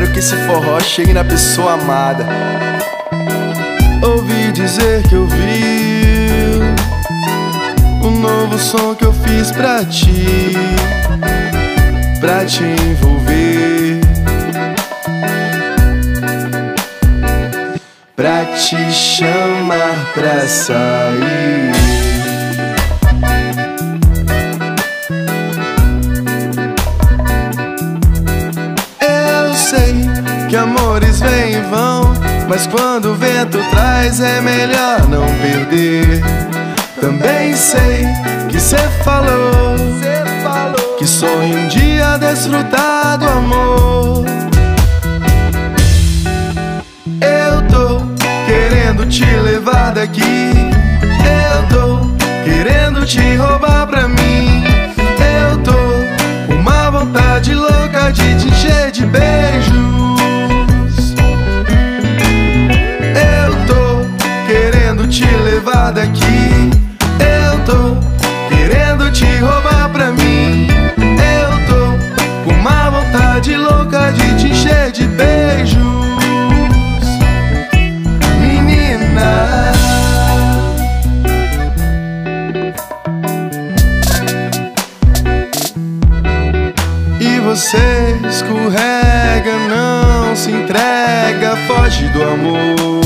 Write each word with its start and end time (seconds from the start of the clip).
Quero 0.00 0.12
que 0.12 0.18
esse 0.20 0.34
forró 0.46 0.80
chegue 0.80 1.12
na 1.12 1.22
pessoa 1.22 1.74
amada. 1.74 2.26
Ouvi 4.02 4.50
dizer 4.50 5.02
que 5.06 5.14
eu 5.14 5.26
vi 5.26 6.58
o 8.02 8.10
novo 8.10 8.58
som 8.58 8.94
que 8.94 9.04
eu 9.04 9.12
fiz 9.12 9.50
pra 9.50 9.84
ti, 9.84 10.54
pra 12.18 12.46
te 12.46 12.64
envolver, 12.64 14.00
pra 18.16 18.46
te 18.46 18.90
chamar 18.90 20.12
pra 20.14 20.48
sair. 20.48 21.59
Amores 31.50 31.54
vêm 31.54 31.54
e 31.54 31.60
vão, 31.62 32.12
mas 32.48 32.66
quando 32.66 33.06
o 33.06 33.14
vento 33.14 33.58
traz 33.70 34.20
é 34.20 34.40
melhor 34.40 35.08
não 35.08 35.26
perder. 35.40 36.22
Também 37.00 37.54
sei 37.56 38.06
que 38.48 38.60
cê 38.60 38.76
falou, 39.04 39.76
que 40.98 41.06
sonha 41.06 41.56
um 41.56 41.68
dia 41.68 42.18
desfrutar 42.18 43.18
do 43.18 43.28
amor. 43.28 44.24
Eu 47.20 47.62
tô 47.68 48.00
querendo 48.46 49.06
te 49.06 49.24
levar 49.24 49.92
daqui. 49.92 50.52
Eu 51.24 51.68
tô 51.68 52.10
querendo 52.44 53.04
te 53.06 53.36
roubar 53.36 53.86
pra 53.86 54.08
mim. 54.08 54.64
Eu 55.50 55.58
tô 55.58 55.72
com 56.46 56.60
uma 56.60 56.90
vontade 56.90 57.54
louca 57.54 58.10
de 58.12 58.38
te 58.38 58.48
encher 58.48 58.90
de 58.90 59.06
beijos. 59.06 60.19
Daqui. 65.92 66.70
Eu 67.18 67.58
tô 67.64 67.96
querendo 68.48 69.10
te 69.12 69.26
roubar 69.38 69.88
pra 69.90 70.12
mim. 70.12 70.68
Eu 70.98 71.50
tô 71.66 72.44
com 72.44 72.54
uma 72.54 72.90
vontade 72.90 73.56
louca 73.56 74.12
de 74.12 74.36
te 74.36 74.48
encher 74.48 74.92
de 74.92 75.06
beijos. 75.06 75.80
Menina. 78.40 79.72
E 87.20 87.40
você 87.40 88.18
escorrega, 88.28 89.56
não 89.68 90.36
se 90.36 90.50
entrega, 90.50 91.56
foge 91.66 92.06
do 92.08 92.22
amor. 92.22 92.99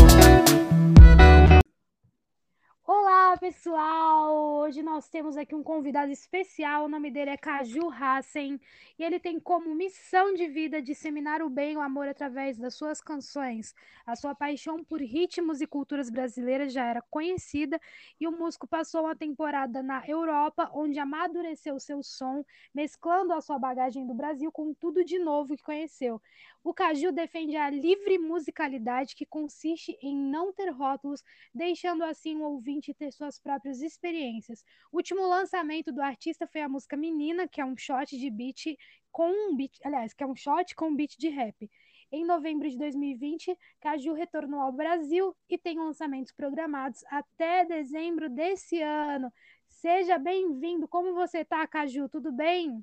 Hoje 4.65 4.83
nós 4.83 5.11
temos 5.11 5.37
aqui 5.37 5.55
um 5.55 5.63
convidado 5.63 6.11
especial. 6.11 6.87
O 6.87 6.89
nome 6.89 7.11
dele 7.11 7.29
é 7.29 7.37
Caju 7.37 7.91
Hassen 7.91 8.59
e 8.99 9.05
ele 9.05 9.21
tem 9.21 9.39
como 9.39 9.75
missão 9.75 10.33
de 10.33 10.49
vida 10.49 10.81
disseminar 10.81 11.43
o 11.43 11.51
bem 11.51 11.75
e 11.75 11.77
o 11.77 11.83
amor 11.83 12.09
através 12.09 12.57
das 12.57 12.73
suas 12.73 12.99
canções. 12.99 13.75
A 14.07 14.17
sua 14.17 14.35
paixão 14.35 14.83
por 14.83 15.03
ritmos 15.03 15.61
e 15.61 15.67
culturas 15.67 16.09
brasileiras 16.09 16.73
já 16.73 16.87
era 16.87 17.03
conhecida 17.03 17.79
e 18.19 18.27
o 18.27 18.33
músico 18.33 18.67
passou 18.67 19.03
uma 19.03 19.15
temporada 19.15 19.83
na 19.83 20.03
Europa, 20.09 20.71
onde 20.73 20.99
amadureceu 20.99 21.79
seu 21.79 22.03
som, 22.03 22.43
mesclando 22.75 23.35
a 23.35 23.43
sua 23.43 23.59
bagagem 23.59 24.07
do 24.07 24.15
Brasil 24.15 24.51
com 24.51 24.73
tudo 24.73 25.05
de 25.05 25.19
novo 25.19 25.59
que 25.59 25.63
conheceu. 25.63 26.23
O 26.65 26.73
Caju 26.73 27.13
defende 27.13 27.57
a 27.57 27.69
livre 27.69 28.17
musicalidade 28.17 29.15
que 29.15 29.27
consiste 29.27 29.99
em 30.01 30.17
não 30.17 30.51
ter 30.51 30.71
rótulos, 30.71 31.23
deixando 31.55 32.03
assim 32.03 32.37
o 32.37 32.45
ouvinte 32.45 32.95
ter 32.95 33.13
suas 33.13 33.39
próprias 33.39 33.83
experiências. 33.83 34.65
O 34.91 34.97
último 34.97 35.27
lançamento 35.27 35.93
do 35.93 36.01
artista 36.01 36.47
foi 36.47 36.63
a 36.63 36.69
música 36.69 36.97
Menina, 36.97 37.47
que 37.47 37.61
é 37.61 37.65
um 37.67 37.77
shot 37.77 38.17
de 38.17 38.31
beat 38.31 38.79
com 39.13 39.29
um 39.31 39.55
beat, 39.55 39.79
aliás, 39.85 40.15
que 40.15 40.25
é 40.25 40.27
um 40.27 40.35
shot 40.35 40.75
com 40.75 40.97
beat 40.97 41.19
de 41.19 41.29
rap. 41.29 41.71
Em 42.11 42.25
novembro 42.25 42.67
de 42.67 42.79
2020, 42.79 43.55
Caju 43.79 44.15
retornou 44.15 44.61
ao 44.61 44.73
Brasil 44.73 45.37
e 45.51 45.59
tem 45.59 45.79
lançamentos 45.79 46.33
programados 46.33 47.05
até 47.09 47.67
dezembro 47.67 48.31
desse 48.31 48.81
ano. 48.81 49.31
Seja 49.67 50.17
bem-vindo. 50.17 50.89
Como 50.89 51.13
você 51.13 51.45
tá, 51.45 51.67
Caju? 51.67 52.09
Tudo 52.09 52.33
bem? 52.33 52.83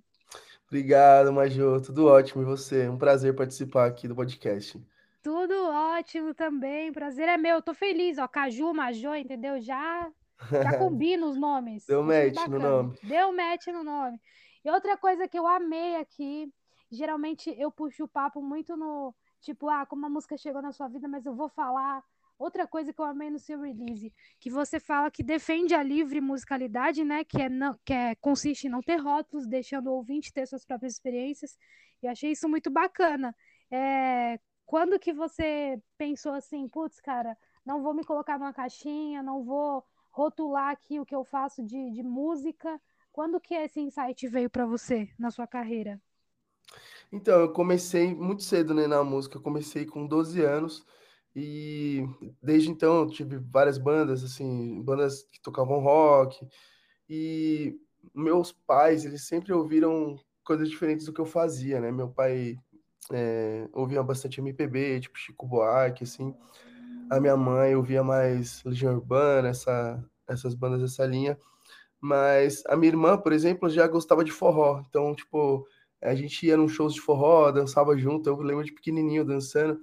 Obrigado, 0.68 1.34
Major. 1.34 1.82
Tudo 1.82 2.08
ótimo. 2.08 2.42
E 2.42 2.46
você? 2.46 2.88
Um 2.88 2.98
prazer 2.98 3.36
participar 3.36 3.88
aqui 3.88 4.08
do 4.08 4.16
podcast. 4.16 4.82
Tudo 5.22 5.54
ótimo 5.68 6.34
também. 6.34 6.92
Prazer 6.92 7.28
é 7.28 7.38
meu. 7.38 7.62
Tô 7.62 7.74
feliz, 7.74 8.18
ó. 8.18 8.28
Caju, 8.28 8.74
Major, 8.74 9.16
entendeu? 9.16 9.62
Já 9.62 10.10
já 10.50 10.78
combina 10.80 11.26
os 11.26 11.38
nomes. 11.38 11.86
Deu 11.86 12.04
match 12.04 12.48
no 12.48 12.60
nome. 12.60 12.98
Deu 13.04 13.34
match 13.34 13.68
no 13.68 13.84
nome. 13.84 14.20
E 14.64 14.72
outra 14.72 14.98
coisa 14.98 15.28
que 15.28 15.38
eu 15.38 15.46
amei 15.48 15.96
aqui, 15.98 16.52
geralmente 16.92 17.54
eu 17.58 17.72
puxo 17.72 18.06
o 18.06 18.08
papo 18.08 18.42
muito 18.42 18.76
no, 18.76 19.14
tipo, 19.42 19.70
ah, 19.70 19.86
como 19.86 20.06
a 20.06 20.10
música 20.10 20.38
chegou 20.38 20.62
na 20.62 20.72
sua 20.72 20.88
vida, 20.88 21.08
mas 21.08 21.26
eu 21.26 21.36
vou 21.36 21.50
falar 21.50 22.04
outra 22.42 22.68
coisa 22.68 22.92
que 22.92 23.00
eu 23.00 23.06
amei 23.06 23.30
no 23.30 23.40
seu 23.40 23.62
release, 23.62 24.14
que 24.40 24.50
você 24.50 24.80
fala 24.80 25.12
que 25.12 25.24
defende 25.24 25.74
a 25.76 25.84
livre 25.84 26.20
musicalidade, 26.20 27.04
né, 27.04 27.24
que 27.24 27.42
é 27.42 27.50
não, 27.50 27.78
que 27.86 27.94
é 27.94 28.16
consiste 28.16 28.68
em 28.68 28.70
não 28.70 28.82
ter 28.82 28.98
rótulos, 28.98 29.48
deixando 29.48 29.88
o 29.88 29.94
ouvinte 29.94 30.34
ter 30.34 30.48
suas 30.48 30.66
próprias 30.66 30.94
experiências. 30.94 31.58
E 32.02 32.08
achei 32.08 32.32
isso 32.32 32.50
muito 32.50 32.70
bacana. 32.72 33.36
É, 33.70 34.40
quando 34.66 35.00
que 35.00 35.14
você 35.14 35.80
pensou 35.98 36.34
assim, 36.34 36.68
putz, 36.68 37.00
cara, 37.00 37.38
não 37.66 37.82
vou 37.84 37.94
me 37.94 38.04
colocar 38.04 38.40
numa 38.40 38.54
caixinha, 38.54 39.22
não 39.22 39.44
vou 39.44 39.84
rotular 40.10 40.70
aqui 40.70 41.00
o 41.00 41.06
que 41.06 41.16
eu 41.16 41.24
faço 41.24 41.64
de, 41.64 41.92
de 41.92 42.02
música. 42.02 42.82
Quando 43.12 43.40
que 43.40 43.54
esse 43.54 43.80
insight 43.80 44.28
veio 44.28 44.50
para 44.50 44.66
você 44.66 45.10
na 45.20 45.30
sua 45.30 45.46
carreira? 45.46 46.02
Então, 47.12 47.40
eu 47.42 47.52
comecei 47.52 48.16
muito 48.16 48.42
cedo, 48.42 48.74
né, 48.74 48.88
na 48.88 49.04
música. 49.04 49.38
Eu 49.38 49.42
comecei 49.42 49.86
com 49.86 50.08
12 50.08 50.42
anos 50.42 50.86
e 51.36 52.06
desde 52.42 52.70
então 52.70 53.02
eu 53.02 53.08
tive 53.08 53.38
várias 53.38 53.78
bandas, 53.78 54.24
assim, 54.24 54.82
bandas 54.82 55.24
que 55.24 55.42
tocavam 55.42 55.80
rock. 55.80 56.46
E 57.10 57.78
meus 58.14 58.52
pais, 58.52 59.06
eles 59.06 59.28
sempre 59.28 59.54
ouviram 59.54 60.20
coisas 60.44 60.70
diferentes 60.70 61.06
do 61.06 61.14
que 61.14 61.22
eu 61.22 61.26
fazia, 61.26 61.80
né? 61.80 61.92
Meu 61.92 62.10
pai 62.10 62.58
é, 63.12 63.68
ouvia 63.74 64.04
bastante 64.04 64.40
MPB, 64.40 65.00
tipo 65.02 65.18
Chico 65.18 65.48
Buarque, 65.48 66.04
assim. 66.04 66.36
A 67.10 67.20
minha 67.20 67.38
mãe 67.38 67.76
ouvia 67.76 68.04
mais 68.04 68.64
Legião 68.64 68.94
Urbana, 68.94 69.50
essa, 69.50 70.04
essas 70.28 70.54
bandas 70.56 70.82
dessa 70.82 71.06
linha. 71.06 71.38
Mas 72.00 72.64
a 72.68 72.76
minha 72.76 72.92
irmã, 72.92 73.18
por 73.18 73.32
exemplo, 73.32 73.70
já 73.70 73.88
gostava 73.88 74.24
de 74.24 74.32
forró. 74.32 74.84
Então, 74.90 75.14
tipo, 75.14 75.68
a 76.02 76.16
gente 76.16 76.46
ia 76.46 76.58
nos 76.58 76.72
shows 76.72 76.94
de 76.94 77.02
forró, 77.02 77.52
dançava 77.52 77.98
junto. 77.98 78.28
Eu 78.28 78.38
lembro 78.38 78.64
de 78.64 78.72
pequenininho 78.72 79.24
dançando. 79.24 79.80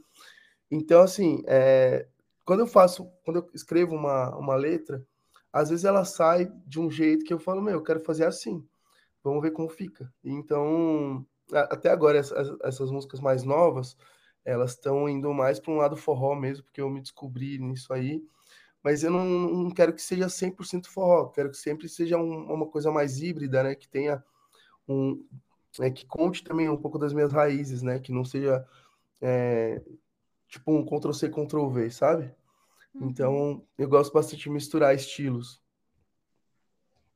Então, 0.71 1.01
assim, 1.03 1.43
é, 1.47 2.07
quando 2.45 2.61
eu 2.61 2.67
faço, 2.67 3.11
quando 3.25 3.39
eu 3.39 3.51
escrevo 3.55 3.95
uma, 3.95 4.37
uma 4.37 4.55
letra, 4.57 5.05
às 5.53 5.71
vezes 5.71 5.85
ela 5.85 6.05
sai 6.05 6.47
de 6.67 6.79
um 6.81 6.91
jeito 6.91 7.25
que 7.25 7.33
eu 7.33 7.39
falo, 7.39 7.63
meu, 7.63 7.75
eu 7.75 7.83
quero 7.83 8.01
fazer 8.01 8.27
assim. 8.27 8.67
Vamos 9.25 9.43
ver 9.43 9.53
como 9.53 9.69
fica. 9.69 10.13
Então, 10.25 11.27
até 11.53 11.91
agora, 11.91 12.19
essas, 12.19 12.49
essas 12.65 12.91
músicas 12.91 13.21
mais 13.21 13.43
novas, 13.45 13.97
elas 14.45 14.73
estão 14.73 15.09
indo 15.09 15.33
mais 15.35 15.61
para 15.61 15.73
um 15.73 15.77
lado 15.79 15.97
forró 15.97 16.35
mesmo, 16.37 16.65
porque 16.65 16.81
eu 16.81 16.91
me 16.91 17.01
descobri 17.03 17.59
nisso 17.59 17.93
aí. 17.93 18.23
Mas 18.83 19.05
eu 19.05 19.11
não, 19.11 19.25
não 19.27 19.71
quero 19.71 19.93
que 19.95 20.03
seja 20.03 20.29
100% 20.29 20.91
forró, 20.91 21.29
quero 21.31 21.51
que 21.51 21.57
sempre 21.59 21.89
seja 21.89 22.17
um- 22.19 22.53
uma 22.53 22.67
coisa 22.69 22.91
mais 22.93 23.21
híbrida, 23.21 23.63
né? 23.63 23.75
Que 23.75 23.89
tenha 23.89 24.23
um. 24.89 25.25
é, 25.81 25.91
que 25.91 26.07
conte 26.07 26.45
também 26.45 26.69
um 26.69 26.77
pouco 26.77 26.99
das 26.99 27.13
minhas 27.13 27.33
raízes, 27.33 27.83
né? 27.83 27.99
Que 28.01 28.13
não 28.13 28.25
seja 28.25 28.67
é, 29.23 29.83
tipo 30.49 30.73
um 30.73 30.85
Ctrl-C, 30.85 31.29
Ctrl-V, 31.29 31.91
sabe? 31.91 32.35
Uhum. 32.95 33.09
Então, 33.09 33.67
eu 33.77 33.89
gosto 33.89 34.13
bastante 34.13 34.43
de 34.43 34.51
misturar 34.51 34.95
estilos. 34.95 35.63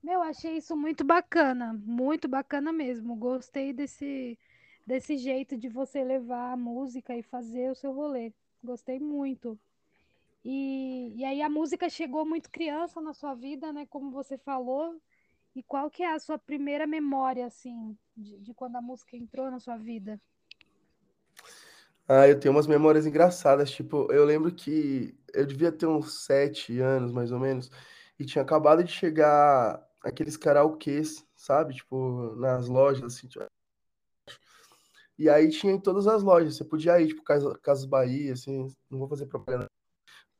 Meu, 0.03 0.21
achei 0.21 0.57
isso 0.57 0.77
muito 0.77 1.05
bacana, 1.05 1.73
muito 1.85 2.29
bacana 2.29 2.73
mesmo. 2.73 3.15
Gostei 3.17 3.73
desse, 3.73 4.39
desse 4.87 5.17
jeito 5.17 5.57
de 5.57 5.69
você 5.69 6.03
levar 6.03 6.53
a 6.53 6.57
música 6.57 7.17
e 7.17 7.23
fazer 7.23 7.71
o 7.71 7.75
seu 7.75 7.93
rolê. 7.93 8.33
Gostei 8.63 8.99
muito. 8.99 9.59
E, 10.45 11.13
e 11.17 11.25
aí 11.25 11.41
a 11.41 11.49
música 11.49 11.89
chegou 11.89 12.27
muito 12.27 12.51
criança 12.51 13.01
na 13.01 13.15
sua 13.15 13.35
vida, 13.35 13.73
né? 13.73 13.87
Como 13.87 14.11
você 14.11 14.37
falou. 14.37 15.01
E 15.55 15.63
qual 15.63 15.91
que 15.91 16.03
é 16.03 16.13
a 16.13 16.19
sua 16.19 16.39
primeira 16.39 16.87
memória, 16.87 17.47
assim, 17.47 17.97
de, 18.17 18.41
de 18.41 18.55
quando 18.55 18.77
a 18.77 18.83
música 18.83 19.17
entrou 19.17 19.51
na 19.51 19.61
sua 19.61 19.77
vida? 19.77 20.21
Ah, 22.09 22.29
eu 22.29 22.39
tenho 22.39 22.55
umas 22.55 22.67
memórias 22.67 23.07
engraçadas, 23.07 23.71
tipo, 23.71 24.11
eu 24.13 24.25
lembro 24.25 24.53
que 24.53 25.17
eu 25.33 25.47
devia 25.47 25.73
ter 25.73 25.87
uns 25.87 26.25
sete 26.25 26.79
anos, 26.81 27.13
mais 27.13 27.33
ou 27.33 27.39
menos, 27.39 27.71
e 28.19 28.25
tinha 28.25 28.43
acabado 28.43 28.83
de 28.85 28.93
chegar 28.93 29.81
aqueles 30.03 30.37
karaokês, 30.37 31.25
sabe? 31.37 31.75
Tipo, 31.75 32.35
nas 32.37 32.69
lojas, 32.69 33.05
assim, 33.15 33.29
tipo, 33.29 33.47
E 35.19 35.29
aí 35.29 35.49
tinha 35.51 35.73
em 35.73 35.81
todas 35.81 36.07
as 36.07 36.23
lojas. 36.23 36.57
Você 36.57 36.65
podia 36.65 37.01
ir, 37.01 37.09
tipo, 37.09 37.23
Casas, 37.23 37.57
Casas 37.63 37.85
Bahia, 37.85 38.33
assim, 38.33 38.67
não 38.91 38.99
vou 38.99 39.09
fazer 39.09 39.27
propaganda. 39.27 39.71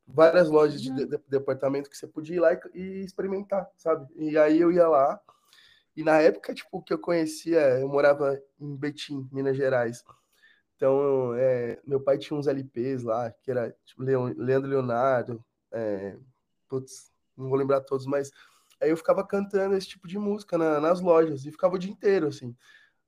Várias 0.05 0.49
lojas 0.49 0.81
de, 0.81 0.93
de, 0.93 1.05
de, 1.07 1.17
departamento 1.29 1.89
que 1.89 1.97
você 1.97 2.07
podia 2.07 2.35
ir 2.35 2.39
lá 2.39 2.53
e, 2.53 2.59
e, 2.75 3.05
experimentar, 3.05 3.69
sabe? 3.77 4.07
E 4.17 4.37
aí 4.37 4.59
eu 4.59 4.71
ia 4.71 4.87
lá. 4.87 5.19
E 5.95 6.03
na 6.03 6.19
época, 6.21 6.53
tipo, 6.53 6.81
que 6.83 6.93
eu 6.93 6.99
conhecia, 6.99 7.79
eu 7.79 7.87
morava 7.87 8.39
em 8.59 8.75
Betim, 8.75 9.27
Minas 9.31 9.55
Gerais. 9.55 10.03
Então, 10.83 11.33
é, 11.35 11.79
meu 11.87 12.01
pai 12.01 12.17
tinha 12.17 12.37
uns 12.37 12.45
LPs 12.45 13.03
lá, 13.03 13.31
que 13.31 13.49
era 13.49 13.73
tipo, 13.85 14.03
Leandro 14.03 14.69
Leonardo, 14.69 15.41
é, 15.71 16.17
putz, 16.67 17.09
não 17.37 17.47
vou 17.47 17.57
lembrar 17.57 17.79
todos, 17.79 18.05
mas 18.05 18.29
aí 18.81 18.89
eu 18.89 18.97
ficava 18.97 19.25
cantando 19.25 19.77
esse 19.77 19.87
tipo 19.87 20.09
de 20.09 20.19
música 20.19 20.57
na, 20.57 20.81
nas 20.81 20.99
lojas 20.99 21.45
e 21.45 21.51
ficava 21.51 21.75
o 21.75 21.79
dia 21.79 21.89
inteiro, 21.89 22.27
assim. 22.27 22.53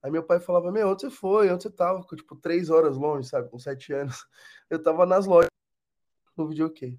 Aí 0.01 0.09
meu 0.09 0.23
pai 0.23 0.39
falava, 0.39 0.71
meu, 0.71 0.87
onde 0.87 1.01
você 1.01 1.09
foi? 1.09 1.51
Onde 1.51 1.63
você 1.63 1.69
tava? 1.69 2.01
Ficou, 2.01 2.17
tipo, 2.17 2.37
três 2.37 2.69
horas 2.69 2.95
longe, 2.95 3.27
sabe? 3.27 3.49
Com 3.49 3.59
sete 3.59 3.91
anos. 3.91 4.25
Eu 4.69 4.81
tava 4.81 5.05
nas 5.05 5.25
lojas, 5.25 5.49
no 6.37 6.47
videokê. 6.47 6.97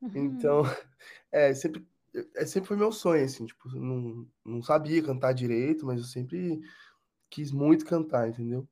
Uhum. 0.00 0.10
Então, 0.14 0.62
é, 1.32 1.52
sempre, 1.54 1.84
é, 2.36 2.46
sempre 2.46 2.68
foi 2.68 2.76
meu 2.76 2.92
sonho, 2.92 3.24
assim, 3.24 3.46
tipo, 3.46 3.68
não, 3.70 4.28
não 4.44 4.62
sabia 4.62 5.02
cantar 5.02 5.32
direito, 5.32 5.84
mas 5.84 5.98
eu 5.98 6.06
sempre 6.06 6.60
quis 7.28 7.50
muito 7.50 7.84
cantar, 7.84 8.28
entendeu? 8.28 8.64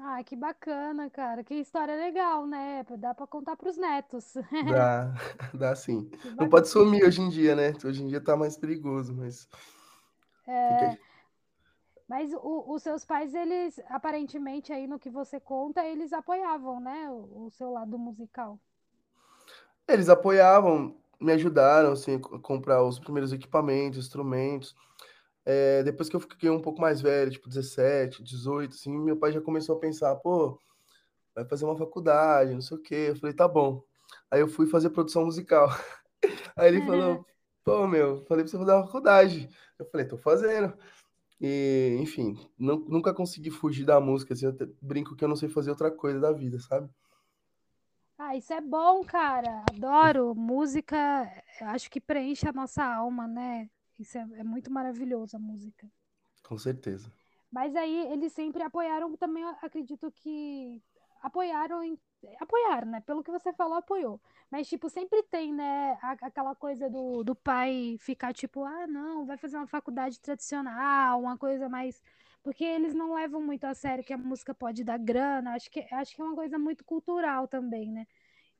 Ah, 0.00 0.22
que 0.22 0.36
bacana, 0.36 1.10
cara. 1.10 1.42
Que 1.42 1.54
história 1.54 1.96
legal, 1.96 2.46
né? 2.46 2.84
Dá 2.98 3.12
para 3.12 3.26
contar 3.26 3.56
para 3.56 3.68
os 3.68 3.76
netos. 3.76 4.34
Dá, 4.70 5.12
dá 5.52 5.74
sim. 5.74 6.08
Não 6.38 6.48
pode 6.48 6.68
sumir 6.68 7.04
hoje 7.04 7.20
em 7.20 7.28
dia, 7.28 7.56
né? 7.56 7.72
Hoje 7.84 8.02
em 8.02 8.06
dia 8.06 8.20
tá 8.20 8.36
mais 8.36 8.56
perigoso, 8.56 9.12
mas. 9.14 9.48
É... 10.46 10.96
Mas 12.08 12.32
o, 12.32 12.72
os 12.72 12.82
seus 12.82 13.04
pais, 13.04 13.34
eles, 13.34 13.78
aparentemente, 13.88 14.72
aí 14.72 14.86
no 14.86 14.98
que 14.98 15.10
você 15.10 15.38
conta, 15.38 15.84
eles 15.84 16.12
apoiavam, 16.12 16.80
né? 16.80 17.10
O, 17.10 17.46
o 17.46 17.50
seu 17.50 17.70
lado 17.72 17.98
musical. 17.98 18.58
Eles 19.86 20.08
apoiavam, 20.08 20.96
me 21.20 21.32
ajudaram, 21.32 21.92
assim, 21.92 22.14
a 22.14 22.38
comprar 22.38 22.82
os 22.82 22.98
primeiros 22.98 23.32
equipamentos, 23.32 23.98
instrumentos. 23.98 24.74
É, 25.50 25.82
depois 25.82 26.10
que 26.10 26.14
eu 26.14 26.20
fiquei 26.20 26.50
um 26.50 26.60
pouco 26.60 26.78
mais 26.78 27.00
velho, 27.00 27.30
tipo 27.30 27.48
17, 27.48 28.22
18, 28.22 28.74
assim, 28.74 28.92
meu 28.92 29.16
pai 29.16 29.32
já 29.32 29.40
começou 29.40 29.76
a 29.76 29.80
pensar, 29.80 30.14
pô, 30.16 30.60
vai 31.34 31.42
fazer 31.42 31.64
uma 31.64 31.74
faculdade, 31.74 32.52
não 32.52 32.60
sei 32.60 32.76
o 32.76 32.80
quê. 32.82 33.06
Eu 33.08 33.16
falei, 33.16 33.34
tá 33.34 33.48
bom. 33.48 33.82
Aí 34.30 34.40
eu 34.40 34.48
fui 34.48 34.66
fazer 34.66 34.90
produção 34.90 35.24
musical. 35.24 35.66
Aí 36.54 36.68
ele 36.68 36.84
falou, 36.84 37.24
pô, 37.64 37.86
meu, 37.86 38.26
falei 38.26 38.44
pra 38.44 38.50
você 38.50 38.58
fazer 38.58 38.72
uma 38.72 38.84
faculdade. 38.84 39.48
Eu 39.78 39.86
falei, 39.86 40.06
tô 40.06 40.18
fazendo. 40.18 40.76
E, 41.40 41.96
enfim, 41.98 42.36
não, 42.58 42.80
nunca 42.80 43.14
consegui 43.14 43.50
fugir 43.50 43.86
da 43.86 43.98
música, 43.98 44.34
assim, 44.34 44.44
eu 44.44 44.54
brinco 44.82 45.16
que 45.16 45.24
eu 45.24 45.28
não 45.28 45.36
sei 45.36 45.48
fazer 45.48 45.70
outra 45.70 45.90
coisa 45.90 46.20
da 46.20 46.30
vida, 46.30 46.58
sabe? 46.58 46.90
Ah, 48.18 48.36
isso 48.36 48.52
é 48.52 48.60
bom, 48.60 49.02
cara. 49.02 49.64
Adoro. 49.72 50.34
Música, 50.34 51.32
acho 51.62 51.90
que 51.90 52.02
preenche 52.02 52.46
a 52.46 52.52
nossa 52.52 52.84
alma, 52.84 53.26
né? 53.26 53.70
Isso 53.98 54.16
é, 54.18 54.22
é 54.38 54.44
muito 54.44 54.70
maravilhoso 54.70 55.36
a 55.36 55.40
música. 55.40 55.90
Com 56.42 56.58
certeza. 56.58 57.12
Mas 57.50 57.74
aí 57.74 58.12
eles 58.12 58.32
sempre 58.32 58.62
apoiaram 58.62 59.16
também, 59.16 59.44
acredito 59.62 60.10
que 60.10 60.82
apoiaram 61.22 61.82
em, 61.82 61.98
apoiaram, 62.40 62.88
né? 62.88 63.00
Pelo 63.00 63.22
que 63.22 63.30
você 63.30 63.52
falou, 63.52 63.74
apoiou. 63.78 64.20
Mas, 64.50 64.68
tipo, 64.68 64.88
sempre 64.88 65.22
tem, 65.24 65.52
né, 65.52 65.98
aquela 66.02 66.54
coisa 66.54 66.88
do, 66.88 67.22
do 67.24 67.34
pai 67.34 67.96
ficar, 68.00 68.32
tipo, 68.32 68.64
ah, 68.64 68.86
não, 68.86 69.26
vai 69.26 69.36
fazer 69.36 69.56
uma 69.56 69.66
faculdade 69.66 70.20
tradicional, 70.20 71.20
uma 71.20 71.36
coisa 71.38 71.68
mais. 71.68 72.02
Porque 72.42 72.64
eles 72.64 72.94
não 72.94 73.14
levam 73.14 73.42
muito 73.42 73.64
a 73.64 73.74
sério 73.74 74.04
que 74.04 74.12
a 74.12 74.18
música 74.18 74.54
pode 74.54 74.84
dar 74.84 74.98
grana. 74.98 75.54
Acho 75.54 75.70
que, 75.70 75.80
acho 75.92 76.14
que 76.14 76.22
é 76.22 76.24
uma 76.24 76.34
coisa 76.34 76.58
muito 76.58 76.84
cultural 76.84 77.48
também, 77.48 77.90
né? 77.92 78.06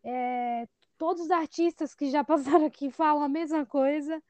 É, 0.05 0.69
todos 0.99 1.23
os 1.25 1.31
artistas 1.31 1.95
que 1.95 2.11
já 2.11 2.25
passaram 2.25 2.67
aqui 2.67 2.91
falam 2.91 3.23
a 3.23 3.29
mesma 3.29 3.67
coisa. 3.67 4.23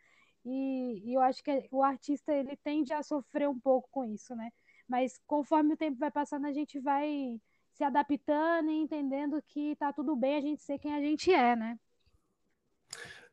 E, 0.51 1.03
e 1.05 1.15
eu 1.15 1.21
acho 1.21 1.45
que 1.45 1.69
o 1.71 1.83
artista 1.83 2.33
ele 2.33 2.57
tende 2.57 2.91
a 2.95 3.03
sofrer 3.03 3.47
um 3.47 3.61
pouco 3.61 3.87
com 3.91 4.03
isso, 4.03 4.35
né? 4.35 4.51
Mas 4.89 5.21
conforme 5.27 5.75
o 5.75 5.77
tempo 5.77 5.99
vai 5.99 6.11
passando, 6.11 6.47
a 6.47 6.53
gente 6.53 6.81
vai 6.81 7.39
se 7.75 7.85
adaptando 7.85 8.71
e 8.71 8.81
entendendo 8.81 9.43
que 9.47 9.77
tá 9.77 9.93
tudo 9.93 10.17
bem 10.17 10.37
a 10.37 10.41
gente 10.41 10.63
ser 10.63 10.79
quem 10.79 10.95
a 10.95 11.01
gente 11.03 11.31
é, 11.31 11.55
né? 11.55 11.79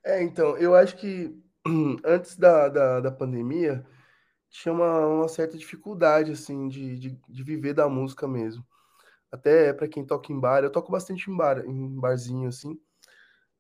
É, 0.04 0.22
então, 0.22 0.58
eu 0.58 0.76
acho 0.76 0.98
que 0.98 1.34
antes 2.04 2.36
da, 2.36 2.68
da, 2.68 3.00
da 3.00 3.12
pandemia 3.12 3.86
tinha 4.50 4.74
uma, 4.74 5.08
uma, 5.08 5.28
certa 5.30 5.58
dificuldade, 5.58 6.34
assim, 6.34 6.68
de, 6.68 7.00
de, 7.00 7.22
de 7.30 7.44
viver 7.44 7.74
da 7.74 7.88
música 7.88 8.28
mesmo. 8.28 8.66
Até 9.32 9.72
para 9.72 9.88
quem 9.88 10.06
toca 10.06 10.34
em 10.34 10.40
bar, 10.40 10.66
eu 10.66 10.72
toco 10.72 10.92
bastante 10.92 11.32
em 11.32 11.38
bar, 11.38 11.60
em 11.66 11.98
barzinho, 11.98 12.50
assim. 12.50 12.78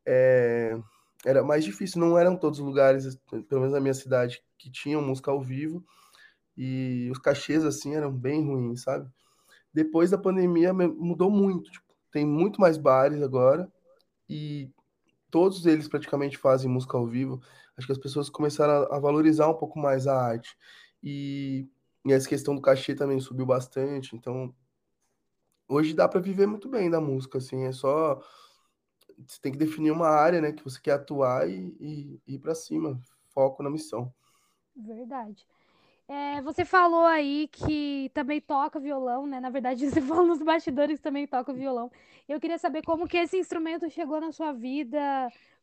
É, 0.05 0.77
era 1.25 1.43
mais 1.43 1.65
difícil, 1.65 1.99
não 1.99 2.17
eram 2.17 2.37
todos 2.37 2.59
os 2.59 2.65
lugares, 2.65 3.17
pelo 3.49 3.61
menos 3.61 3.73
na 3.73 3.79
minha 3.79 3.93
cidade, 3.93 4.43
que 4.57 4.69
tinham 4.69 5.01
música 5.01 5.31
ao 5.31 5.41
vivo, 5.41 5.83
e 6.55 7.09
os 7.11 7.17
cachês, 7.17 7.65
assim, 7.65 7.95
eram 7.95 8.11
bem 8.11 8.45
ruins, 8.45 8.83
sabe? 8.83 9.09
Depois 9.73 10.11
da 10.11 10.17
pandemia 10.17 10.71
mudou 10.73 11.29
muito, 11.29 11.69
tipo, 11.71 11.85
tem 12.11 12.25
muito 12.25 12.61
mais 12.61 12.77
bares 12.77 13.21
agora, 13.21 13.69
e 14.29 14.71
todos 15.29 15.65
eles 15.65 15.87
praticamente 15.87 16.37
fazem 16.37 16.69
música 16.69 16.97
ao 16.97 17.05
vivo. 17.05 17.41
Acho 17.77 17.87
que 17.87 17.93
as 17.93 17.99
pessoas 17.99 18.29
começaram 18.29 18.87
a, 18.89 18.99
valorizar 18.99 19.49
um 19.49 19.53
pouco 19.53 19.77
mais 19.77 20.07
a 20.07 20.15
arte. 20.15 20.55
E, 21.03 21.67
e 22.05 22.13
essa 22.13 22.29
questão 22.29 22.55
do 22.55 22.61
cachê 22.61 22.95
também 22.95 23.19
subiu 23.19 23.45
bastante, 23.45 24.15
então 24.15 24.55
hoje 25.67 25.93
dá 25.93 26.07
para 26.07 26.21
viver 26.21 26.47
muito 26.47 26.69
bem 26.69 26.89
da 26.89 27.01
música, 27.01 27.39
assim, 27.39 27.65
é 27.65 27.71
só 27.71 28.21
você 29.25 29.39
tem 29.41 29.51
que 29.51 29.57
definir 29.57 29.91
uma 29.91 30.07
área, 30.07 30.41
né, 30.41 30.51
que 30.51 30.63
você 30.63 30.79
quer 30.81 30.93
atuar 30.93 31.49
e, 31.49 31.75
e, 31.79 32.21
e 32.27 32.35
ir 32.35 32.39
para 32.39 32.55
cima, 32.55 32.99
foco 33.29 33.63
na 33.63 33.69
missão. 33.69 34.13
Verdade. 34.75 35.45
É, 36.07 36.41
você 36.41 36.63
falou 36.63 37.05
aí 37.05 37.47
que 37.47 38.11
também 38.13 38.39
toca 38.39 38.79
violão, 38.79 39.25
né? 39.25 39.39
Na 39.39 39.49
verdade, 39.49 39.89
você 39.89 40.01
falou 40.01 40.25
nos 40.25 40.41
bastidores 40.41 40.97
que 40.97 41.03
também 41.03 41.25
toca 41.27 41.53
violão. 41.53 41.91
Eu 42.27 42.39
queria 42.39 42.57
saber 42.57 42.83
como 42.83 43.07
que 43.07 43.17
esse 43.17 43.37
instrumento 43.37 43.89
chegou 43.89 44.21
na 44.21 44.31
sua 44.31 44.51
vida, 44.51 44.99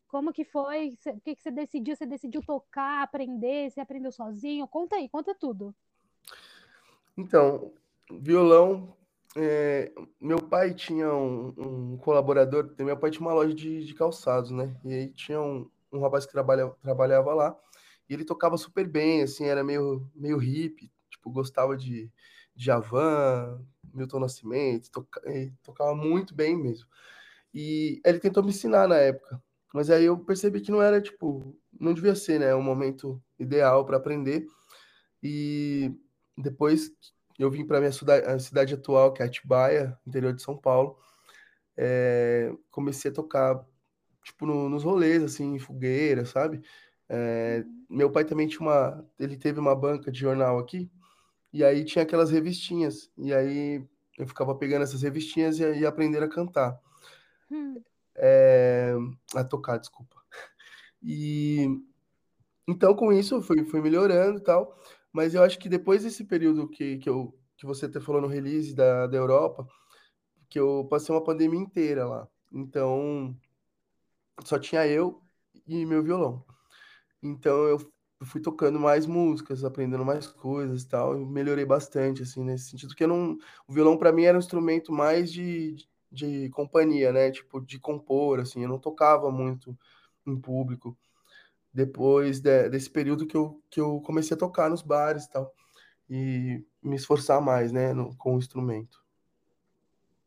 como 0.09 0.33
que 0.33 0.45
foi, 0.45 0.97
o 1.07 1.21
que, 1.21 1.35
que 1.37 1.43
você 1.43 1.51
decidiu? 1.51 1.97
Você 1.97 2.07
decidiu 2.07 2.43
tocar, 2.43 3.03
aprender, 3.03 3.71
você 3.71 3.81
aprendeu 3.81 4.13
sozinho? 4.13 4.67
Conta 4.69 4.97
aí, 4.97 5.09
conta 5.09 5.35
tudo. 5.35 5.75
Então, 7.17 7.73
violão 8.11 8.97
é, 9.37 9.93
meu 10.21 10.39
pai 10.41 10.75
tinha 10.75 11.13
um, 11.13 11.55
um, 11.57 11.97
colaborador, 11.99 12.75
meu 12.79 12.97
pai 12.97 13.11
tinha 13.11 13.23
uma 13.23 13.35
loja 13.35 13.55
de, 13.55 13.85
de 13.85 13.95
calçados, 13.95 14.51
né? 14.51 14.77
E 14.85 14.93
aí 14.93 15.09
tinha 15.09 15.41
um, 15.41 15.71
um 15.93 16.01
rapaz 16.01 16.27
que 16.27 16.33
trabalha, 16.33 16.69
trabalhava 16.83 17.35
lá, 17.35 17.57
e 18.09 18.15
ele 18.15 18.25
tocava 18.25 18.57
super 18.59 18.87
bem, 18.87 19.23
assim, 19.23 19.47
era 19.47 19.65
meio, 19.65 20.07
meio 20.15 20.37
hippie, 20.39 20.93
tipo, 21.11 21.31
gostava 21.31 21.77
de, 21.77 22.11
Javan, 22.57 23.65
Milton 23.93 24.21
Nascimento, 24.21 24.91
toca, 24.91 25.21
tocava 25.63 25.95
muito 25.95 26.35
bem 26.35 26.57
mesmo. 26.57 26.87
E 27.55 28.01
ele 28.05 28.19
tentou 28.19 28.43
me 28.43 28.51
ensinar 28.51 28.89
na 28.89 28.97
época, 28.97 29.43
mas 29.75 29.91
aí 29.91 30.05
eu 30.05 30.19
percebi 30.19 30.61
que 30.61 30.71
não 30.71 30.83
era, 30.83 31.01
tipo, 31.01 31.57
não 31.79 31.95
devia 31.95 32.15
ser, 32.15 32.41
né, 32.41 32.55
o 32.55 32.63
momento 32.63 33.23
ideal 33.39 33.85
para 33.85 33.97
aprender. 33.97 34.47
E 35.23 35.93
depois 36.37 36.93
eu 37.39 37.51
vim 37.51 37.67
para 37.67 37.81
minha 37.81 37.93
cidade, 37.93 38.43
cidade, 38.43 38.75
atual, 38.75 39.13
que 39.13 39.23
é 39.23 39.27
Atibaia, 39.27 39.99
interior 40.07 40.33
de 40.33 40.43
São 40.43 40.57
Paulo. 40.57 40.99
É, 41.77 42.53
comecei 42.71 43.11
a 43.11 43.15
tocar, 43.15 43.65
tipo, 44.23 44.47
no, 44.47 44.69
nos 44.69 44.85
rolês, 44.85 45.23
assim, 45.23 45.55
em 45.55 45.59
fogueira, 45.59 46.25
sabe? 46.25 46.63
É, 47.09 47.65
meu 47.89 48.11
pai 48.11 48.25
também 48.25 48.47
tinha 48.49 48.61
uma... 48.61 49.05
Ele 49.19 49.37
teve 49.37 49.61
uma 49.61 49.75
banca 49.75 50.11
de 50.11 50.19
jornal 50.19 50.59
aqui, 50.59 50.91
e 51.53 51.65
aí 51.65 51.85
tinha 51.85 52.03
aquelas 52.03 52.31
revistinhas. 52.31 53.11
E 53.19 53.33
aí 53.35 53.85
eu 54.19 54.27
ficava 54.27 54.55
pegando 54.55 54.83
essas 54.83 55.03
revistinhas 55.03 55.59
e, 55.59 55.81
e 55.81 55.87
aprender 55.87 56.23
a 56.23 56.29
cantar. 56.29 56.79
Hum. 57.51 57.81
É, 58.15 58.95
a 59.35 59.45
tocar, 59.45 59.79
desculpa. 59.79 60.17
E... 61.03 61.67
Então, 62.67 62.95
com 62.95 63.13
isso, 63.13 63.35
eu 63.35 63.43
fui, 63.43 63.65
fui 63.65 63.81
melhorando 63.81 64.39
e 64.39 64.43
tal. 64.43 64.79
Mas 65.13 65.35
eu 65.35 65.43
acho 65.43 65.59
que 65.59 65.69
depois 65.69 66.03
desse 66.03 66.25
período 66.25 66.69
que, 66.69 66.99
que, 66.99 67.09
eu, 67.09 67.37
que 67.57 67.67
você 67.67 67.87
até 67.87 68.01
falou 68.01 68.21
no 68.21 68.29
release 68.29 68.75
da, 68.75 69.07
da 69.07 69.17
Europa, 69.17 69.67
que 70.49 70.59
eu 70.59 70.87
passei 70.89 71.15
uma 71.15 71.23
pandemia 71.23 71.61
inteira 71.61 72.07
lá. 72.07 72.29
Então, 72.51 73.37
só 74.45 74.59
tinha 74.59 74.87
eu 74.87 75.23
e 75.67 75.85
meu 75.85 76.03
violão. 76.03 76.45
Então, 77.23 77.65
eu 77.65 77.79
fui 78.25 78.41
tocando 78.41 78.81
mais 78.81 79.07
músicas, 79.07 79.65
aprendendo 79.65 80.05
mais 80.05 80.27
coisas 80.27 80.83
e 80.83 80.89
tal, 80.89 81.21
e 81.21 81.25
melhorei 81.27 81.65
bastante, 81.65 82.23
assim, 82.23 82.43
nesse 82.43 82.71
sentido, 82.71 82.95
que 82.95 83.05
eu 83.05 83.09
não... 83.09 83.37
O 83.67 83.73
violão, 83.73 83.99
para 83.99 84.13
mim, 84.13 84.25
era 84.25 84.37
um 84.37 84.41
instrumento 84.41 84.93
mais 84.93 85.33
de, 85.33 85.75
de, 85.75 85.87
de 86.11 86.51
companhia, 86.51 87.13
né? 87.13 87.31
Tipo, 87.31 87.61
de 87.61 87.79
compor, 87.79 88.41
assim, 88.41 88.63
eu 88.63 88.69
não 88.69 88.79
tocava 88.79 89.31
muito 89.31 89.77
em 90.27 90.39
público 90.39 90.97
depois 91.73 92.41
de, 92.41 92.69
desse 92.69 92.91
período 92.91 93.27
que 93.27 93.37
eu, 93.37 93.63
que 93.71 93.81
eu 93.81 94.01
comecei 94.03 94.37
a 94.37 94.39
tocar 94.39 94.69
nos 94.71 94.83
bares 94.83 95.25
e 95.25 95.31
tal. 95.31 95.55
e 96.11 96.65
me 96.83 96.97
esforçar 96.97 97.41
mais, 97.41 97.73
né, 97.73 97.95
no, 97.95 98.15
com 98.17 98.35
o 98.35 98.39
instrumento. 98.39 99.03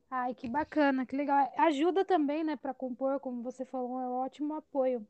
Ai, 0.10 0.34
que 0.34 0.48
bacana, 0.48 1.06
que 1.06 1.16
legal. 1.16 1.52
Ajuda 1.58 2.06
também, 2.06 2.44
né, 2.44 2.56
para 2.56 2.74
compor, 2.74 3.20
como 3.20 3.44
você 3.44 3.66
falou, 3.66 4.00
é 4.00 4.08
um 4.08 4.14
ótimo 4.14 4.56
apoio. 4.56 5.06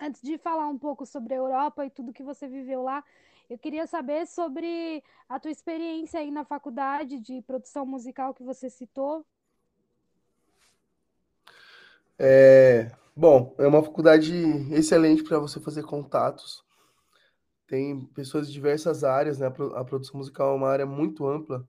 Antes 0.00 0.22
de 0.22 0.38
falar 0.38 0.66
um 0.68 0.78
pouco 0.78 1.04
sobre 1.06 1.34
a 1.34 1.36
Europa 1.36 1.84
e 1.84 1.90
tudo 1.90 2.12
que 2.12 2.22
você 2.22 2.48
viveu 2.48 2.82
lá, 2.82 3.04
eu 3.48 3.58
queria 3.58 3.86
saber 3.86 4.26
sobre 4.26 5.04
a 5.28 5.38
tua 5.38 5.50
experiência 5.50 6.18
aí 6.18 6.30
na 6.30 6.44
faculdade 6.44 7.20
de 7.20 7.42
produção 7.42 7.84
musical 7.84 8.34
que 8.34 8.42
você 8.42 8.70
citou. 8.70 9.24
É, 12.18 12.90
bom, 13.16 13.54
é 13.58 13.66
uma 13.66 13.82
faculdade 13.82 14.34
excelente 14.72 15.22
para 15.22 15.38
você 15.38 15.60
fazer 15.60 15.82
contatos. 15.84 16.64
Tem 17.66 18.04
pessoas 18.14 18.46
de 18.48 18.52
diversas 18.52 19.04
áreas, 19.04 19.38
né? 19.38 19.46
A 19.46 19.84
produção 19.84 20.18
musical 20.18 20.52
é 20.52 20.56
uma 20.56 20.68
área 20.68 20.86
muito 20.86 21.26
ampla. 21.26 21.66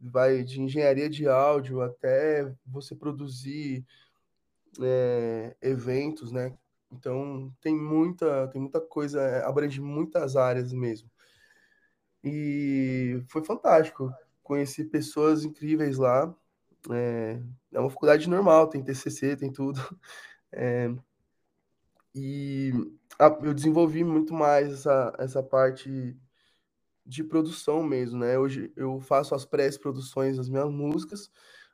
Vai 0.00 0.42
de 0.44 0.60
engenharia 0.60 1.10
de 1.10 1.28
áudio 1.28 1.82
até 1.82 2.54
você 2.66 2.94
produzir 2.94 3.84
é, 4.80 5.56
eventos, 5.62 6.32
né? 6.32 6.56
Então 6.92 7.52
tem 7.60 7.74
muita, 7.76 8.48
tem 8.48 8.60
muita 8.60 8.80
coisa, 8.80 9.20
é, 9.20 9.44
abrange 9.44 9.80
muitas 9.80 10.36
áreas 10.36 10.72
mesmo. 10.72 11.10
E 12.22 13.22
foi 13.28 13.44
fantástico. 13.44 14.12
Conheci 14.42 14.84
pessoas 14.84 15.44
incríveis 15.44 15.98
lá. 15.98 16.34
É, 16.90 17.40
é 17.72 17.80
uma 17.80 17.90
faculdade 17.90 18.28
normal, 18.28 18.68
tem 18.68 18.82
TCC, 18.82 19.36
tem 19.36 19.52
tudo. 19.52 19.80
É, 20.52 20.92
e 22.14 22.72
eu 23.42 23.54
desenvolvi 23.54 24.02
muito 24.02 24.34
mais 24.34 24.72
essa, 24.72 25.14
essa 25.18 25.42
parte 25.42 26.16
de 27.06 27.24
produção 27.24 27.82
mesmo, 27.82 28.20
né? 28.20 28.38
Hoje 28.38 28.72
eu 28.76 29.00
faço 29.00 29.34
as 29.34 29.44
pré-produções 29.44 30.36
das 30.36 30.48
minhas 30.48 30.70
músicas, 30.70 31.30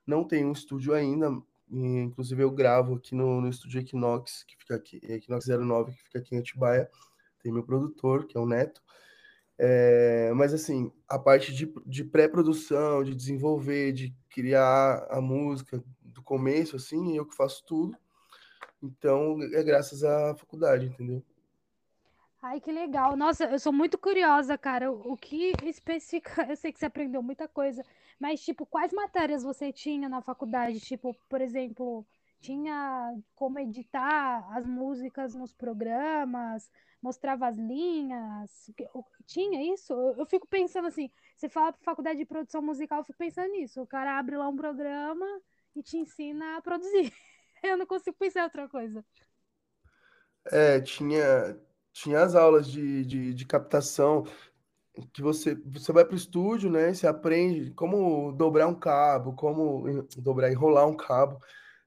não 0.06 0.24
tenho 0.24 0.48
um 0.48 0.52
estúdio 0.52 0.94
ainda, 0.94 1.30
inclusive 1.70 2.42
eu 2.42 2.50
gravo 2.50 2.94
aqui 2.94 3.14
no, 3.14 3.40
no 3.40 3.48
estúdio 3.48 3.80
Equinox, 3.80 4.44
que 4.44 4.56
fica 4.56 4.76
aqui, 4.76 5.00
Equinox 5.02 5.46
09, 5.46 5.92
que 5.92 6.02
fica 6.04 6.18
aqui 6.18 6.34
em 6.34 6.38
Atibaia, 6.38 6.90
tem 7.42 7.52
meu 7.52 7.62
produtor, 7.62 8.26
que 8.26 8.36
é 8.36 8.40
o 8.40 8.46
Neto, 8.46 8.82
é, 9.58 10.32
mas 10.34 10.52
assim, 10.52 10.92
a 11.08 11.18
parte 11.18 11.54
de, 11.54 11.72
de 11.86 12.04
pré-produção, 12.04 13.02
de 13.02 13.14
desenvolver, 13.14 13.92
de 13.92 14.14
criar 14.28 15.06
a 15.10 15.20
música 15.20 15.82
do 16.02 16.22
começo, 16.22 16.76
assim, 16.76 17.16
eu 17.16 17.24
que 17.24 17.34
faço 17.34 17.64
tudo. 17.66 17.96
Então, 18.86 19.38
é 19.42 19.62
graças 19.62 20.04
à 20.04 20.34
faculdade, 20.34 20.86
entendeu? 20.86 21.22
Ai, 22.42 22.60
que 22.60 22.70
legal. 22.70 23.16
Nossa, 23.16 23.44
eu 23.46 23.58
sou 23.58 23.72
muito 23.72 23.98
curiosa, 23.98 24.56
cara. 24.56 24.90
O, 24.92 25.16
que 25.16 25.52
especifica? 25.64 26.46
Eu 26.50 26.56
sei 26.56 26.72
que 26.72 26.78
você 26.78 26.86
aprendeu 26.86 27.22
muita 27.22 27.48
coisa, 27.48 27.84
mas, 28.20 28.40
tipo, 28.40 28.64
quais 28.64 28.92
matérias 28.92 29.42
você 29.42 29.72
tinha 29.72 30.08
na 30.08 30.20
faculdade? 30.22 30.78
Tipo, 30.78 31.12
por 31.28 31.40
exemplo, 31.40 32.06
tinha 32.40 33.14
como 33.34 33.58
editar 33.58 34.46
as 34.56 34.64
músicas 34.66 35.34
nos 35.34 35.52
programas, 35.52 36.70
mostrava 37.02 37.48
as 37.48 37.56
linhas. 37.56 38.70
Tinha 39.26 39.72
isso? 39.74 39.92
Eu, 40.16 40.26
fico 40.26 40.46
pensando 40.46 40.88
assim, 40.88 41.10
você 41.34 41.48
fala 41.48 41.72
para 41.72 41.82
faculdade 41.82 42.18
de 42.18 42.24
produção 42.24 42.62
musical, 42.62 43.00
eu 43.00 43.04
fico 43.04 43.18
pensando 43.18 43.50
nisso. 43.52 43.82
O 43.82 43.86
cara 43.86 44.18
abre 44.18 44.36
lá 44.36 44.48
um 44.48 44.56
programa 44.56 45.26
e 45.74 45.82
te 45.82 45.96
ensina 45.96 46.56
a 46.56 46.62
produzir. 46.62 47.12
Eu 47.72 47.76
não 47.76 47.86
consigo 47.86 48.16
pensar 48.18 48.40
em 48.40 48.44
outra 48.44 48.68
coisa. 48.68 49.04
É, 50.50 50.80
tinha, 50.80 51.58
tinha 51.92 52.20
as 52.22 52.34
aulas 52.34 52.68
de, 52.68 53.04
de, 53.04 53.34
de 53.34 53.46
captação 53.46 54.24
que 55.12 55.20
você, 55.20 55.54
você 55.66 55.92
vai 55.92 56.04
para 56.04 56.14
o 56.14 56.16
estúdio, 56.16 56.70
né? 56.70 56.92
Você 56.92 57.06
aprende 57.06 57.70
como 57.72 58.32
dobrar 58.32 58.66
um 58.66 58.74
cabo, 58.74 59.34
como 59.34 59.84
dobrar, 60.16 60.50
enrolar 60.50 60.86
um 60.88 60.96
cabo, 60.96 61.38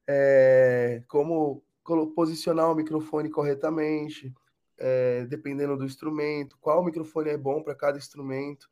é, 0.07 1.03
como 1.07 1.63
posicionar 2.15 2.71
o 2.71 2.75
microfone 2.75 3.29
corretamente, 3.29 4.33
é, 4.77 5.25
dependendo 5.25 5.75
do 5.75 5.85
instrumento, 5.85 6.57
qual 6.59 6.83
microfone 6.83 7.29
é 7.29 7.37
bom 7.37 7.63
para 7.63 7.75
cada 7.75 7.97
instrumento. 7.97 8.69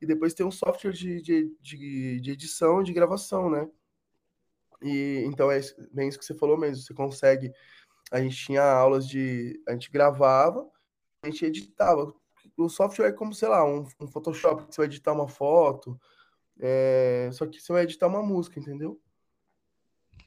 E 0.00 0.06
depois 0.06 0.34
tem 0.34 0.46
um 0.46 0.50
software 0.50 0.92
de, 0.92 1.20
de, 1.20 1.56
de, 1.60 2.20
de 2.20 2.30
edição, 2.30 2.82
de 2.82 2.92
gravação, 2.92 3.50
né? 3.50 3.68
E 4.82 5.22
então 5.26 5.50
é 5.50 5.60
bem 5.92 6.08
isso 6.08 6.18
que 6.18 6.24
você 6.24 6.34
falou 6.34 6.56
mesmo. 6.56 6.82
Você 6.82 6.94
consegue. 6.94 7.52
A 8.10 8.20
gente 8.20 8.36
tinha 8.36 8.62
aulas 8.62 9.06
de. 9.06 9.62
A 9.68 9.72
gente 9.72 9.90
gravava, 9.90 10.68
a 11.22 11.26
gente 11.26 11.44
editava. 11.44 12.12
O 12.56 12.68
software 12.68 13.08
é 13.08 13.12
como, 13.12 13.34
sei 13.34 13.48
lá, 13.48 13.64
um, 13.64 13.86
um 14.00 14.06
Photoshop, 14.06 14.64
você 14.64 14.80
vai 14.80 14.86
editar 14.86 15.12
uma 15.12 15.28
foto. 15.28 15.98
É, 16.58 17.30
só 17.32 17.46
que 17.46 17.60
você 17.60 17.72
vai 17.72 17.82
editar 17.84 18.06
uma 18.06 18.22
música, 18.22 18.58
entendeu? 18.58 19.00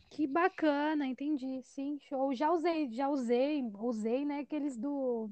Que 0.10 0.27
bacana, 0.27 1.07
entendi. 1.07 1.62
Sim, 1.63 1.98
show. 2.07 2.33
Já 2.33 2.51
usei, 2.51 2.91
já 2.91 3.10
usei, 3.10 3.63
usei, 3.79 4.25
né, 4.25 4.39
aqueles 4.39 4.77
do, 4.77 5.29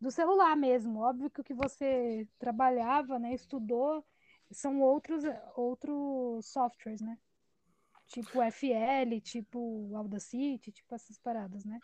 do 0.00 0.10
celular 0.10 0.56
mesmo. 0.56 1.00
Óbvio 1.00 1.30
que 1.30 1.40
o 1.40 1.44
que 1.44 1.54
você 1.54 2.26
trabalhava, 2.38 3.18
né, 3.18 3.32
estudou, 3.34 4.04
são 4.50 4.80
outros, 4.80 5.22
outros 5.54 6.46
softwares, 6.46 7.00
né? 7.00 7.16
Tipo 8.08 8.42
FL, 8.50 9.20
tipo 9.22 9.94
Audacity, 9.94 10.72
tipo 10.72 10.94
essas 10.94 11.18
paradas, 11.18 11.64
né? 11.64 11.78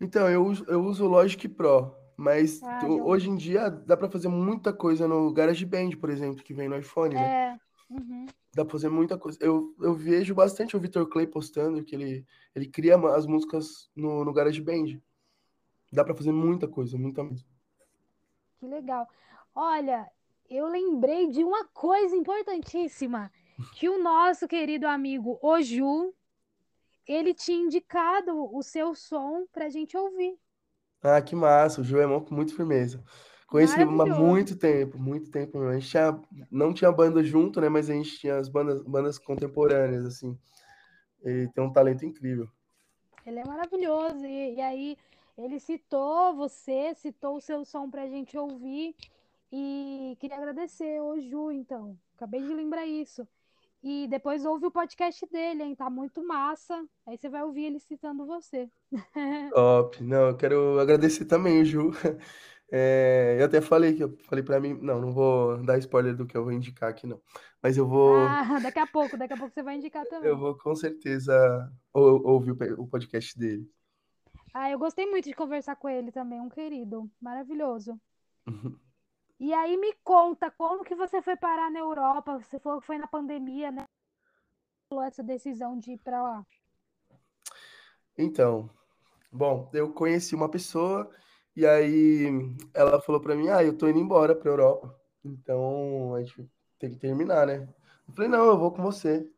Então, 0.00 0.28
eu 0.28 0.44
uso, 0.44 0.64
eu 0.68 0.82
uso 0.84 1.06
Logic 1.06 1.48
Pro, 1.48 1.94
mas 2.16 2.62
ah, 2.62 2.78
tu, 2.80 3.06
hoje 3.06 3.30
em 3.30 3.36
dia 3.36 3.70
dá 3.70 3.96
para 3.96 4.10
fazer 4.10 4.28
muita 4.28 4.72
coisa 4.72 5.08
no 5.08 5.32
GarageBand, 5.32 5.96
por 6.00 6.10
exemplo, 6.10 6.42
que 6.42 6.52
vem 6.52 6.68
no 6.68 6.76
iPhone, 6.76 7.14
né? 7.14 7.54
É. 7.54 7.58
Uhum. 7.90 8.26
Dá 8.54 8.64
pra 8.64 8.72
fazer 8.72 8.88
muita 8.88 9.16
coisa. 9.16 9.38
Eu, 9.40 9.74
eu 9.80 9.94
vejo 9.94 10.34
bastante 10.34 10.76
o 10.76 10.80
Victor 10.80 11.08
Clay 11.08 11.26
postando 11.26 11.82
que 11.84 11.94
ele, 11.94 12.26
ele 12.54 12.66
cria 12.66 12.96
as 12.96 13.26
músicas 13.26 13.88
no, 13.94 14.24
no 14.24 14.32
GarageBand. 14.32 15.00
Dá 15.92 16.04
para 16.04 16.14
fazer 16.14 16.32
muita 16.32 16.68
coisa, 16.68 16.98
muita 16.98 17.22
mesmo. 17.24 17.48
Que 18.58 18.66
legal. 18.66 19.08
Olha, 19.54 20.10
eu 20.50 20.66
lembrei 20.66 21.28
de 21.28 21.44
uma 21.44 21.64
coisa 21.68 22.16
importantíssima 22.16 23.30
que 23.74 23.88
o 23.88 24.02
nosso 24.02 24.46
querido 24.46 24.86
amigo 24.86 25.38
Oju, 25.42 26.14
ele 27.06 27.34
tinha 27.34 27.64
indicado 27.64 28.54
o 28.54 28.62
seu 28.62 28.94
som 28.94 29.46
pra 29.52 29.68
gente 29.68 29.96
ouvir. 29.96 30.38
Ah, 31.02 31.20
que 31.22 31.34
massa, 31.34 31.80
o 31.80 31.84
Ju 31.84 31.98
é 31.98 32.20
com 32.20 32.34
muito 32.34 32.54
firmeza. 32.54 33.02
Conheci 33.46 33.80
ele 33.80 33.84
há 33.84 33.86
muito 33.86 34.56
tempo, 34.56 34.98
muito 34.98 35.30
tempo 35.30 35.58
mesmo. 35.58 35.72
A 35.72 35.78
gente 35.78 35.88
tinha, 35.88 36.20
não 36.50 36.74
tinha 36.74 36.92
banda 36.92 37.24
junto, 37.24 37.60
né? 37.60 37.68
Mas 37.68 37.88
a 37.88 37.94
gente 37.94 38.18
tinha 38.18 38.36
as 38.36 38.48
bandas, 38.48 38.82
bandas 38.82 39.18
contemporâneas, 39.18 40.04
assim. 40.04 40.38
Ele 41.22 41.48
tem 41.48 41.64
um 41.64 41.72
talento 41.72 42.04
incrível. 42.04 42.46
Ele 43.24 43.38
é 43.38 43.44
maravilhoso. 43.44 44.26
E, 44.26 44.56
e 44.56 44.60
aí, 44.60 44.98
ele 45.36 45.58
citou 45.58 46.34
você, 46.36 46.94
citou 46.94 47.36
o 47.36 47.40
seu 47.40 47.64
som 47.64 47.90
pra 47.90 48.06
gente 48.06 48.36
ouvir. 48.36 48.94
E 49.50 50.14
queria 50.20 50.36
agradecer 50.36 51.00
o 51.00 51.18
Ju, 51.18 51.50
então. 51.50 51.96
Acabei 52.16 52.42
de 52.42 52.52
lembrar 52.52 52.86
isso. 52.86 53.26
E 53.82 54.08
depois 54.08 54.44
ouve 54.44 54.66
o 54.66 54.70
podcast 54.70 55.24
dele, 55.30 55.62
hein? 55.62 55.76
Tá 55.76 55.88
muito 55.88 56.26
massa. 56.26 56.84
Aí 57.06 57.16
você 57.16 57.28
vai 57.28 57.42
ouvir 57.44 57.64
ele 57.64 57.78
citando 57.78 58.26
você. 58.26 58.68
Top. 59.54 60.02
Não, 60.02 60.28
eu 60.28 60.36
quero 60.36 60.78
agradecer 60.80 61.24
também, 61.24 61.64
Ju. 61.64 61.90
É, 62.70 63.38
eu 63.40 63.46
até 63.46 63.62
falei 63.62 63.94
que 63.94 64.04
eu 64.04 64.14
falei 64.24 64.44
para 64.44 64.60
mim, 64.60 64.74
não, 64.82 65.00
não 65.00 65.10
vou 65.10 65.56
dar 65.64 65.78
spoiler 65.78 66.14
do 66.14 66.26
que 66.26 66.36
eu 66.36 66.44
vou 66.44 66.52
indicar 66.52 66.90
aqui, 66.90 67.06
não. 67.06 67.18
Mas 67.62 67.78
eu 67.78 67.88
vou. 67.88 68.14
Ah, 68.14 68.44
daqui 68.62 68.78
a 68.78 68.86
pouco, 68.86 69.16
daqui 69.16 69.32
a 69.32 69.38
pouco 69.38 69.54
você 69.54 69.62
vai 69.62 69.76
indicar 69.76 70.04
também. 70.04 70.28
Eu 70.28 70.36
vou 70.36 70.54
com 70.54 70.74
certeza 70.74 71.72
ouvir 71.94 72.50
o 72.78 72.86
podcast 72.86 73.38
dele. 73.38 73.66
Ah, 74.52 74.70
eu 74.70 74.78
gostei 74.78 75.06
muito 75.06 75.24
de 75.24 75.34
conversar 75.34 75.76
com 75.76 75.88
ele 75.88 76.12
também, 76.12 76.40
um 76.40 76.48
querido, 76.48 77.10
maravilhoso. 77.20 77.98
E 79.40 79.54
aí 79.54 79.76
me 79.76 79.92
conta 80.02 80.50
como 80.50 80.84
que 80.84 80.96
você 80.96 81.22
foi 81.22 81.36
parar 81.36 81.70
na 81.70 81.78
Europa? 81.78 82.38
Você 82.38 82.58
falou 82.58 82.80
que 82.80 82.86
foi 82.86 82.98
na 82.98 83.06
pandemia, 83.06 83.70
né? 83.70 83.84
Essa 85.06 85.22
decisão 85.22 85.78
de 85.78 85.92
ir 85.92 85.98
para 85.98 86.20
lá. 86.20 86.46
Então, 88.16 88.68
bom, 89.30 89.70
eu 89.72 89.92
conheci 89.92 90.34
uma 90.34 90.50
pessoa 90.50 91.08
e 91.54 91.64
aí 91.66 92.26
ela 92.74 93.00
falou 93.00 93.20
para 93.20 93.36
mim: 93.36 93.48
"Ah, 93.48 93.62
eu 93.62 93.76
tô 93.76 93.86
indo 93.88 94.00
embora 94.00 94.34
para 94.34 94.50
Europa. 94.50 94.98
Então, 95.24 96.14
a 96.14 96.22
gente 96.22 96.50
tem 96.78 96.90
que 96.90 96.98
terminar, 96.98 97.46
né?" 97.46 97.68
Eu 98.08 98.14
falei: 98.14 98.28
"Não, 98.30 98.46
eu 98.46 98.58
vou 98.58 98.72
com 98.72 98.82
você." 98.82 99.30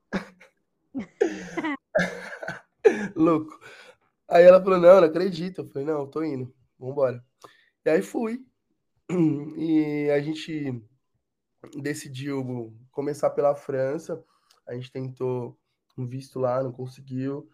Louco. 3.14 3.60
Aí 4.28 4.44
ela 4.44 4.62
falou: 4.62 4.78
"Não, 4.78 5.00
não 5.00 5.08
acredito." 5.08 5.62
Eu 5.62 5.68
falei: 5.68 5.86
"Não, 5.86 6.00
eu 6.00 6.06
tô 6.06 6.22
indo. 6.22 6.54
Vamos 6.78 6.92
embora." 6.94 7.24
E 7.84 7.90
aí 7.90 8.02
fui. 8.02 8.44
E 9.56 10.10
a 10.10 10.20
gente 10.20 10.82
decidiu 11.80 12.72
começar 12.90 13.30
pela 13.30 13.54
França. 13.54 14.22
A 14.66 14.74
gente 14.74 14.90
tentou 14.90 15.58
um 15.96 16.06
visto 16.06 16.38
lá, 16.38 16.62
não 16.62 16.72
conseguiu. 16.72 17.48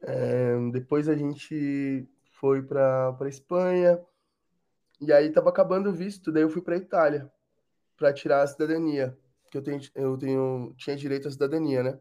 É, 0.00 0.54
depois 0.72 1.08
a 1.08 1.14
gente 1.14 2.08
foi 2.32 2.62
para 2.62 3.28
Espanha. 3.28 4.00
E 5.00 5.12
aí 5.12 5.30
tava 5.30 5.50
acabando 5.50 5.90
o 5.90 5.92
visto, 5.92 6.30
daí 6.30 6.42
eu 6.42 6.50
fui 6.50 6.62
para 6.62 6.76
Itália, 6.76 7.30
para 7.96 8.12
tirar 8.12 8.42
a 8.42 8.46
cidadania, 8.46 9.18
que 9.50 9.58
eu 9.58 9.62
tenho, 9.62 9.80
eu 9.96 10.16
tenho, 10.16 10.74
tinha 10.76 10.94
direito 10.94 11.26
à 11.26 11.30
cidadania, 11.30 11.82
né? 11.82 11.98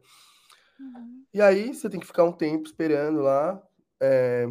Uhum. 0.79 1.25
E 1.33 1.41
aí 1.41 1.73
você 1.73 1.89
tem 1.89 1.99
que 1.99 2.05
ficar 2.05 2.23
um 2.23 2.31
tempo 2.31 2.67
esperando 2.67 3.21
lá. 3.21 3.61
É... 3.99 4.47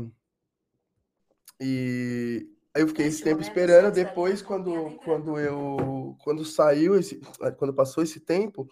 E 1.61 2.49
aí 2.75 2.83
eu 2.83 2.89
fiquei 2.89 3.07
esse 3.07 3.23
tempo 3.23 3.41
esperando. 3.41 3.93
Depois, 3.93 4.43
quando, 4.43 4.97
quando 5.05 5.39
eu 5.39 6.17
quando 6.23 6.45
saiu 6.45 6.99
esse, 6.99 7.21
quando 7.59 7.75
passou 7.75 8.03
esse 8.03 8.21
tempo, 8.21 8.69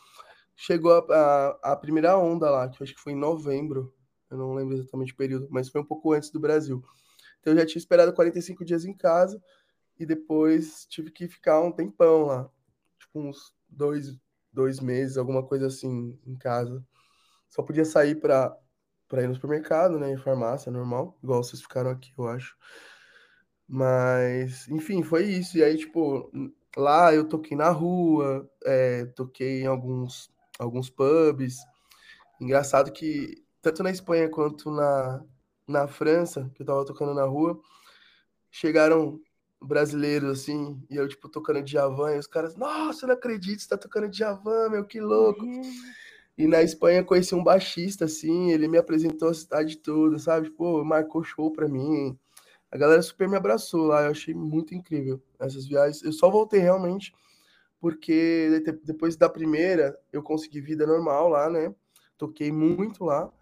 chegou 0.56 0.92
a, 0.92 0.98
a, 1.62 1.72
a, 1.72 1.76
primeira 1.76 2.16
onda 2.18 2.50
lá, 2.50 2.68
que 2.68 2.80
eu 2.80 2.84
acho 2.84 2.94
que 2.94 3.00
foi 3.00 3.12
em 3.12 3.18
novembro. 3.18 3.94
Eu 4.30 4.36
não 4.36 4.54
lembro 4.54 4.74
exatamente 4.76 5.12
o 5.12 5.16
período, 5.16 5.48
mas 5.50 5.68
foi 5.68 5.80
um 5.80 5.86
pouco 5.86 6.12
antes 6.12 6.30
do 6.30 6.40
Brasil. 6.40 6.82
Então 7.40 7.52
eu 7.52 7.58
já 7.58 7.66
tinha 7.66 7.78
esperado 7.78 8.12
45 8.12 8.64
dias 8.64 8.84
em 8.84 8.94
casa 8.94 9.40
e 9.98 10.04
depois 10.04 10.86
tive 10.86 11.10
que 11.10 11.28
ficar 11.28 11.60
um 11.60 11.72
tempão 11.72 12.24
lá, 12.24 12.50
tipo 12.98 13.20
uns 13.20 13.54
dois, 13.68 14.18
dois 14.52 14.80
meses, 14.80 15.16
alguma 15.16 15.42
coisa 15.42 15.66
assim, 15.66 16.18
em 16.26 16.36
casa. 16.36 16.84
Só 17.48 17.62
podia 17.62 17.84
sair 17.84 18.16
para 18.16 18.56
para 19.08 19.22
ir 19.22 19.26
no 19.26 19.34
supermercado, 19.34 19.98
né, 19.98 20.12
em 20.12 20.18
farmácia, 20.18 20.70
normal, 20.70 21.18
igual 21.22 21.42
vocês 21.42 21.62
ficaram 21.62 21.88
aqui, 21.88 22.12
eu 22.18 22.28
acho. 22.28 22.54
Mas, 23.68 24.66
enfim, 24.68 25.02
foi 25.02 25.24
isso. 25.24 25.58
E 25.58 25.62
aí, 25.64 25.76
tipo, 25.76 26.30
lá 26.76 27.14
eu 27.14 27.28
toquei 27.28 27.56
na 27.56 27.70
rua, 27.70 28.48
é, 28.64 29.04
toquei 29.06 29.62
em 29.62 29.66
alguns, 29.66 30.30
alguns 30.58 30.88
pubs. 30.88 31.58
Engraçado 32.40 32.92
que, 32.92 33.44
tanto 33.60 33.82
na 33.82 33.90
Espanha 33.90 34.30
quanto 34.30 34.70
na, 34.70 35.22
na 35.66 35.88
França, 35.88 36.50
que 36.54 36.62
eu 36.62 36.66
tava 36.66 36.84
tocando 36.86 37.14
na 37.14 37.24
rua, 37.24 37.60
chegaram 38.50 39.20
brasileiros, 39.60 40.40
assim, 40.40 40.80
e 40.88 40.96
eu, 40.96 41.08
tipo, 41.08 41.28
tocando 41.28 41.62
Djavan, 41.62 42.14
e 42.14 42.18
os 42.18 42.28
caras, 42.28 42.56
nossa, 42.56 43.04
eu 43.04 43.08
não 43.08 43.14
acredito, 43.16 43.60
você 43.60 43.68
tá 43.68 43.76
tocando 43.76 44.08
Djavan, 44.08 44.70
meu, 44.70 44.84
que 44.84 45.00
louco. 45.00 45.44
E 46.36 46.46
na 46.46 46.62
Espanha 46.62 47.02
conheci 47.02 47.34
um 47.34 47.42
baixista, 47.42 48.04
assim, 48.04 48.52
ele 48.52 48.68
me 48.68 48.78
apresentou 48.78 49.28
a 49.30 49.34
cidade 49.34 49.76
toda, 49.78 50.18
sabe? 50.18 50.50
Pô, 50.50 50.84
marcou 50.84 51.24
show 51.24 51.50
pra 51.52 51.68
mim. 51.68 52.16
A 52.70 52.76
galera 52.76 53.00
super 53.02 53.28
me 53.28 53.36
abraçou 53.36 53.86
lá, 53.86 54.04
eu 54.04 54.10
achei 54.10 54.34
muito 54.34 54.74
incrível 54.74 55.22
essas 55.38 55.66
viagens. 55.66 56.02
Eu 56.02 56.12
só 56.12 56.30
voltei 56.30 56.60
realmente 56.60 57.12
porque 57.80 58.62
depois 58.84 59.16
da 59.16 59.28
primeira 59.28 59.98
eu 60.12 60.22
consegui 60.22 60.60
vida 60.60 60.86
normal 60.86 61.28
lá, 61.28 61.48
né? 61.48 61.74
Toquei 62.16 62.50
muito 62.50 63.04
lá, 63.04 63.32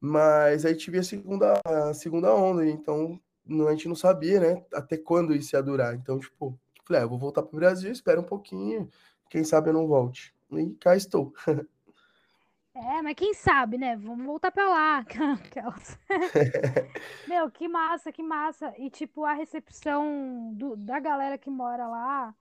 mas 0.00 0.64
aí 0.64 0.74
tive 0.74 0.98
a 0.98 1.02
segunda, 1.02 1.60
a 1.64 1.94
segunda 1.94 2.34
onda, 2.34 2.66
então 2.66 3.20
a 3.68 3.70
gente 3.72 3.88
não 3.88 3.94
sabia, 3.96 4.40
né? 4.40 4.64
Até 4.74 4.96
quando 4.96 5.34
isso 5.34 5.54
ia 5.54 5.62
durar. 5.62 5.94
Então, 5.94 6.18
tipo, 6.18 6.58
falei, 6.86 7.02
ah, 7.02 7.06
vou 7.06 7.18
voltar 7.18 7.42
pro 7.42 7.56
Brasil, 7.56 7.92
espera 7.92 8.20
um 8.20 8.24
pouquinho, 8.24 8.88
quem 9.28 9.44
sabe 9.44 9.70
eu 9.70 9.74
não 9.74 9.86
volte. 9.86 10.34
E 10.52 10.70
cá 10.80 10.96
estou. 10.96 11.32
É, 12.74 13.02
mas 13.02 13.14
quem 13.16 13.34
sabe, 13.34 13.76
né? 13.76 13.96
Vamos 13.96 14.24
voltar 14.24 14.50
pra 14.50 14.68
lá. 14.68 15.04
Meu, 17.28 17.50
que 17.50 17.66
massa, 17.66 18.12
que 18.12 18.22
massa. 18.22 18.72
E, 18.78 18.88
tipo, 18.88 19.24
a 19.24 19.32
recepção 19.32 20.52
do, 20.54 20.76
da 20.76 21.00
galera 21.00 21.36
que 21.36 21.50
mora 21.50 21.88
lá, 21.88 22.34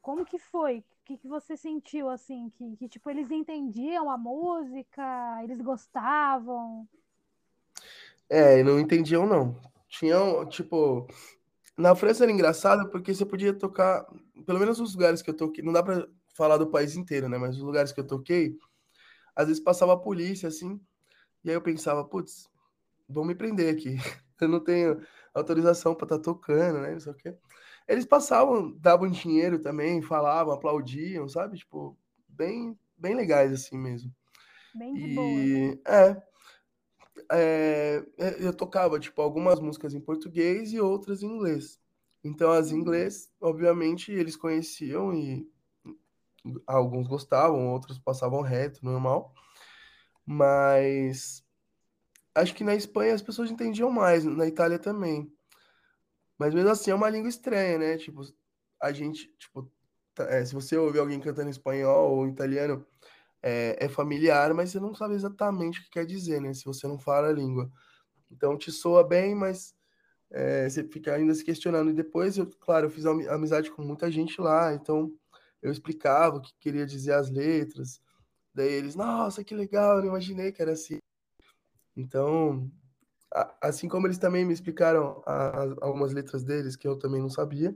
como 0.00 0.24
que 0.24 0.38
foi? 0.38 0.78
O 0.78 0.84
que, 1.04 1.18
que 1.18 1.28
você 1.28 1.56
sentiu, 1.56 2.08
assim? 2.08 2.50
Que, 2.56 2.76
que, 2.76 2.88
tipo, 2.88 3.10
eles 3.10 3.30
entendiam 3.30 4.10
a 4.10 4.16
música? 4.16 5.40
Eles 5.42 5.60
gostavam? 5.60 6.88
É, 8.28 8.62
não 8.62 8.80
entendiam, 8.80 9.26
não. 9.26 9.60
Tinham, 9.88 10.46
tipo... 10.48 11.06
Na 11.76 11.94
França 11.94 12.24
era 12.24 12.32
engraçado 12.32 12.90
porque 12.90 13.14
você 13.14 13.26
podia 13.26 13.52
tocar... 13.52 14.06
Pelo 14.46 14.58
menos 14.58 14.80
os 14.80 14.94
lugares 14.94 15.20
que 15.20 15.30
eu 15.30 15.36
toquei... 15.36 15.62
Não 15.62 15.72
dá 15.72 15.82
pra 15.82 16.06
falar 16.34 16.56
do 16.56 16.70
país 16.70 16.96
inteiro, 16.96 17.28
né? 17.28 17.36
Mas 17.36 17.56
os 17.56 17.62
lugares 17.62 17.92
que 17.92 18.00
eu 18.00 18.06
toquei 18.06 18.56
às 19.34 19.46
vezes 19.46 19.62
passava 19.62 19.94
a 19.94 19.98
polícia, 19.98 20.48
assim, 20.48 20.80
e 21.44 21.50
aí 21.50 21.56
eu 21.56 21.62
pensava, 21.62 22.04
putz, 22.04 22.48
vão 23.08 23.24
me 23.24 23.34
prender 23.34 23.74
aqui. 23.74 23.96
Eu 24.40 24.48
não 24.48 24.60
tenho 24.60 25.02
autorização 25.34 25.94
para 25.94 26.06
estar 26.06 26.16
tá 26.16 26.22
tocando, 26.22 26.80
né? 26.80 26.92
Não 26.92 27.00
sei 27.00 27.12
o 27.12 27.14
quê. 27.14 27.36
Eles 27.86 28.06
passavam, 28.06 28.72
davam 28.78 29.10
dinheiro 29.10 29.58
também, 29.58 30.00
falavam, 30.00 30.54
aplaudiam, 30.54 31.28
sabe? 31.28 31.58
Tipo, 31.58 31.94
bem, 32.26 32.78
bem 32.96 33.14
legais 33.14 33.52
assim 33.52 33.76
mesmo. 33.76 34.10
Bem 34.74 34.94
de 34.94 35.02
e, 35.02 35.14
boa. 35.14 35.26
Né? 35.26 35.78
É, 35.84 36.22
é, 37.32 38.06
é, 38.16 38.36
eu 38.46 38.54
tocava, 38.54 38.98
tipo, 38.98 39.20
algumas 39.20 39.60
músicas 39.60 39.92
em 39.92 40.00
português 40.00 40.72
e 40.72 40.80
outras 40.80 41.22
em 41.22 41.26
inglês. 41.26 41.78
Então, 42.24 42.50
as 42.50 42.70
em 42.70 42.74
uhum. 42.74 42.80
inglês, 42.80 43.30
obviamente, 43.40 44.12
eles 44.12 44.36
conheciam 44.36 45.12
e 45.12 45.46
alguns 46.66 47.06
gostavam, 47.06 47.68
outros 47.68 47.98
passavam 47.98 48.40
reto, 48.40 48.84
normal. 48.84 49.34
Mas 50.24 51.44
acho 52.34 52.54
que 52.54 52.64
na 52.64 52.74
Espanha 52.74 53.14
as 53.14 53.22
pessoas 53.22 53.50
entendiam 53.50 53.90
mais, 53.90 54.24
na 54.24 54.46
Itália 54.46 54.78
também. 54.78 55.32
Mas 56.38 56.54
mesmo 56.54 56.70
assim 56.70 56.90
é 56.90 56.94
uma 56.94 57.10
língua 57.10 57.28
estranha, 57.28 57.78
né? 57.78 57.98
Tipo, 57.98 58.22
a 58.80 58.92
gente, 58.92 59.28
tipo, 59.38 59.70
é, 60.18 60.44
se 60.44 60.54
você 60.54 60.76
ouvir 60.76 60.98
alguém 60.98 61.20
cantando 61.20 61.50
espanhol 61.50 62.16
ou 62.16 62.28
italiano, 62.28 62.86
é, 63.42 63.76
é, 63.84 63.88
familiar, 63.88 64.52
mas 64.54 64.70
você 64.70 64.80
não 64.80 64.94
sabe 64.94 65.14
exatamente 65.14 65.80
o 65.80 65.84
que 65.84 65.90
quer 65.90 66.06
dizer, 66.06 66.40
né? 66.40 66.52
Se 66.54 66.64
você 66.64 66.86
não 66.86 66.98
fala 66.98 67.28
a 67.28 67.32
língua. 67.32 67.70
Então 68.30 68.56
te 68.56 68.70
soa 68.70 69.06
bem, 69.06 69.34
mas 69.34 69.74
é, 70.30 70.68
você 70.68 70.84
fica 70.84 71.14
ainda 71.14 71.34
se 71.34 71.44
questionando. 71.44 71.90
E 71.90 71.94
depois, 71.94 72.38
eu, 72.38 72.46
claro, 72.46 72.86
eu 72.86 72.90
fiz 72.90 73.04
amizade 73.06 73.70
com 73.70 73.82
muita 73.82 74.10
gente 74.10 74.40
lá, 74.40 74.72
então 74.74 75.12
eu 75.62 75.70
explicava 75.70 76.36
o 76.36 76.40
que 76.40 76.54
queria 76.58 76.86
dizer 76.86 77.12
as 77.12 77.30
letras. 77.30 78.00
Daí 78.54 78.72
eles, 78.72 78.94
nossa, 78.94 79.44
que 79.44 79.54
legal, 79.54 79.96
eu 79.96 80.02
não 80.02 80.08
imaginei 80.08 80.52
que 80.52 80.60
era 80.62 80.72
assim. 80.72 80.98
Então, 81.96 82.70
assim 83.60 83.88
como 83.88 84.06
eles 84.06 84.18
também 84.18 84.44
me 84.44 84.52
explicaram 84.52 85.22
algumas 85.80 86.12
letras 86.12 86.42
deles 86.42 86.76
que 86.76 86.88
eu 86.88 86.98
também 86.98 87.20
não 87.20 87.30
sabia. 87.30 87.74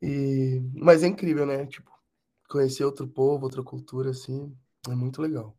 E, 0.00 0.60
mas 0.74 1.02
é 1.02 1.06
incrível, 1.06 1.46
né? 1.46 1.66
Tipo, 1.66 1.90
conhecer 2.48 2.84
outro 2.84 3.06
povo, 3.08 3.44
outra 3.44 3.62
cultura, 3.62 4.10
assim, 4.10 4.54
é 4.88 4.94
muito 4.94 5.22
legal. 5.22 5.56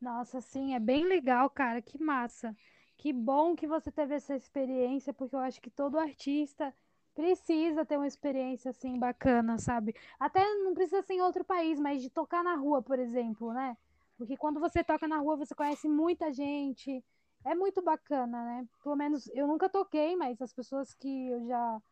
Nossa, 0.00 0.40
sim, 0.40 0.74
é 0.74 0.80
bem 0.80 1.04
legal, 1.04 1.48
cara, 1.50 1.80
que 1.82 1.98
massa. 1.98 2.56
Que 2.96 3.12
bom 3.12 3.56
que 3.56 3.66
você 3.66 3.90
teve 3.90 4.14
essa 4.14 4.36
experiência, 4.36 5.12
porque 5.12 5.34
eu 5.34 5.40
acho 5.40 5.60
que 5.60 5.70
todo 5.70 5.98
artista 5.98 6.72
precisa 7.14 7.84
ter 7.84 7.96
uma 7.96 8.06
experiência 8.06 8.70
assim 8.70 8.98
bacana, 8.98 9.58
sabe? 9.58 9.94
Até 10.18 10.44
não 10.56 10.74
precisa 10.74 11.02
ser 11.02 11.14
em 11.14 11.22
outro 11.22 11.44
país, 11.44 11.78
mas 11.78 12.02
de 12.02 12.10
tocar 12.10 12.42
na 12.42 12.54
rua, 12.56 12.82
por 12.82 12.98
exemplo, 12.98 13.52
né? 13.52 13.76
Porque 14.16 14.36
quando 14.36 14.60
você 14.60 14.82
toca 14.82 15.08
na 15.08 15.18
rua, 15.18 15.36
você 15.36 15.54
conhece 15.54 15.88
muita 15.88 16.32
gente. 16.32 17.02
É 17.44 17.54
muito 17.54 17.82
bacana, 17.82 18.42
né? 18.44 18.68
Pelo 18.82 18.96
menos 18.96 19.28
eu 19.34 19.46
nunca 19.46 19.68
toquei, 19.68 20.16
mas 20.16 20.40
as 20.40 20.52
pessoas 20.52 20.94
que 20.94 21.28
eu 21.28 21.46
já 21.46 21.82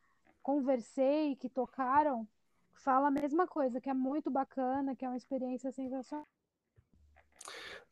conversei, 0.42 1.36
que 1.36 1.48
tocaram, 1.48 2.26
falam 2.72 3.06
a 3.06 3.10
mesma 3.10 3.46
coisa, 3.46 3.80
que 3.80 3.90
é 3.90 3.94
muito 3.94 4.30
bacana, 4.30 4.96
que 4.96 5.04
é 5.04 5.08
uma 5.08 5.16
experiência 5.16 5.70
sensacional. 5.70 6.26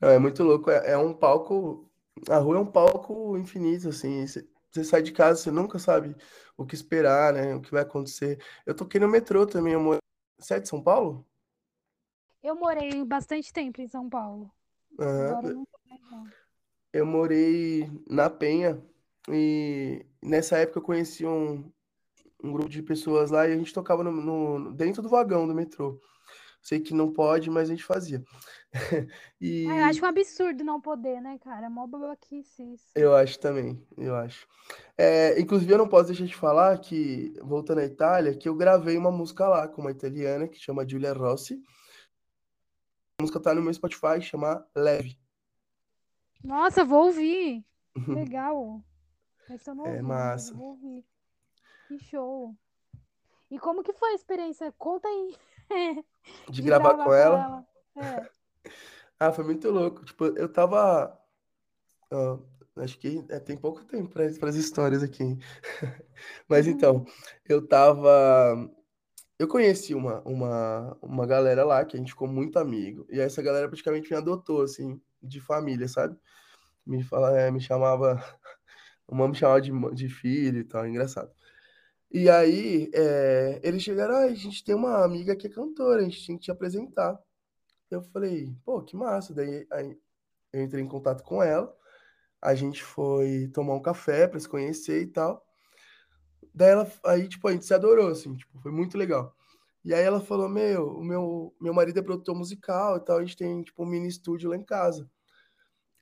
Não, 0.00 0.08
é 0.08 0.18
muito 0.18 0.42
louco. 0.42 0.70
É, 0.70 0.92
é 0.92 0.98
um 0.98 1.12
palco. 1.14 1.88
A 2.28 2.38
rua 2.38 2.56
é 2.56 2.60
um 2.60 2.66
palco 2.66 3.36
infinito, 3.36 3.88
assim 3.88 4.24
você 4.70 4.84
sai 4.84 5.02
de 5.02 5.12
casa, 5.12 5.42
você 5.42 5.50
nunca 5.50 5.78
sabe 5.78 6.16
o 6.56 6.64
que 6.64 6.74
esperar, 6.74 7.32
né? 7.32 7.54
O 7.54 7.60
que 7.60 7.70
vai 7.70 7.82
acontecer. 7.82 8.42
Eu 8.64 8.74
toquei 8.74 9.00
no 9.00 9.08
metrô 9.08 9.46
também. 9.46 9.72
Eu 9.72 9.80
moro... 9.80 9.98
Você 10.38 10.54
é 10.54 10.60
de 10.60 10.68
São 10.68 10.82
Paulo? 10.82 11.26
Eu 12.42 12.54
morei 12.54 13.04
bastante 13.04 13.52
tempo 13.52 13.80
em 13.80 13.86
São 13.86 14.08
Paulo. 14.08 14.50
Agora 14.98 15.48
eu. 15.48 15.64
Eu 16.92 17.06
morei 17.06 17.88
na 18.08 18.28
Penha 18.28 18.82
e 19.28 20.04
nessa 20.20 20.58
época 20.58 20.80
eu 20.80 20.82
conheci 20.82 21.24
um, 21.24 21.70
um 22.42 22.52
grupo 22.52 22.68
de 22.68 22.82
pessoas 22.82 23.30
lá 23.30 23.46
e 23.46 23.52
a 23.52 23.56
gente 23.56 23.72
tocava 23.72 24.02
no, 24.02 24.10
no 24.10 24.72
dentro 24.72 25.00
do 25.00 25.08
vagão 25.08 25.46
do 25.46 25.54
metrô. 25.54 26.00
Sei 26.62 26.78
que 26.78 26.92
não 26.92 27.10
pode, 27.10 27.48
mas 27.50 27.68
a 27.68 27.72
gente 27.72 27.84
fazia. 27.84 28.22
e... 29.40 29.64
Eu 29.64 29.84
acho 29.84 30.04
um 30.04 30.08
absurdo 30.08 30.62
não 30.62 30.80
poder, 30.80 31.20
né, 31.20 31.38
cara? 31.38 31.66
É 31.66 31.68
mó 31.68 31.86
babaquice 31.86 32.62
isso. 32.74 32.90
Eu 32.94 33.14
acho 33.14 33.38
também, 33.38 33.82
eu 33.96 34.14
acho. 34.14 34.46
É, 34.96 35.40
inclusive, 35.40 35.72
eu 35.72 35.78
não 35.78 35.88
posso 35.88 36.08
deixar 36.08 36.26
de 36.26 36.36
falar 36.36 36.78
que, 36.78 37.34
voltando 37.42 37.78
à 37.78 37.84
Itália, 37.84 38.36
que 38.36 38.48
eu 38.48 38.54
gravei 38.54 38.96
uma 38.96 39.10
música 39.10 39.48
lá 39.48 39.66
com 39.66 39.80
uma 39.80 39.90
italiana 39.90 40.46
que 40.46 40.58
chama 40.58 40.86
Giulia 40.86 41.12
Rossi. 41.12 41.62
A 43.18 43.22
música 43.22 43.40
tá 43.40 43.54
no 43.54 43.62
meu 43.62 43.72
Spotify, 43.72 44.20
chama 44.20 44.66
Leve. 44.74 45.18
Nossa, 46.42 46.84
vou 46.84 47.06
ouvir. 47.06 47.64
Legal. 48.06 48.82
Essa 49.48 49.72
eu 49.72 49.74
não 49.74 49.86
é 49.86 49.90
ouvi, 49.90 50.02
massa. 50.02 50.54
Vou 50.54 50.68
ouvir. 50.68 51.04
Que 51.88 51.98
show. 51.98 52.54
E 53.50 53.58
como 53.58 53.82
que 53.82 53.92
foi 53.92 54.12
a 54.12 54.14
experiência? 54.14 54.72
Conta 54.78 55.08
aí. 55.08 55.36
De, 56.46 56.52
de 56.52 56.62
gravar, 56.62 56.94
gravar, 56.94 57.04
com 57.04 57.14
ela. 57.14 57.66
ela. 57.96 58.06
É. 58.06 58.30
ah, 59.18 59.32
foi 59.32 59.44
muito 59.44 59.70
louco. 59.70 60.04
Tipo, 60.04 60.26
eu 60.26 60.48
tava. 60.48 61.18
acho 62.76 62.98
que 62.98 63.24
é, 63.28 63.38
tem 63.38 63.56
pouco 63.56 63.84
tempo 63.84 64.08
para 64.08 64.48
as 64.48 64.56
histórias 64.56 65.02
aqui. 65.02 65.38
Mas 66.48 66.66
uhum. 66.66 66.72
então, 66.72 67.06
eu 67.48 67.66
tava. 67.66 68.70
eu 69.38 69.48
conheci 69.48 69.94
uma, 69.94 70.20
uma, 70.22 70.96
uma 71.02 71.26
galera 71.26 71.64
lá 71.64 71.84
que 71.84 71.96
a 71.96 71.98
gente 72.00 72.12
ficou 72.12 72.28
muito 72.28 72.58
amigo. 72.58 73.06
E 73.10 73.20
essa 73.20 73.42
galera 73.42 73.68
praticamente 73.68 74.10
me 74.10 74.16
adotou, 74.16 74.62
assim, 74.62 75.00
de 75.22 75.40
família, 75.40 75.88
sabe? 75.88 76.16
Me, 76.86 77.02
fala, 77.02 77.38
é, 77.38 77.50
me 77.50 77.60
chamava. 77.60 78.22
Uma 79.12 79.26
me 79.26 79.34
chamava 79.34 79.60
de, 79.60 79.72
de 79.92 80.08
filho 80.08 80.60
e 80.60 80.64
tal, 80.64 80.86
engraçado. 80.86 81.32
E 82.12 82.28
aí, 82.28 82.90
é, 82.92 83.60
eles 83.62 83.82
chegaram, 83.82 84.16
ah, 84.16 84.24
a 84.24 84.34
gente 84.34 84.64
tem 84.64 84.74
uma 84.74 85.04
amiga 85.04 85.36
que 85.36 85.46
é 85.46 85.50
cantora, 85.50 86.00
a 86.00 86.04
gente 86.04 86.22
tinha 86.22 86.36
que 86.36 86.44
te 86.44 86.50
apresentar. 86.50 87.18
Eu 87.90 88.02
falei, 88.02 88.54
pô, 88.64 88.82
que 88.82 88.96
massa. 88.96 89.34
Daí 89.34 89.66
aí, 89.70 89.96
eu 90.52 90.62
entrei 90.62 90.82
em 90.82 90.88
contato 90.88 91.22
com 91.24 91.42
ela, 91.42 91.74
a 92.42 92.54
gente 92.54 92.82
foi 92.82 93.48
tomar 93.54 93.74
um 93.74 93.82
café 93.82 94.26
para 94.26 94.40
se 94.40 94.48
conhecer 94.48 95.02
e 95.02 95.06
tal. 95.06 95.44
Daí 96.54 96.70
ela, 96.70 96.92
aí, 97.04 97.28
tipo, 97.28 97.46
a 97.48 97.52
gente 97.52 97.64
se 97.66 97.74
adorou, 97.74 98.08
assim, 98.08 98.34
tipo, 98.36 98.60
foi 98.60 98.72
muito 98.72 98.98
legal. 98.98 99.36
E 99.84 99.94
aí 99.94 100.02
ela 100.02 100.20
falou, 100.20 100.48
meu, 100.48 100.88
o 100.98 101.04
meu, 101.04 101.54
meu 101.60 101.72
marido 101.74 101.98
é 102.00 102.02
produtor 102.02 102.34
musical 102.36 102.96
e 102.96 103.00
tal, 103.00 103.18
a 103.18 103.24
gente 103.24 103.36
tem, 103.36 103.62
tipo, 103.62 103.82
um 103.82 103.86
mini 103.86 104.08
estúdio 104.08 104.50
lá 104.50 104.56
em 104.56 104.64
casa. 104.64 105.08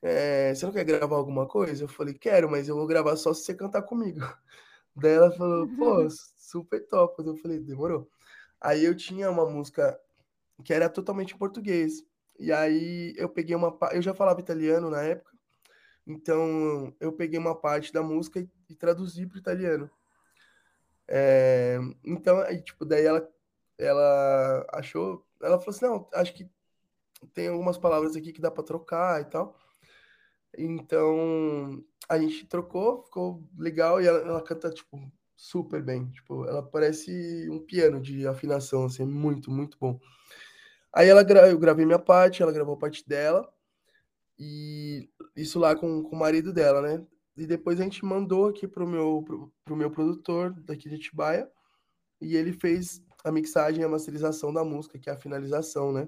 É, 0.01 0.53
você 0.55 0.65
não 0.65 0.73
quer 0.73 0.85
gravar 0.85 1.17
alguma 1.17 1.47
coisa? 1.47 1.83
Eu 1.83 1.87
falei, 1.87 2.13
quero, 2.13 2.49
mas 2.49 2.67
eu 2.67 2.75
vou 2.75 2.87
gravar 2.87 3.15
só 3.15 3.33
se 3.33 3.43
você 3.43 3.53
cantar 3.53 3.83
comigo. 3.83 4.21
Daí 5.01 5.13
ela 5.13 5.31
falou, 5.31 5.67
pô, 5.77 6.09
super 6.09 6.85
top. 6.87 7.25
Eu 7.25 7.35
falei, 7.37 7.59
demorou. 7.59 8.09
Aí 8.59 8.83
eu 8.83 8.95
tinha 8.95 9.29
uma 9.29 9.45
música 9.49 9.99
que 10.63 10.73
era 10.73 10.89
totalmente 10.89 11.33
em 11.33 11.37
português. 11.37 12.03
E 12.37 12.51
aí 12.51 13.13
eu 13.17 13.29
peguei 13.29 13.55
uma. 13.55 13.77
Eu 13.91 14.01
já 14.01 14.13
falava 14.13 14.39
italiano 14.39 14.89
na 14.89 15.01
época, 15.01 15.31
então 16.07 16.93
eu 16.99 17.11
peguei 17.11 17.37
uma 17.37 17.53
parte 17.53 17.91
da 17.91 18.01
música 18.01 18.39
e, 18.39 18.49
e 18.69 18.75
traduzi 18.75 19.25
para 19.25 19.39
italiano. 19.39 19.89
É, 21.07 21.79
então, 22.03 22.39
aí, 22.41 22.61
tipo, 22.61 22.85
daí 22.85 23.05
ela, 23.05 23.27
ela 23.77 24.65
achou. 24.71 25.25
Ela 25.41 25.59
falou 25.59 25.75
assim: 25.75 25.85
não, 25.85 26.07
acho 26.13 26.33
que 26.33 26.49
tem 27.33 27.47
algumas 27.49 27.77
palavras 27.77 28.15
aqui 28.15 28.31
que 28.31 28.41
dá 28.41 28.49
para 28.49 28.63
trocar 28.63 29.21
e 29.21 29.25
tal. 29.25 29.57
Então, 30.57 31.83
a 32.07 32.17
gente 32.17 32.45
trocou, 32.47 33.03
ficou 33.03 33.43
legal 33.57 34.01
e 34.01 34.07
ela, 34.07 34.19
ela, 34.19 34.43
canta, 34.43 34.69
tipo, 34.71 34.99
super 35.35 35.81
bem. 35.81 36.09
Tipo, 36.09 36.45
ela 36.45 36.63
parece 36.63 37.47
um 37.49 37.59
piano 37.59 38.01
de 38.01 38.27
afinação, 38.27 38.85
assim, 38.85 39.05
muito, 39.05 39.51
muito 39.51 39.77
bom. 39.79 39.99
Aí 40.93 41.07
ela 41.07 41.21
eu 41.47 41.59
gravei 41.59 41.85
minha 41.85 41.99
parte, 41.99 42.41
ela 42.41 42.51
gravou 42.51 42.73
a 42.73 42.79
parte 42.79 43.07
dela, 43.07 43.47
e 44.37 45.07
isso 45.35 45.59
lá 45.59 45.75
com, 45.75 46.03
com 46.03 46.15
o 46.15 46.19
marido 46.19 46.51
dela, 46.51 46.81
né? 46.81 47.05
E 47.37 47.45
depois 47.45 47.79
a 47.79 47.83
gente 47.83 48.03
mandou 48.03 48.47
aqui 48.47 48.67
pro 48.67 48.87
meu, 48.87 49.23
pro, 49.25 49.53
pro 49.63 49.75
meu 49.75 49.91
produtor 49.91 50.51
daqui 50.65 50.89
de 50.89 50.95
Atibaia, 50.95 51.49
e 52.19 52.35
ele 52.35 52.51
fez 52.53 53.03
a 53.23 53.31
mixagem 53.31 53.81
e 53.81 53.85
a 53.85 53.89
masterização 53.89 54.51
da 54.51 54.63
música, 54.63 54.97
que 54.97 55.09
é 55.09 55.13
a 55.13 55.17
finalização, 55.17 55.91
né? 55.91 56.07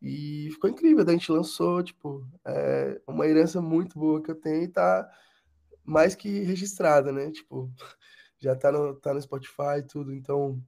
E 0.00 0.48
ficou 0.52 0.70
incrível, 0.70 1.04
daí 1.04 1.16
a 1.16 1.18
gente 1.18 1.32
lançou, 1.32 1.82
tipo, 1.82 2.24
é 2.44 3.00
uma 3.06 3.26
herança 3.26 3.60
muito 3.60 3.98
boa 3.98 4.22
que 4.22 4.30
eu 4.30 4.34
tenho 4.34 4.62
e 4.62 4.68
tá 4.68 5.10
mais 5.84 6.14
que 6.14 6.40
registrada, 6.40 7.10
né? 7.10 7.30
Tipo, 7.30 7.70
já 8.38 8.54
tá 8.54 8.70
no, 8.70 8.94
tá 8.94 9.12
no 9.12 9.20
Spotify 9.20 9.78
e 9.78 9.82
tudo, 9.82 10.14
então 10.14 10.62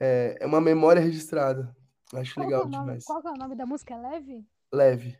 é, 0.00 0.38
é 0.40 0.46
uma 0.46 0.60
memória 0.60 1.02
registrada. 1.02 1.76
Acho 2.14 2.34
Qual 2.34 2.46
legal 2.46 2.62
é 2.62 2.64
o 2.64 2.68
nome, 2.68 2.84
demais. 2.84 3.04
qual 3.04 3.20
que 3.20 3.28
é 3.28 3.30
o 3.30 3.36
nome 3.36 3.54
da 3.54 3.66
música? 3.66 3.94
É 3.94 3.98
Leve? 3.98 4.46
Leve. 4.72 5.18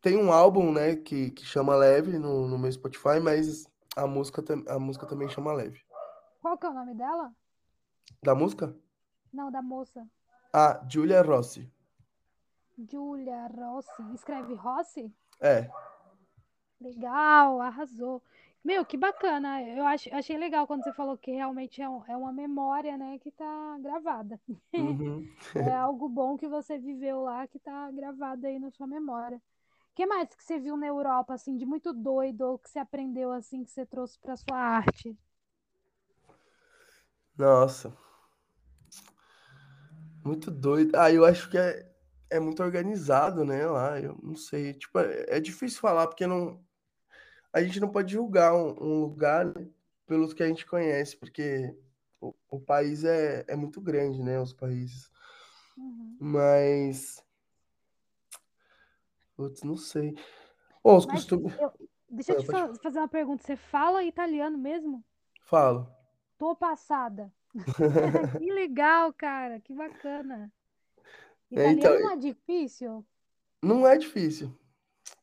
Tem 0.00 0.16
um 0.16 0.32
álbum, 0.32 0.72
né, 0.72 0.96
que, 0.96 1.30
que 1.30 1.44
chama 1.44 1.74
Leve 1.76 2.18
no, 2.18 2.46
no 2.46 2.58
meu 2.58 2.70
Spotify, 2.70 3.20
mas 3.20 3.64
a 3.96 4.06
música, 4.06 4.42
a 4.68 4.78
música 4.78 5.06
também 5.06 5.28
chama 5.28 5.52
Leve. 5.52 5.80
Qual 6.40 6.56
que 6.58 6.66
é 6.66 6.68
o 6.68 6.74
nome 6.74 6.94
dela? 6.94 7.32
Da 8.22 8.34
música? 8.34 8.76
Não, 9.32 9.50
da 9.50 9.62
moça. 9.62 10.06
Ah, 10.52 10.80
Julia 10.88 11.22
Rossi. 11.22 11.68
Julia 12.90 13.46
Rossi. 13.48 14.02
Escreve 14.14 14.54
Rossi? 14.54 15.10
É. 15.40 15.70
Legal, 16.80 17.60
arrasou. 17.60 18.22
Meu, 18.64 18.84
que 18.84 18.96
bacana. 18.96 19.62
Eu 19.62 19.86
ach, 19.86 20.08
achei 20.12 20.36
legal 20.36 20.66
quando 20.66 20.84
você 20.84 20.92
falou 20.92 21.16
que 21.16 21.30
realmente 21.32 21.80
é, 21.82 21.88
um, 21.88 22.04
é 22.06 22.16
uma 22.16 22.32
memória, 22.32 22.96
né, 22.96 23.18
que 23.18 23.30
tá 23.30 23.78
gravada. 23.80 24.40
Uhum. 24.76 25.28
É 25.54 25.74
algo 25.74 26.08
bom 26.08 26.36
que 26.36 26.48
você 26.48 26.78
viveu 26.78 27.22
lá 27.22 27.46
que 27.46 27.58
tá 27.58 27.90
gravado 27.90 28.46
aí 28.46 28.58
na 28.58 28.70
sua 28.70 28.86
memória. 28.86 29.36
O 29.36 29.94
que 29.94 30.06
mais 30.06 30.34
que 30.34 30.42
você 30.42 30.58
viu 30.58 30.76
na 30.76 30.86
Europa, 30.86 31.34
assim, 31.34 31.56
de 31.56 31.66
muito 31.66 31.92
doido, 31.92 32.42
ou 32.42 32.58
que 32.58 32.70
você 32.70 32.78
aprendeu, 32.78 33.32
assim, 33.32 33.64
que 33.64 33.70
você 33.70 33.84
trouxe 33.86 34.18
para 34.20 34.36
sua 34.36 34.56
arte? 34.58 35.16
Nossa. 37.36 37.92
Muito 40.24 40.50
doido. 40.50 40.96
Ah, 40.96 41.10
eu 41.10 41.24
acho 41.24 41.50
que 41.50 41.58
é, 41.58 41.90
é 42.30 42.38
muito 42.38 42.62
organizado, 42.62 43.44
né, 43.44 43.66
lá. 43.66 44.00
Eu 44.00 44.18
não 44.22 44.36
sei. 44.36 44.74
Tipo, 44.74 44.98
é, 45.00 45.26
é 45.28 45.40
difícil 45.40 45.80
falar, 45.80 46.06
porque 46.06 46.26
não, 46.26 46.62
a 47.52 47.62
gente 47.62 47.78
não 47.80 47.90
pode 47.90 48.12
julgar 48.12 48.54
um, 48.54 48.70
um 48.80 49.00
lugar 49.00 49.46
né, 49.46 49.68
pelos 50.06 50.32
que 50.32 50.42
a 50.42 50.46
gente 50.46 50.64
conhece, 50.64 51.16
porque 51.16 51.76
o, 52.20 52.34
o, 52.48 52.60
país 52.60 53.04
é, 53.04 53.44
é 53.46 53.54
muito 53.54 53.80
grande, 53.80 54.22
né, 54.22 54.40
os 54.40 54.52
países. 54.52 55.10
Uhum. 55.76 56.16
Mas... 56.18 57.22
Putz, 59.36 59.62
não 59.62 59.76
sei. 59.76 60.14
Bom, 60.82 60.96
os 60.96 61.06
Mas 61.06 61.16
costumes... 61.16 61.52
eu- 61.58 61.72
deixa 62.08 62.32
eu 62.32 62.38
te 62.38 62.46
pode 62.46 62.78
fazer 62.80 62.98
uma 62.98 63.08
pergunta. 63.08 63.42
Você 63.42 63.56
fala 63.56 64.04
italiano 64.04 64.56
mesmo? 64.56 65.04
Falo. 65.40 65.92
Tô 66.38 66.54
passada. 66.54 67.32
Que 68.38 68.52
legal, 68.52 69.12
cara. 69.12 69.60
Que 69.60 69.74
bacana. 69.74 70.52
É, 71.54 71.70
então, 71.70 71.94
Italiano 71.94 72.00
não 72.00 72.10
é 72.12 72.16
difícil? 72.16 73.06
não 73.62 73.86
é 73.86 73.96
difícil. 73.96 74.52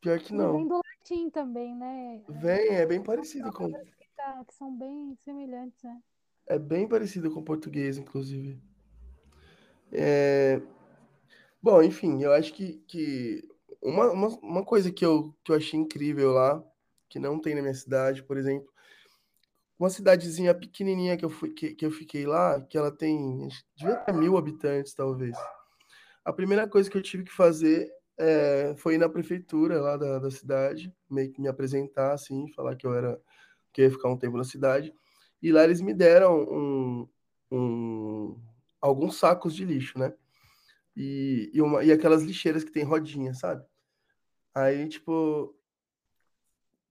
Pior 0.00 0.18
que 0.18 0.32
Ele 0.32 0.46
vem 0.46 0.62
não. 0.62 0.68
do 0.68 0.76
latim 0.76 1.30
também, 1.30 1.74
né? 1.74 2.22
Vem, 2.28 2.68
é 2.68 2.86
bem 2.86 3.02
parecido 3.02 3.52
com... 3.52 3.70
que, 3.72 4.08
tá- 4.16 4.44
que 4.46 4.54
são 4.54 4.76
bem 4.76 5.16
semelhantes, 5.16 5.82
né? 5.82 6.00
É 6.46 6.58
bem 6.58 6.88
parecido 6.88 7.30
com 7.30 7.40
o 7.40 7.44
português, 7.44 7.98
inclusive. 7.98 8.60
É, 9.92 10.60
Bom, 11.62 11.82
enfim, 11.82 12.22
eu 12.22 12.32
acho 12.32 12.54
que, 12.54 12.78
que 12.88 13.46
uma, 13.82 14.10
uma, 14.10 14.28
uma 14.38 14.64
coisa 14.64 14.90
que 14.90 15.04
eu, 15.04 15.34
que 15.44 15.52
eu 15.52 15.56
achei 15.56 15.78
incrível 15.78 16.32
lá, 16.32 16.64
que 17.08 17.18
não 17.18 17.38
tem 17.38 17.54
na 17.54 17.60
minha 17.60 17.74
cidade, 17.74 18.22
por 18.22 18.38
exemplo, 18.38 18.72
uma 19.80 19.88
cidadezinha 19.88 20.54
pequenininha 20.54 21.16
que 21.16 21.24
eu, 21.24 21.30
fui, 21.30 21.48
que, 21.54 21.74
que 21.74 21.86
eu 21.86 21.90
fiquei 21.90 22.26
lá, 22.26 22.60
que 22.60 22.76
ela 22.76 22.90
tem, 22.90 23.48
devia 23.74 23.96
ter 23.96 24.12
mil 24.12 24.36
habitantes, 24.36 24.92
talvez. 24.92 25.34
A 26.22 26.30
primeira 26.34 26.68
coisa 26.68 26.90
que 26.90 26.98
eu 26.98 27.02
tive 27.02 27.24
que 27.24 27.32
fazer 27.32 27.90
é, 28.18 28.74
foi 28.76 28.96
ir 28.96 28.98
na 28.98 29.08
prefeitura 29.08 29.80
lá 29.80 29.96
da, 29.96 30.18
da 30.18 30.30
cidade, 30.30 30.94
meio 31.08 31.32
que 31.32 31.40
me 31.40 31.48
apresentar, 31.48 32.12
assim, 32.12 32.52
falar 32.52 32.76
que 32.76 32.86
eu 32.86 32.92
era, 32.92 33.18
que 33.72 33.80
eu 33.80 33.86
ia 33.86 33.90
ficar 33.90 34.10
um 34.10 34.18
tempo 34.18 34.36
na 34.36 34.44
cidade. 34.44 34.92
E 35.42 35.50
lá 35.50 35.64
eles 35.64 35.80
me 35.80 35.94
deram 35.94 36.38
um, 36.42 37.08
um, 37.50 38.38
alguns 38.82 39.16
sacos 39.16 39.54
de 39.54 39.64
lixo, 39.64 39.98
né? 39.98 40.12
E, 40.94 41.50
e, 41.54 41.62
uma, 41.62 41.82
e 41.82 41.90
aquelas 41.90 42.22
lixeiras 42.22 42.62
que 42.62 42.70
tem 42.70 42.84
rodinha, 42.84 43.32
sabe? 43.32 43.64
Aí, 44.54 44.86
tipo, 44.90 45.54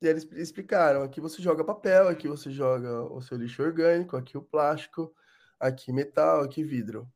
eles 0.07 0.27
explicaram: 0.33 1.03
aqui 1.03 1.19
você 1.19 1.41
joga 1.41 1.63
papel, 1.63 2.07
aqui 2.07 2.27
você 2.27 2.49
joga 2.51 3.03
o 3.03 3.21
seu 3.21 3.37
lixo 3.37 3.61
orgânico, 3.61 4.15
aqui 4.15 4.37
o 4.37 4.41
plástico, 4.41 5.13
aqui 5.59 5.91
metal, 5.91 6.41
aqui 6.41 6.63
vidro. 6.63 7.11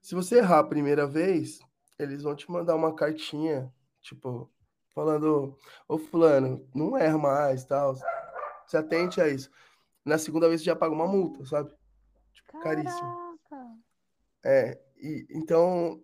Se 0.00 0.14
você 0.14 0.38
errar 0.38 0.60
a 0.60 0.64
primeira 0.64 1.06
vez, 1.06 1.60
eles 1.98 2.22
vão 2.22 2.34
te 2.34 2.50
mandar 2.50 2.74
uma 2.74 2.94
cartinha, 2.94 3.72
tipo, 4.00 4.50
falando: 4.94 5.56
Ô 5.88 5.98
Fulano, 5.98 6.68
não 6.74 6.96
erra 6.96 7.18
mais, 7.18 7.64
tal. 7.64 7.94
Se 8.66 8.76
atente 8.76 9.20
a 9.20 9.28
isso. 9.28 9.50
Na 10.04 10.18
segunda 10.18 10.48
vez 10.48 10.60
você 10.60 10.66
já 10.66 10.76
paga 10.76 10.94
uma 10.94 11.06
multa, 11.06 11.44
sabe? 11.44 11.72
Tipo, 12.32 12.60
caríssimo. 12.60 13.38
Caraca! 13.48 13.76
É, 14.44 14.80
e 14.96 15.26
então 15.30 16.02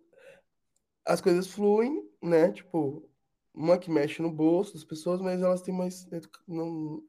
as 1.05 1.21
coisas 1.21 1.49
fluem, 1.49 2.09
né? 2.23 2.53
Tipo, 2.53 3.09
uma 3.55 3.79
que 3.79 3.91
mexe 3.91 4.23
no 4.23 4.31
bolso 4.31 4.75
das 4.75 4.85
pessoas, 4.85 5.21
mas 5.21 5.43
elas 5.43 5.63
têm 5.63 5.75
mais. 5.75 6.07
Não, 6.47 7.03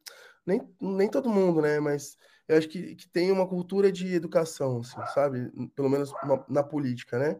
nem, 0.45 0.61
nem 0.81 1.09
todo 1.09 1.29
mundo, 1.29 1.61
né? 1.61 1.79
Mas 1.79 2.17
eu 2.47 2.57
acho 2.57 2.67
que, 2.67 2.95
que 2.95 3.07
tem 3.09 3.31
uma 3.31 3.47
cultura 3.47 3.91
de 3.91 4.13
educação, 4.13 4.79
assim, 4.79 4.97
sabe? 5.13 5.51
Pelo 5.75 5.89
menos 5.89 6.11
uma- 6.23 6.45
na 6.49 6.63
política, 6.63 7.19
né? 7.19 7.39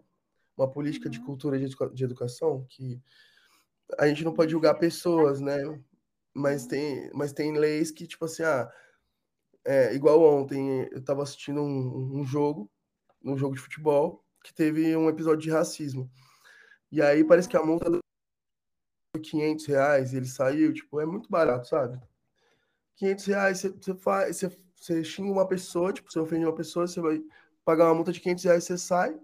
Uma 0.58 0.70
política 0.70 1.10
de 1.10 1.20
Uhum. 1.20 1.26
cultura 1.26 1.58
de, 1.58 1.68
de 1.94 2.04
educação 2.04 2.66
que 2.70 3.02
a 3.98 4.08
gente 4.08 4.24
não 4.24 4.34
pode 4.34 4.52
julgar 4.52 4.76
pessoas, 4.76 5.40
né? 5.42 5.58
Mas 6.34 6.64
Uhum. 6.64 6.70
tem, 6.70 7.12
mas 7.14 7.34
tem 7.34 7.58
leis 7.58 7.92
que, 7.92 8.06
tipo 8.06 8.26
assim, 8.26 8.44
ah, 8.44 8.70
é, 9.66 9.94
igual 9.96 10.22
ontem, 10.22 10.88
eu 10.92 11.04
tava 11.04 11.24
assistindo 11.24 11.62
um, 11.62 12.20
um 12.20 12.26
jogo, 12.26 12.72
um 13.24 13.38
jogo 13.38 13.56
de 13.56 13.62
futebol, 13.62 14.24
que 14.44 14.54
teve 14.54 14.96
um 14.96 15.10
episódio 15.10 15.42
de 15.42 15.52
racismo. 15.52 16.10
E 16.92 17.02
aí 17.02 17.24
parece 17.24 17.48
que 17.48 17.58
a 17.58 17.64
multa 17.64 18.00
500 19.20 19.66
reais, 19.66 20.14
e 20.14 20.18
ele 20.18 20.26
saiu, 20.28 20.74
tipo, 20.74 21.00
é 21.00 21.06
muito 21.06 21.30
barato, 21.30 21.68
sabe? 21.68 22.00
500 22.98 23.26
reais, 23.26 23.62
você, 23.62 23.96
faz, 23.96 24.38
você, 24.38 24.58
você 24.76 25.04
xinga 25.04 25.32
uma 25.32 25.48
pessoa, 25.48 25.94
tipo, 25.94 26.12
você 26.12 26.20
ofende 26.20 26.46
uma 26.46 26.56
pessoa, 26.56 26.88
você 26.88 27.02
vai 27.02 27.22
pagar 27.66 27.86
uma 27.88 27.96
multa 27.96 28.12
de 28.12 28.20
500 28.22 28.44
reais, 28.46 28.64
você 28.66 28.78
sai, 28.78 29.20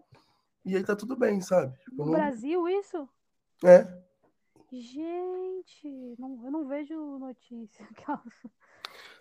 e 0.66 0.76
aí 0.78 0.84
tá 0.84 0.96
tudo 0.96 1.16
bem, 1.18 1.42
sabe? 1.42 1.78
Tipo, 1.80 2.06
No 2.06 2.06
não- 2.06 2.12
Brasil, 2.14 2.68
isso? 2.70 3.10
É, 3.64 3.88
Gente, 4.72 5.88
não, 6.20 6.44
eu 6.44 6.52
não 6.52 6.68
vejo 6.68 7.18
notícia. 7.18 7.88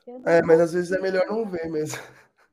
Eu 0.07 0.19
é, 0.25 0.41
não 0.41 0.47
mas 0.47 0.61
às 0.61 0.73
vezes 0.73 0.93
é 0.93 1.01
melhor 1.01 1.27
não 1.27 1.49
ver 1.49 1.71
mesmo. 1.71 1.99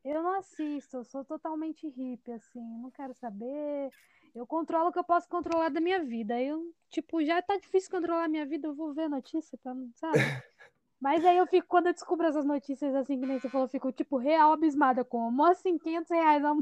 Eu 0.04 0.24
não 0.24 0.34
assisto, 0.36 0.98
eu 0.98 1.04
sou 1.04 1.24
totalmente 1.24 1.88
hippie, 1.88 2.32
assim, 2.34 2.60
não 2.82 2.90
quero 2.92 3.14
saber. 3.14 3.92
Eu 4.36 4.48
controlo 4.48 4.90
o 4.90 4.92
que 4.94 5.00
eu 5.00 5.04
posso 5.04 5.28
controlar 5.30 5.70
da 5.70 5.82
minha 5.82 6.04
vida. 6.04 6.42
Eu, 6.42 6.74
tipo, 6.90 7.24
já 7.24 7.42
tá 7.42 7.58
difícil 7.58 7.92
controlar 7.92 8.26
a 8.26 8.28
minha 8.30 8.46
vida, 8.46 8.68
eu 8.68 8.76
vou 8.76 8.94
ver 8.94 9.10
notícia, 9.10 9.58
pra, 9.58 9.74
não- 9.74 9.92
sabe? 9.96 10.34
Mas 11.02 11.26
aí 11.26 11.38
eu 11.38 11.48
fico, 11.48 11.68
quando 11.68 11.88
eu 11.88 11.94
descubro 11.94 12.28
essas 12.28 12.46
notícias 12.46 12.96
assim, 12.96 13.20
que 13.20 13.26
nem 13.28 13.40
você 13.40 13.50
falou, 13.50 13.68
eu 13.68 13.72
fico, 13.72 13.92
tipo, 13.94 14.18
real 14.18 14.54
abismada. 14.54 15.06
Como 15.06 15.46
assim, 15.46 15.78
500 15.80 16.12
reais 16.12 16.44
a, 16.46 16.54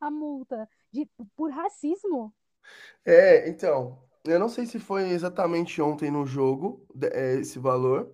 a 0.00 0.10
multa? 0.10 0.68
De, 0.92 1.06
por 1.36 1.50
racismo? 1.52 2.34
É, 3.04 3.48
então, 3.48 3.98
eu 4.24 4.38
não 4.38 4.48
sei 4.48 4.66
se 4.66 4.78
foi 4.78 5.10
exatamente 5.10 5.80
ontem 5.82 6.10
no 6.10 6.26
jogo, 6.26 6.86
é, 7.12 7.34
esse 7.36 7.58
valor, 7.58 8.12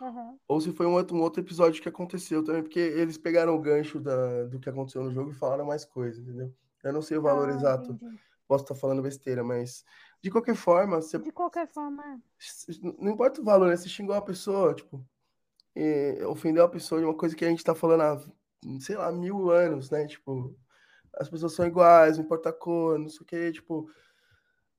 Aham. 0.00 0.38
ou 0.48 0.60
se 0.60 0.72
foi 0.72 0.86
um 0.86 0.94
outro, 0.94 1.16
um 1.16 1.20
outro 1.22 1.40
episódio 1.42 1.80
que 1.82 1.88
aconteceu 1.88 2.42
também, 2.44 2.62
porque 2.62 2.78
eles 2.80 3.16
pegaram 3.18 3.54
o 3.54 3.60
gancho 3.60 4.00
da, 4.00 4.44
do 4.44 4.58
que 4.58 4.68
aconteceu 4.68 5.02
no 5.04 5.12
jogo 5.12 5.30
e 5.30 5.34
falaram 5.34 5.66
mais 5.66 5.84
coisas, 5.84 6.22
entendeu? 6.22 6.52
Eu 6.82 6.92
não 6.92 7.02
sei 7.02 7.18
o 7.18 7.22
valor 7.22 7.48
Ah, 7.48 7.52
exato, 7.52 7.92
entendi. 7.92 8.20
posso 8.46 8.64
estar 8.64 8.74
falando 8.74 9.02
besteira, 9.02 9.42
mas 9.42 9.84
de 10.22 10.30
qualquer 10.30 10.54
forma, 10.54 11.00
você, 11.00 11.18
De 11.18 11.32
qualquer 11.32 11.66
forma, 11.68 12.20
não 12.98 13.10
importa 13.12 13.40
o 13.40 13.44
valor, 13.44 13.68
né? 13.68 13.76
Você 13.76 13.88
xingou 13.88 14.14
a 14.14 14.22
pessoa, 14.22 14.74
tipo, 14.74 15.04
e 15.74 16.22
ofendeu 16.24 16.64
a 16.64 16.68
pessoa 16.68 17.00
de 17.00 17.06
uma 17.06 17.16
coisa 17.16 17.36
que 17.36 17.44
a 17.44 17.48
gente 17.48 17.64
tá 17.64 17.74
falando 17.74 18.02
há, 18.02 18.80
sei 18.80 18.96
lá, 18.96 19.10
mil 19.12 19.50
anos, 19.50 19.90
né? 19.90 20.06
Tipo, 20.06 20.56
as 21.14 21.28
pessoas 21.28 21.54
são 21.54 21.66
iguais, 21.66 22.16
não 22.16 22.24
importa 22.24 22.50
a 22.50 22.52
cor, 22.52 22.98
não 22.98 23.08
sei 23.08 23.20
o 23.22 23.24
quê, 23.24 23.52
tipo, 23.52 23.90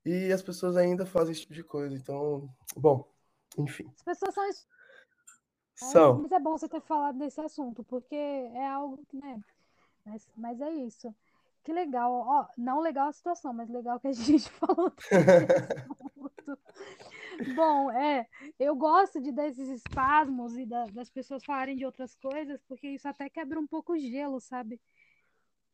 e 0.04 0.32
as 0.32 0.42
pessoas 0.42 0.76
ainda 0.76 1.04
fazem 1.04 1.32
esse 1.32 1.42
tipo 1.42 1.54
de 1.54 1.62
coisa. 1.62 1.94
Então, 1.94 2.48
bom, 2.76 3.06
enfim, 3.58 3.90
as 3.94 4.02
pessoas 4.02 4.34
são 4.34 4.50
são. 5.74 6.18
Mas 6.22 6.32
é 6.32 6.38
bom 6.38 6.56
você 6.56 6.68
ter 6.68 6.80
falado 6.82 7.18
desse 7.18 7.40
assunto, 7.40 7.82
porque 7.84 8.14
é 8.14 8.66
algo 8.68 8.98
que, 9.08 9.16
né? 9.16 9.42
Mas, 10.04 10.28
mas 10.36 10.60
é 10.60 10.70
isso. 10.70 11.14
Que 11.64 11.72
legal. 11.72 12.10
Ó, 12.12 12.46
não 12.56 12.80
legal 12.80 13.08
a 13.08 13.12
situação, 13.12 13.52
mas 13.52 13.68
legal 13.68 14.00
que 14.00 14.08
a 14.08 14.12
gente 14.12 14.48
falou. 14.50 14.92
Bom, 17.54 17.90
é, 17.90 18.26
eu 18.58 18.74
gosto 18.76 19.20
de 19.20 19.32
desses 19.32 19.68
espasmos 19.68 20.56
e 20.56 20.66
da- 20.66 20.86
das 20.86 21.10
pessoas 21.10 21.44
falarem 21.44 21.76
de 21.76 21.84
outras 21.84 22.14
coisas, 22.16 22.60
porque 22.68 22.88
isso 22.88 23.08
até 23.08 23.28
quebra 23.28 23.58
um 23.58 23.66
pouco 23.66 23.92
o 23.94 23.98
gelo, 23.98 24.40
sabe? 24.40 24.80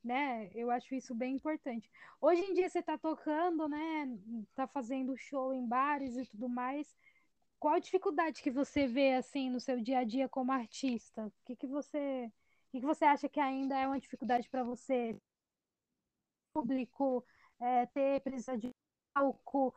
Né? 0.04 0.50
Eu 0.54 0.70
acho 0.70 0.94
isso 0.94 1.14
bem 1.14 1.34
importante. 1.34 1.90
Hoje 2.20 2.40
em 2.42 2.54
dia 2.54 2.68
você 2.68 2.82
tá 2.82 2.96
tocando, 2.96 3.68
né? 3.68 4.08
Tá 4.54 4.66
fazendo 4.68 5.16
show 5.16 5.52
em 5.52 5.66
bares 5.66 6.16
e 6.16 6.24
tudo 6.26 6.48
mais. 6.48 6.96
Qual 7.58 7.74
a 7.74 7.78
dificuldade 7.80 8.42
que 8.42 8.50
você 8.50 8.86
vê 8.86 9.14
assim 9.14 9.50
no 9.50 9.60
seu 9.60 9.80
dia 9.80 9.98
a 10.00 10.04
dia 10.04 10.28
como 10.28 10.52
artista? 10.52 11.26
O 11.26 11.32
que 11.44 11.56
que 11.56 11.66
você, 11.66 12.26
o 12.68 12.70
que 12.72 12.80
que 12.80 12.86
você 12.86 13.04
acha 13.04 13.28
que 13.28 13.40
ainda 13.40 13.76
é 13.78 13.86
uma 13.86 13.98
dificuldade 14.00 14.48
para 14.48 14.62
você? 14.64 15.16
Público, 16.56 17.22
é, 17.60 17.84
ter 17.86 18.20
presença 18.22 18.56
de 18.56 18.74
palco, 19.12 19.74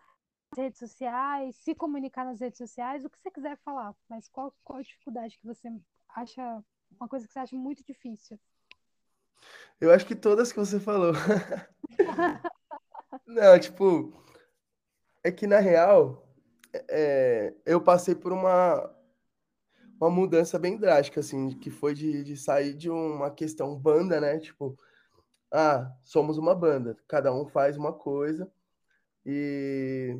nas 0.51 0.63
redes 0.63 0.79
sociais, 0.79 1.57
se 1.57 1.75
comunicar 1.75 2.23
nas 2.23 2.39
redes 2.39 2.57
sociais, 2.57 3.03
o 3.03 3.09
que 3.09 3.19
você 3.19 3.29
quiser 3.29 3.57
falar, 3.65 3.93
mas 4.07 4.29
qual, 4.29 4.55
qual 4.63 4.79
a 4.79 4.81
dificuldade 4.81 5.37
que 5.37 5.45
você 5.45 5.67
acha, 6.15 6.63
uma 6.97 7.09
coisa 7.09 7.27
que 7.27 7.33
você 7.33 7.39
acha 7.39 7.55
muito 7.55 7.83
difícil? 7.83 8.39
Eu 9.79 9.91
acho 9.91 10.05
que 10.05 10.15
todas 10.15 10.53
que 10.53 10.59
você 10.59 10.79
falou. 10.79 11.13
Não, 13.27 13.59
tipo, 13.59 14.13
é 15.21 15.31
que 15.31 15.45
na 15.45 15.59
real, 15.59 16.25
é, 16.89 17.53
eu 17.65 17.81
passei 17.81 18.15
por 18.15 18.31
uma, 18.31 18.89
uma 19.99 20.09
mudança 20.09 20.57
bem 20.57 20.77
drástica, 20.77 21.19
assim, 21.19 21.51
que 21.59 21.69
foi 21.69 21.93
de, 21.93 22.23
de 22.23 22.37
sair 22.37 22.73
de 22.73 22.89
uma 22.89 23.29
questão 23.29 23.77
banda, 23.77 24.19
né? 24.19 24.39
Tipo, 24.39 24.75
ah, 25.51 25.91
somos 26.03 26.37
uma 26.37 26.55
banda, 26.55 26.97
cada 27.07 27.33
um 27.33 27.47
faz 27.47 27.77
uma 27.77 27.93
coisa 27.93 28.51
e, 29.25 30.17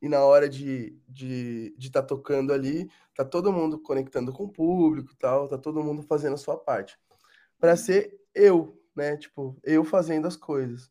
e 0.00 0.08
na 0.08 0.24
hora 0.24 0.48
de 0.48 0.86
estar 0.86 1.02
de, 1.08 1.74
de 1.76 1.90
tá 1.90 2.02
tocando 2.02 2.52
ali, 2.52 2.90
tá 3.14 3.24
todo 3.24 3.52
mundo 3.52 3.78
conectando 3.78 4.32
com 4.32 4.44
o 4.44 4.52
público 4.52 5.14
tal, 5.18 5.48
tá 5.48 5.58
todo 5.58 5.82
mundo 5.82 6.02
fazendo 6.02 6.34
a 6.34 6.38
sua 6.38 6.56
parte. 6.56 6.98
Para 7.58 7.76
ser 7.76 8.18
eu, 8.34 8.80
né? 8.94 9.16
Tipo, 9.16 9.56
eu 9.64 9.84
fazendo 9.84 10.26
as 10.26 10.36
coisas. 10.36 10.90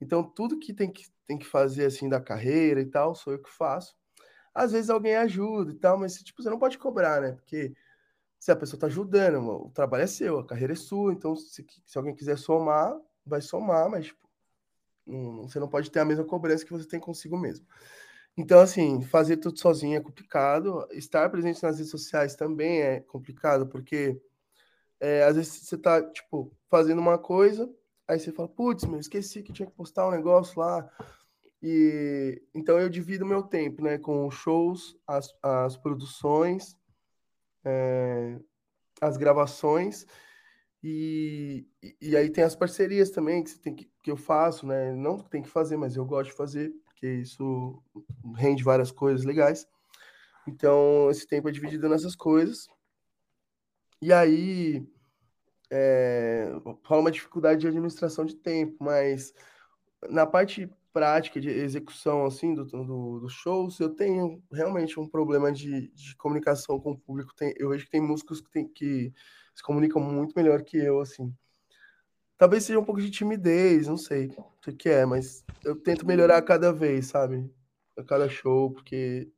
Então, 0.00 0.22
tudo 0.22 0.58
que 0.58 0.74
tem 0.74 0.90
que, 0.90 1.06
tem 1.26 1.38
que 1.38 1.46
fazer, 1.46 1.86
assim, 1.86 2.08
da 2.08 2.20
carreira 2.20 2.80
e 2.80 2.86
tal, 2.86 3.14
sou 3.14 3.32
eu 3.32 3.42
que 3.42 3.50
faço. 3.50 3.96
Às 4.54 4.72
vezes 4.72 4.90
alguém 4.90 5.16
ajuda 5.16 5.72
e 5.72 5.74
tal, 5.74 5.98
mas, 5.98 6.14
tipo, 6.22 6.42
você 6.42 6.50
não 6.50 6.58
pode 6.58 6.78
cobrar, 6.78 7.20
né? 7.20 7.32
Porque 7.32 7.74
se 8.38 8.50
a 8.50 8.56
pessoa 8.56 8.78
tá 8.80 8.86
ajudando, 8.86 9.40
o 9.40 9.70
trabalho 9.70 10.04
é 10.04 10.06
seu, 10.06 10.38
a 10.38 10.46
carreira 10.46 10.72
é 10.74 10.76
sua, 10.76 11.12
então 11.12 11.34
se, 11.36 11.66
se 11.84 11.98
alguém 11.98 12.14
quiser 12.14 12.38
somar, 12.38 12.96
vai 13.28 13.40
somar, 13.40 13.88
mas, 13.90 14.06
tipo, 14.06 14.26
não- 15.06 15.42
você 15.48 15.60
não 15.60 15.68
pode 15.68 15.90
ter 15.90 16.00
a 16.00 16.04
mesma 16.04 16.24
cobrança 16.24 16.64
que 16.64 16.72
você 16.72 16.86
tem 16.86 17.00
consigo 17.00 17.38
mesmo. 17.38 17.66
Então, 18.36 18.60
assim, 18.60 19.02
fazer 19.02 19.38
tudo 19.38 19.58
sozinho 19.58 19.96
é 19.96 20.00
complicado. 20.00 20.86
Estar 20.92 21.30
presente 21.30 21.62
nas 21.62 21.78
redes 21.78 21.90
sociais 21.90 22.34
também 22.36 22.82
é 22.82 23.00
complicado, 23.00 23.66
porque 23.66 24.20
é, 25.00 25.24
às 25.24 25.36
vezes 25.36 25.52
você 25.52 25.78
tá, 25.78 26.02
tipo, 26.10 26.52
fazendo 26.68 27.00
uma 27.00 27.18
coisa, 27.18 27.70
aí 28.08 28.18
você 28.18 28.32
fala, 28.32 28.48
putz, 28.48 28.84
meu, 28.84 29.00
esqueci 29.00 29.42
que 29.42 29.52
tinha 29.52 29.66
que 29.68 29.74
postar 29.76 30.08
um 30.08 30.10
negócio 30.10 30.60
lá. 30.60 30.88
E 31.62 32.42
então 32.54 32.78
eu 32.78 32.88
divido 32.88 33.26
meu 33.26 33.42
tempo, 33.42 33.82
né, 33.82 33.98
com 33.98 34.30
shows, 34.30 34.96
as, 35.06 35.34
as 35.42 35.76
produções, 35.76 36.76
é, 37.64 38.38
as 39.00 39.16
gravações, 39.16 40.06
e, 40.82 41.66
e- 42.00 42.16
aí 42.16 42.30
tem 42.30 42.44
as 42.44 42.56
parcerias 42.56 43.10
também 43.10 43.42
que, 43.42 43.58
tem 43.58 43.74
que, 43.74 43.90
que 44.02 44.10
eu 44.10 44.16
faço, 44.16 44.66
né? 44.66 44.92
Não 44.94 45.18
tem 45.18 45.42
que 45.42 45.48
fazer, 45.48 45.76
mas 45.76 45.96
eu 45.96 46.04
gosto 46.04 46.30
de 46.30 46.36
fazer, 46.36 46.72
porque 46.84 47.06
isso 47.06 47.82
rende 48.36 48.62
várias 48.62 48.90
coisas 48.92 49.24
legais. 49.24 49.66
Então, 50.46 51.10
esse 51.10 51.26
tempo 51.26 51.48
é 51.48 51.52
dividido 51.52 51.88
nessas 51.88 52.14
coisas. 52.16 52.68
E 54.00 54.12
aí, 54.12 54.86
é, 55.70 56.50
uma 56.90 57.10
dificuldade 57.10 57.60
de 57.60 57.68
administração 57.68 58.24
de 58.24 58.36
tempo, 58.36 58.76
mas 58.80 59.34
na 60.08 60.26
parte 60.26 60.70
prática 60.96 61.38
de 61.38 61.50
execução 61.50 62.24
assim 62.24 62.54
do, 62.54 62.64
do, 62.64 63.20
dos 63.20 63.34
shows, 63.34 63.78
eu 63.80 63.90
tenho 63.90 64.42
realmente 64.50 64.98
um 64.98 65.06
problema 65.06 65.52
de, 65.52 65.88
de 65.88 66.16
comunicação 66.16 66.80
com 66.80 66.92
o 66.92 66.98
público. 66.98 67.34
Tem, 67.36 67.52
eu 67.58 67.68
vejo 67.68 67.84
que 67.84 67.90
tem 67.90 68.00
músicos 68.00 68.40
que, 68.40 68.50
tem, 68.50 68.66
que 68.66 69.12
se 69.54 69.62
comunicam 69.62 70.00
muito 70.00 70.32
melhor 70.34 70.62
que 70.62 70.78
eu, 70.78 70.98
assim. 71.02 71.30
Talvez 72.38 72.64
seja 72.64 72.80
um 72.80 72.84
pouco 72.84 73.02
de 73.02 73.10
timidez, 73.10 73.86
não 73.86 73.98
sei 73.98 74.34
o 74.66 74.72
que 74.72 74.88
é, 74.88 75.04
mas 75.04 75.44
eu 75.62 75.76
tento 75.76 76.06
melhorar 76.06 76.40
cada 76.40 76.72
vez, 76.72 77.08
sabe? 77.08 77.46
A 77.94 78.02
cada 78.02 78.26
show, 78.26 78.70
porque 78.70 79.30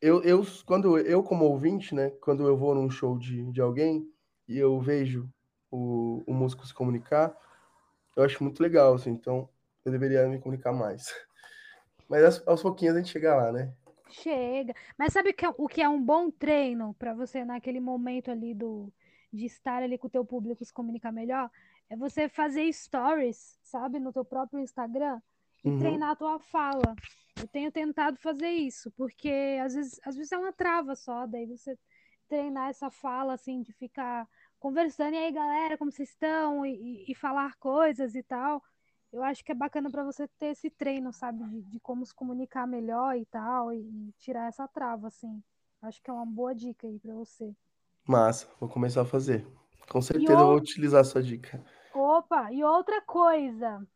eu, 0.00 0.22
eu 0.22 0.46
quando 0.64 0.96
eu 0.96 1.24
como 1.24 1.44
ouvinte, 1.44 1.92
né, 1.92 2.10
quando 2.20 2.46
eu 2.46 2.56
vou 2.56 2.72
num 2.72 2.88
show 2.88 3.18
de, 3.18 3.50
de 3.50 3.60
alguém 3.60 4.08
e 4.46 4.58
eu 4.58 4.80
vejo 4.80 5.28
o, 5.72 6.22
o 6.24 6.32
músico 6.32 6.64
se 6.64 6.72
comunicar, 6.72 7.36
eu 8.14 8.22
acho 8.22 8.40
muito 8.44 8.62
legal, 8.62 8.94
assim, 8.94 9.10
então 9.10 9.48
eu 9.84 9.92
deveria 9.92 10.26
me 10.28 10.40
comunicar 10.40 10.72
mais. 10.72 11.06
Mas 12.08 12.42
aos, 12.46 12.62
pouquinhos 12.62 12.96
a 12.96 12.98
gente 13.00 13.12
chega 13.12 13.34
lá, 13.36 13.52
né? 13.52 13.72
Chega. 14.08 14.74
Mas 14.98 15.12
sabe 15.12 15.30
o 15.30 15.34
que 15.34 15.44
é, 15.44 15.48
o 15.56 15.68
que 15.68 15.80
é 15.82 15.88
um 15.88 16.02
bom 16.02 16.30
treino 16.30 16.94
para 16.94 17.14
você 17.14 17.44
naquele 17.44 17.80
momento 17.80 18.30
ali 18.30 18.54
do 18.54 18.92
de 19.32 19.46
estar 19.46 19.82
ali 19.82 19.96
com 19.96 20.06
o 20.08 20.10
teu 20.10 20.24
público 20.24 20.64
se 20.64 20.72
comunicar 20.72 21.10
melhor? 21.12 21.50
É 21.88 21.96
você 21.96 22.28
fazer 22.28 22.70
stories, 22.72 23.58
sabe, 23.62 23.98
no 23.98 24.12
teu 24.12 24.24
próprio 24.24 24.60
Instagram 24.60 25.20
e 25.64 25.70
Uhum. 25.70 25.78
treinar 25.78 26.10
a 26.10 26.16
tua 26.16 26.38
fala. 26.38 26.94
Eu 27.40 27.48
tenho 27.48 27.72
tentado 27.72 28.18
fazer 28.18 28.50
isso, 28.50 28.90
porque 28.92 29.58
às 29.64 29.74
vezes, 29.74 29.98
às 30.04 30.14
vezes 30.16 30.32
é 30.32 30.36
uma 30.38 30.52
trava 30.52 30.94
só, 30.94 31.26
daí 31.26 31.46
você 31.46 31.78
treinar 32.28 32.68
essa 32.70 32.90
fala 32.90 33.34
assim 33.34 33.62
de 33.62 33.72
ficar 33.72 34.28
conversando, 34.58 35.14
e 35.14 35.18
aí, 35.18 35.32
galera, 35.32 35.78
como 35.78 35.90
vocês 35.90 36.10
estão? 36.10 36.64
E- 36.66 37.04
e 37.08 37.14
falar 37.14 37.56
coisas 37.56 38.14
e 38.14 38.22
tal. 38.22 38.62
Eu 39.12 39.22
acho 39.22 39.44
que 39.44 39.52
é 39.52 39.54
bacana 39.54 39.90
para 39.90 40.02
você 40.02 40.26
ter 40.38 40.46
esse 40.46 40.70
treino, 40.70 41.12
sabe, 41.12 41.44
de, 41.44 41.62
de 41.62 41.80
como 41.80 42.04
se 42.06 42.14
comunicar 42.14 42.66
melhor 42.66 43.16
e 43.16 43.26
tal, 43.26 43.72
e, 43.72 43.78
e 43.78 44.12
tirar 44.18 44.48
essa 44.48 44.66
trava, 44.66 45.08
assim. 45.08 45.42
Acho 45.82 46.02
que 46.02 46.08
é 46.08 46.12
uma 46.12 46.24
boa 46.24 46.54
dica 46.54 46.86
aí 46.86 46.98
para 46.98 47.12
você. 47.12 47.54
Massa, 48.08 48.48
vou 48.58 48.68
começar 48.68 49.02
a 49.02 49.04
fazer. 49.04 49.46
Com 49.90 50.00
certeza 50.00 50.32
eu 50.32 50.46
vou 50.46 50.52
ou, 50.52 50.56
utilizar 50.56 51.02
a 51.02 51.04
sua 51.04 51.22
dica. 51.22 51.62
opa, 51.92 52.50
e 52.52 52.64
outra 52.64 53.02
coisa, 53.02 53.86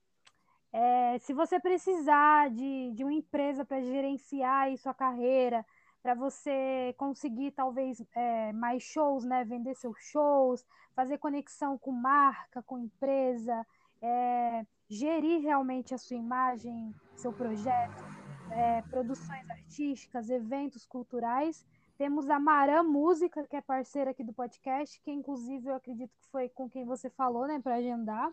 é, 0.73 1.19
se 1.21 1.33
você 1.33 1.59
precisar 1.59 2.51
de, 2.51 2.93
de 2.93 3.03
uma 3.03 3.15
empresa 3.15 3.65
para 3.65 3.81
gerenciar 3.81 4.65
aí 4.65 4.77
sua 4.77 4.93
carreira, 4.93 5.65
para 6.03 6.15
você 6.15 6.95
conseguir 6.99 7.53
talvez 7.53 8.05
é, 8.15 8.53
mais 8.53 8.83
shows, 8.83 9.25
né, 9.25 9.45
vender 9.45 9.75
seus 9.75 9.97
shows, 9.99 10.65
fazer 10.95 11.19
conexão 11.19 11.79
com 11.79 11.91
marca, 11.91 12.63
com 12.63 12.79
empresa, 12.79 13.67
é, 14.03 14.67
gerir 14.89 15.41
realmente 15.41 15.95
a 15.95 15.99
sua 15.99 16.17
imagem, 16.17 16.95
seu 17.17 17.33
projeto, 17.33 18.05
é, 18.51 18.83
produções 18.83 19.49
artísticas, 19.51 20.31
eventos 20.31 20.85
culturais. 20.87 21.65
Temos 21.99 22.29
a 22.29 22.39
Maram 22.39 22.85
Música, 22.85 23.47
que 23.47 23.57
é 23.57 23.61
parceira 23.61 24.11
aqui 24.11 24.23
do 24.23 24.33
podcast, 24.33 25.01
que 25.01 25.11
inclusive 25.11 25.69
eu 25.69 25.75
acredito 25.75 26.11
que 26.21 26.27
foi 26.31 26.49
com 26.49 26.69
quem 26.69 26.85
você 26.85 27.09
falou, 27.11 27.47
né, 27.47 27.59
para 27.61 27.77
agendar. 27.77 28.33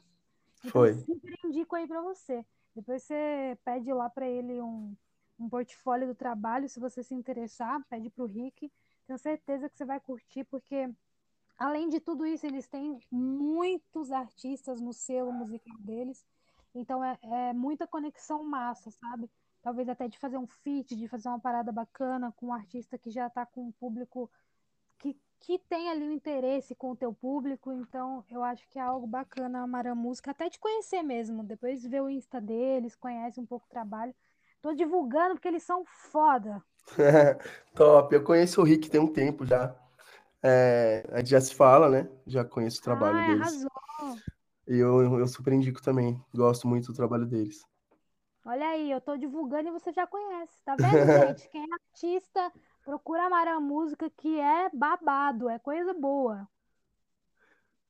Então, 0.60 0.72
Foi. 0.72 0.94
super 0.94 1.34
indico 1.46 1.76
aí 1.76 1.88
para 1.88 2.02
você. 2.02 2.46
Depois 2.76 3.04
você 3.04 3.58
pede 3.64 3.92
lá 3.94 4.10
para 4.10 4.28
ele 4.28 4.62
um, 4.62 4.96
um 5.40 5.50
portfólio 5.50 6.08
do 6.08 6.16
trabalho, 6.16 6.68
se 6.68 6.80
você 6.80 7.04
se 7.04 7.14
interessar, 7.14 7.84
pede 7.90 8.10
para 8.10 8.24
o 8.24 8.28
Rick. 8.28 8.72
Tenho 9.06 9.20
certeza 9.20 9.70
que 9.70 9.78
você 9.78 9.86
vai 9.86 10.00
curtir, 10.00 10.44
porque 10.46 10.90
além 11.58 11.90
de 11.90 12.00
tudo 12.00 12.26
isso, 12.26 12.46
eles 12.46 12.68
têm 12.68 13.00
muitos 13.12 14.12
artistas 14.12 14.82
no 14.82 14.94
selo 14.94 15.32
musical 15.32 15.78
deles. 15.80 16.26
Então 16.74 17.04
é, 17.04 17.18
é 17.22 17.54
muita 17.54 17.88
conexão 17.88 18.44
massa, 18.44 18.90
sabe? 18.92 19.30
Talvez 19.62 19.88
até 19.88 20.08
de 20.08 20.20
fazer 20.20 20.38
um 20.38 20.48
feat, 20.48 20.96
de 20.96 21.08
fazer 21.08 21.30
uma 21.30 21.40
parada 21.40 21.72
bacana 21.72 22.34
com 22.36 22.48
um 22.48 22.54
artista 22.54 22.98
que 22.98 23.10
já 23.10 23.28
está 23.28 23.46
com 23.46 23.68
um 23.68 23.72
público 23.72 24.30
que, 25.00 25.18
que 25.40 25.60
tem 25.60 25.90
ali 25.90 26.08
um 26.08 26.12
interesse 26.12 26.76
com 26.76 26.92
o 26.92 26.96
teu 26.96 27.14
público. 27.14 27.72
Então 27.72 28.24
eu 28.30 28.44
acho 28.44 28.68
que 28.70 28.80
é 28.80 28.82
algo 28.82 29.08
bacana 29.08 29.62
a 29.62 29.68
Mara 29.68 29.96
Música, 29.96 30.32
até 30.32 30.50
de 30.50 30.60
conhecer 30.60 31.04
mesmo. 31.04 31.44
Depois 31.44 31.86
ver 31.86 32.02
o 32.02 32.10
Insta 32.10 32.42
deles, 32.42 32.96
conhece 32.96 33.40
um 33.40 33.46
pouco 33.46 33.66
o 33.66 33.70
trabalho. 33.70 34.14
Tô 34.62 34.74
divulgando 34.74 35.36
porque 35.36 35.48
eles 35.48 35.64
são 35.64 35.86
foda. 35.86 36.64
Top. 37.76 38.14
Eu 38.14 38.24
conheço 38.24 38.62
o 38.62 38.64
Rick 38.64 38.90
tem 38.90 39.00
um 39.00 39.08
tempo 39.08 39.46
já. 39.46 39.76
É, 40.42 41.06
a 41.12 41.20
gente 41.20 41.30
já 41.30 41.42
se 41.42 41.56
fala, 41.56 41.90
né? 41.90 42.10
Já 42.28 42.44
conheço 42.44 42.80
o 42.80 42.84
trabalho 42.84 43.18
Ai, 43.18 43.28
deles. 43.28 43.42
arrasou. 43.42 44.24
E 44.68 44.78
eu, 44.78 45.02
eu 45.20 45.28
super 45.28 45.54
indico 45.54 45.82
também. 45.82 46.20
Gosto 46.34 46.68
muito 46.68 46.88
do 46.88 46.94
trabalho 46.94 47.26
deles. 47.26 47.66
Olha 48.46 48.68
aí, 48.70 48.92
eu 48.92 49.00
tô 49.02 49.16
divulgando 49.18 49.70
e 49.70 49.72
você 49.72 49.92
já 49.92 50.06
conhece. 50.06 50.62
Tá 50.64 50.76
vendo, 50.78 51.10
gente? 51.12 51.50
Quem 51.50 51.62
é 51.64 51.74
artista, 51.74 52.52
procura 52.84 53.26
a 53.26 53.30
Mara 53.30 53.60
Música, 53.60 54.10
que 54.10 54.40
é 54.40 54.70
babado, 54.70 55.50
é 55.50 55.60
coisa 55.60 55.94
boa. 55.94 56.48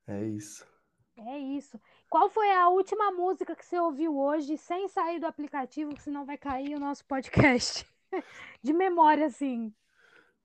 É 0.07 0.23
isso. 0.25 0.65
É 1.17 1.37
isso. 1.37 1.79
Qual 2.09 2.29
foi 2.29 2.51
a 2.51 2.69
última 2.69 3.11
música 3.11 3.55
que 3.55 3.65
você 3.65 3.79
ouviu 3.79 4.17
hoje, 4.17 4.57
sem 4.57 4.87
sair 4.87 5.19
do 5.19 5.27
aplicativo, 5.27 5.93
que 5.93 6.01
senão 6.01 6.25
vai 6.25 6.37
cair 6.37 6.75
o 6.75 6.79
nosso 6.79 7.05
podcast? 7.05 7.85
De 8.63 8.73
memória, 8.73 9.25
assim. 9.27 9.73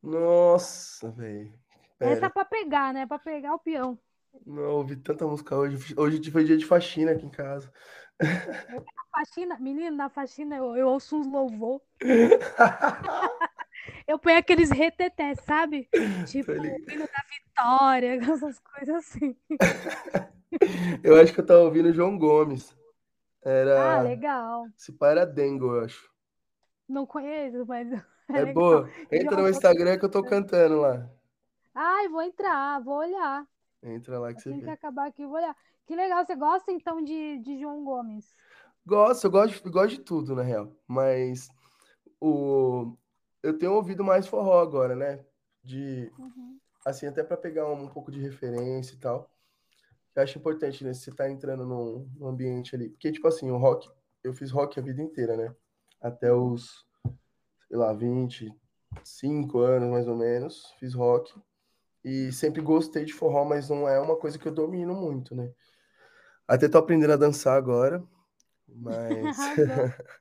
Nossa, 0.02 1.10
velho. 1.10 1.52
Essa 2.00 2.26
é 2.26 2.28
pra 2.28 2.44
pegar, 2.44 2.92
né? 2.94 3.06
Pra 3.06 3.18
pegar 3.18 3.54
o 3.54 3.58
peão. 3.58 3.98
Não 4.46 4.70
ouvi 4.70 4.96
tanta 4.96 5.26
música 5.26 5.56
hoje. 5.56 5.94
Hoje 5.96 6.30
foi 6.30 6.44
dia 6.44 6.56
de 6.56 6.64
faxina 6.66 7.12
aqui 7.12 7.26
em 7.26 7.30
casa. 7.30 7.72
Na 8.68 9.24
faxina, 9.24 9.58
menino, 9.58 9.96
na 9.96 10.08
faxina 10.08 10.56
eu, 10.56 10.76
eu 10.76 10.88
ouço 10.88 11.16
uns 11.16 11.26
louvor. 11.26 11.80
Eu 14.06 14.18
ponho 14.18 14.38
aqueles 14.38 14.70
reteté, 14.70 15.34
sabe? 15.34 15.88
Tipo, 16.26 16.52
o 16.52 16.64
hino 16.64 17.06
da 17.06 17.24
vitória, 17.30 18.14
essas 18.22 18.58
coisas 18.58 18.96
assim. 18.96 19.36
Eu 21.02 21.20
acho 21.20 21.32
que 21.34 21.40
eu 21.40 21.46
tava 21.46 21.60
ouvindo 21.60 21.92
João 21.92 22.18
Gomes. 22.18 22.74
Ah, 23.44 23.50
Era. 23.50 24.02
legal. 24.02 24.66
Se 24.76 24.92
pá, 24.92 25.08
era 25.10 25.26
Dengo, 25.26 25.74
eu 25.76 25.84
acho. 25.84 26.10
Não 26.88 27.06
conheço, 27.06 27.66
mas 27.66 27.90
é 27.92 28.02
É 28.28 28.44
legal. 28.44 28.54
boa. 28.54 28.90
Entra 29.12 29.18
João 29.20 29.36
no 29.36 29.36
Gomes. 29.42 29.56
Instagram 29.56 29.98
que 29.98 30.04
eu 30.04 30.10
tô 30.10 30.22
cantando 30.22 30.80
lá. 30.80 31.08
Ai, 31.74 32.08
vou 32.08 32.22
entrar, 32.22 32.80
vou 32.80 32.96
olhar. 32.98 33.46
Entra 33.82 34.18
lá 34.18 34.32
que 34.34 34.40
você 34.42 34.50
Assim 34.50 34.58
que 34.60 34.64
vê. 34.66 34.70
acabar 34.70 35.06
aqui, 35.08 35.22
eu 35.22 35.28
vou 35.28 35.38
olhar. 35.38 35.56
Que 35.86 35.94
legal, 35.96 36.24
você 36.24 36.34
gosta 36.36 36.70
então 36.72 37.02
de, 37.02 37.38
de 37.38 37.58
João 37.60 37.84
Gomes? 37.84 38.36
Gosto, 38.86 39.26
eu 39.26 39.30
gosto, 39.30 39.66
eu 39.66 39.72
gosto 39.72 39.96
de 39.96 40.00
tudo, 40.02 40.34
na 40.34 40.42
real. 40.42 40.72
Mas 40.86 41.48
o... 42.20 42.96
eu 43.42 43.58
tenho 43.58 43.74
ouvido 43.74 44.04
mais 44.04 44.26
forró 44.26 44.60
agora, 44.60 44.96
né? 44.96 45.24
De, 45.62 46.12
Uhum. 46.18 46.60
assim, 46.84 47.06
até 47.06 47.22
para 47.24 47.36
pegar 47.36 47.66
um, 47.68 47.84
um 47.84 47.88
pouco 47.88 48.10
de 48.10 48.20
referência 48.20 48.94
e 48.94 48.98
tal. 48.98 49.30
Eu 50.14 50.22
acho 50.22 50.38
importante, 50.38 50.84
né? 50.84 50.92
Se 50.94 51.02
você 51.02 51.12
tá 51.14 51.30
entrando 51.30 51.64
num, 51.66 52.08
num 52.16 52.28
ambiente 52.28 52.74
ali. 52.74 52.90
Porque, 52.90 53.12
tipo 53.12 53.28
assim, 53.28 53.50
o 53.50 53.58
rock, 53.58 53.90
eu 54.24 54.34
fiz 54.34 54.50
rock 54.50 54.78
a 54.78 54.82
vida 54.82 55.02
inteira, 55.02 55.36
né? 55.36 55.54
Até 56.00 56.32
os, 56.32 56.86
sei 57.68 57.76
lá, 57.76 57.92
25 57.92 59.58
anos, 59.60 59.90
mais 59.90 60.08
ou 60.08 60.16
menos, 60.16 60.72
fiz 60.78 60.94
rock. 60.94 61.34
E 62.04 62.32
sempre 62.32 62.62
gostei 62.62 63.04
de 63.04 63.12
forró, 63.12 63.44
mas 63.44 63.68
não 63.68 63.88
é 63.88 64.00
uma 64.00 64.16
coisa 64.16 64.38
que 64.38 64.46
eu 64.46 64.52
domino 64.52 64.94
muito, 64.94 65.34
né? 65.34 65.52
Até 66.46 66.68
tô 66.68 66.78
aprendendo 66.78 67.12
a 67.12 67.16
dançar 67.16 67.56
agora, 67.56 68.02
mas... 68.66 69.36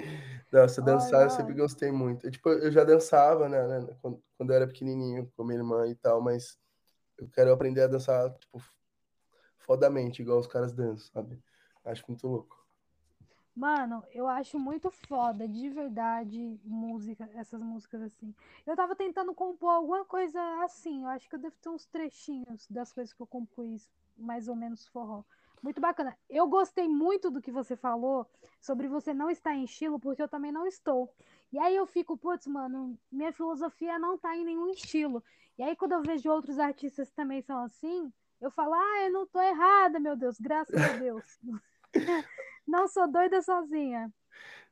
Nossa, 0.52 0.82
dançar 0.82 1.24
eu 1.24 1.30
sempre 1.30 1.54
gostei 1.54 1.90
muito. 1.92 2.26
Eu, 2.26 2.30
tipo, 2.30 2.48
eu 2.48 2.70
já 2.70 2.84
dançava, 2.84 3.48
né, 3.48 3.66
né, 3.66 3.96
quando, 4.00 4.22
quando 4.36 4.50
eu 4.50 4.56
era 4.56 4.66
pequenininho, 4.66 5.30
com 5.36 5.44
minha 5.44 5.58
irmã 5.58 5.86
e 5.86 5.94
tal, 5.94 6.20
mas 6.20 6.58
eu 7.18 7.28
quero 7.28 7.52
aprender 7.52 7.82
a 7.82 7.86
dançar, 7.86 8.32
tipo, 8.38 8.62
fodamente, 9.58 10.22
igual 10.22 10.38
os 10.38 10.46
caras 10.46 10.72
dançam, 10.72 11.06
sabe? 11.12 11.40
Acho 11.84 12.04
muito 12.08 12.26
louco. 12.26 12.59
Mano, 13.54 14.02
eu 14.12 14.26
acho 14.28 14.58
muito 14.58 14.90
foda, 14.90 15.46
de 15.46 15.68
verdade, 15.68 16.58
música, 16.64 17.28
essas 17.34 17.60
músicas 17.60 18.02
assim. 18.02 18.34
Eu 18.66 18.76
tava 18.76 18.94
tentando 18.94 19.34
compor 19.34 19.70
alguma 19.70 20.04
coisa 20.04 20.40
assim, 20.62 21.02
eu 21.02 21.08
acho 21.08 21.28
que 21.28 21.34
eu 21.34 21.40
devo 21.40 21.56
ter 21.60 21.68
uns 21.68 21.84
trechinhos 21.86 22.66
das 22.68 22.92
coisas 22.92 23.12
que 23.12 23.20
eu 23.20 23.26
compus, 23.26 23.88
mais 24.16 24.48
ou 24.48 24.54
menos 24.56 24.86
forró. 24.88 25.24
Muito 25.62 25.80
bacana. 25.80 26.16
Eu 26.28 26.46
gostei 26.46 26.88
muito 26.88 27.30
do 27.30 27.40
que 27.42 27.50
você 27.50 27.76
falou 27.76 28.26
sobre 28.60 28.88
você 28.88 29.12
não 29.12 29.28
estar 29.28 29.54
em 29.54 29.64
estilo, 29.64 30.00
porque 30.00 30.22
eu 30.22 30.28
também 30.28 30.52
não 30.52 30.66
estou. 30.66 31.12
E 31.52 31.58
aí 31.58 31.76
eu 31.76 31.86
fico, 31.86 32.16
putz, 32.16 32.46
mano, 32.46 32.98
minha 33.12 33.32
filosofia 33.32 33.98
não 33.98 34.16
tá 34.16 34.34
em 34.36 34.44
nenhum 34.44 34.70
estilo. 34.70 35.22
E 35.58 35.62
aí 35.62 35.76
quando 35.76 35.92
eu 35.92 36.02
vejo 36.02 36.30
outros 36.30 36.58
artistas 36.58 37.10
que 37.10 37.16
também 37.16 37.42
são 37.42 37.58
assim, 37.62 38.10
eu 38.40 38.50
falo, 38.50 38.72
ah, 38.72 39.04
eu 39.04 39.12
não 39.12 39.26
tô 39.26 39.40
errada, 39.40 40.00
meu 40.00 40.16
Deus, 40.16 40.38
graças 40.40 40.80
a 40.80 40.96
Deus. 40.96 41.38
Não 42.70 42.86
sou 42.86 43.10
doida 43.10 43.42
sozinha. 43.42 44.12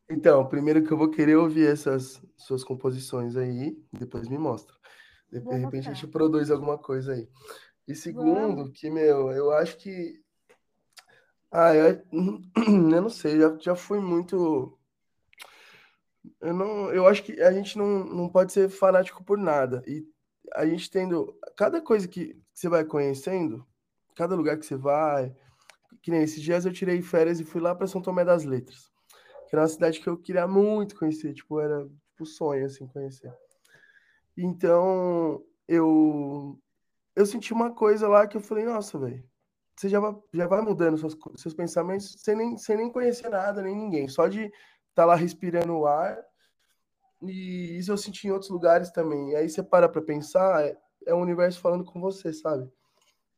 Então, 0.09 0.47
primeiro 0.47 0.85
que 0.85 0.93
eu 0.93 0.97
vou 0.97 1.11
querer 1.11 1.37
ouvir 1.37 1.67
essas 1.67 2.23
suas 2.37 2.63
composições 2.63 3.37
aí, 3.37 3.77
depois 3.93 4.29
me 4.29 4.39
mostra. 4.39 4.75
De 5.31 5.41
repente 5.41 5.91
a 5.91 5.93
gente 5.93 6.07
produz 6.07 6.49
alguma 6.49 6.79
coisa 6.79 7.13
aí. 7.13 7.29
E 7.89 7.97
segundo, 7.97 8.57
Vamos. 8.57 8.71
que, 8.71 8.89
meu, 8.89 9.33
eu 9.33 9.51
acho 9.51 9.77
que. 9.79 10.23
Ah, 11.51 11.75
eu, 11.75 12.01
eu 12.95 13.03
não 13.03 13.11
sei, 13.11 13.41
já, 13.41 13.57
já 13.59 13.75
fui 13.75 13.99
muito. 13.99 14.79
Eu 16.41 16.55
não, 16.55 16.91
eu 16.93 17.07
acho 17.07 17.25
que 17.25 17.41
a 17.43 17.53
gente 17.53 17.77
não, 17.77 18.05
não 18.05 18.29
pode 18.29 18.53
ser 18.53 18.69
fanático 18.69 19.25
por 19.25 19.37
nada. 19.37 19.83
E 19.89 20.07
a 20.55 20.65
gente 20.65 20.89
tendo. 20.89 21.37
Cada 21.57 21.83
coisa 21.83 22.07
que, 22.07 22.35
que 22.35 22.43
você 22.55 22.69
vai 22.69 22.85
conhecendo, 22.85 23.67
cada 24.15 24.37
lugar 24.37 24.57
que 24.57 24.65
você 24.65 24.77
vai. 24.77 25.35
Que 26.09 26.12
nem 26.12 26.23
esses 26.23 26.40
dias 26.40 26.64
eu 26.64 26.73
tirei 26.73 27.03
férias 27.03 27.38
e 27.38 27.44
fui 27.44 27.61
lá 27.61 27.75
para 27.75 27.87
São 27.87 28.01
Tomé 28.01 28.25
das 28.25 28.42
Letras, 28.42 28.90
que 29.47 29.55
era 29.55 29.61
uma 29.61 29.68
cidade 29.68 30.01
que 30.01 30.07
eu 30.07 30.16
queria 30.16 30.49
muito 30.49 30.97
conhecer, 30.97 31.35
tipo, 31.35 31.61
era 31.61 31.87
tipo 32.12 32.25
sonho 32.25 32.64
assim 32.64 32.87
conhecer. 32.87 33.31
Então, 34.35 35.44
eu 35.68 36.59
eu 37.14 37.27
senti 37.27 37.53
uma 37.53 37.75
coisa 37.75 38.09
lá 38.09 38.27
que 38.27 38.38
eu 38.38 38.40
falei, 38.40 38.64
nossa, 38.64 38.99
velho, 38.99 39.23
você 39.77 39.90
já 39.90 40.01
vai, 40.01 40.16
já 40.33 40.47
vai 40.47 40.62
mudando 40.62 40.97
seus, 40.97 41.14
seus 41.37 41.53
pensamentos 41.53 42.14
sem 42.16 42.35
nem, 42.35 42.57
sem 42.57 42.79
nem 42.79 42.90
conhecer 42.90 43.29
nada, 43.29 43.61
nem 43.61 43.77
ninguém, 43.77 44.09
só 44.09 44.29
de 44.29 44.51
estar 44.88 45.05
lá 45.05 45.14
respirando 45.14 45.75
o 45.75 45.87
ar. 45.87 46.18
E 47.21 47.77
isso 47.77 47.92
eu 47.92 47.99
senti 47.99 48.29
em 48.29 48.31
outros 48.31 48.51
lugares 48.51 48.90
também. 48.92 49.33
E 49.33 49.37
aí 49.37 49.51
você 49.51 49.62
para 49.62 49.90
pra 49.90 50.01
pensar, 50.01 50.65
é, 50.65 50.75
é 51.06 51.13
o 51.13 51.21
universo 51.21 51.61
falando 51.61 51.85
com 51.85 52.00
você, 52.00 52.33
sabe? 52.33 52.67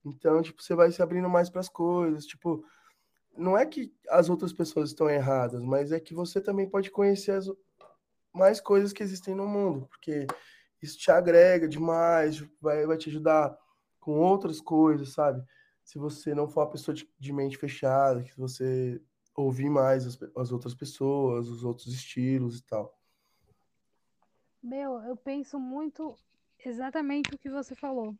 Então, 0.04 0.40
tipo, 0.42 0.62
você 0.62 0.74
vai 0.74 0.90
se 0.90 1.02
abrindo 1.02 1.28
mais 1.28 1.50
para 1.50 1.60
as 1.60 1.68
coisas, 1.68 2.24
tipo, 2.24 2.64
não 3.36 3.56
é 3.56 3.64
que 3.66 3.94
as 4.08 4.28
outras 4.28 4.52
pessoas 4.52 4.90
estão 4.90 5.08
erradas, 5.08 5.62
mas 5.62 5.92
é 5.92 6.00
que 6.00 6.14
você 6.14 6.40
também 6.40 6.68
pode 6.68 6.90
conhecer 6.90 7.32
as 7.32 7.46
mais 8.32 8.60
coisas 8.60 8.92
que 8.92 9.02
existem 9.02 9.34
no 9.34 9.46
mundo, 9.46 9.86
porque 9.86 10.26
isso 10.82 10.98
te 10.98 11.10
agrega 11.10 11.68
demais, 11.68 12.38
vai, 12.60 12.86
vai 12.86 12.96
te 12.96 13.08
ajudar 13.08 13.56
com 13.98 14.18
outras 14.18 14.60
coisas, 14.60 15.12
sabe? 15.12 15.44
Se 15.84 15.98
você 15.98 16.34
não 16.34 16.48
for 16.48 16.60
uma 16.60 16.70
pessoa 16.70 16.94
de, 16.94 17.08
de 17.18 17.32
mente 17.32 17.58
fechada, 17.58 18.22
que 18.22 18.36
você 18.38 19.00
ouvir 19.36 19.68
mais 19.68 20.06
as, 20.06 20.18
as 20.36 20.52
outras 20.52 20.74
pessoas, 20.74 21.48
os 21.48 21.64
outros 21.64 21.88
estilos 21.88 22.58
e 22.58 22.62
tal. 22.62 22.96
Meu, 24.62 25.00
eu 25.02 25.16
penso 25.16 25.58
muito 25.58 26.14
exatamente 26.64 27.34
o 27.34 27.38
que 27.38 27.48
você 27.48 27.74
falou. 27.74 28.14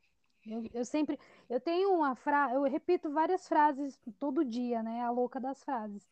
Eu, 0.46 0.64
eu 0.72 0.84
sempre, 0.84 1.18
eu 1.48 1.60
tenho 1.60 1.92
uma 1.94 2.14
frase, 2.14 2.54
eu 2.54 2.62
repito 2.62 3.10
várias 3.10 3.46
frases 3.46 3.98
todo 4.18 4.44
dia, 4.44 4.82
né? 4.82 5.02
A 5.02 5.10
louca 5.10 5.38
das 5.40 5.62
frases. 5.62 6.08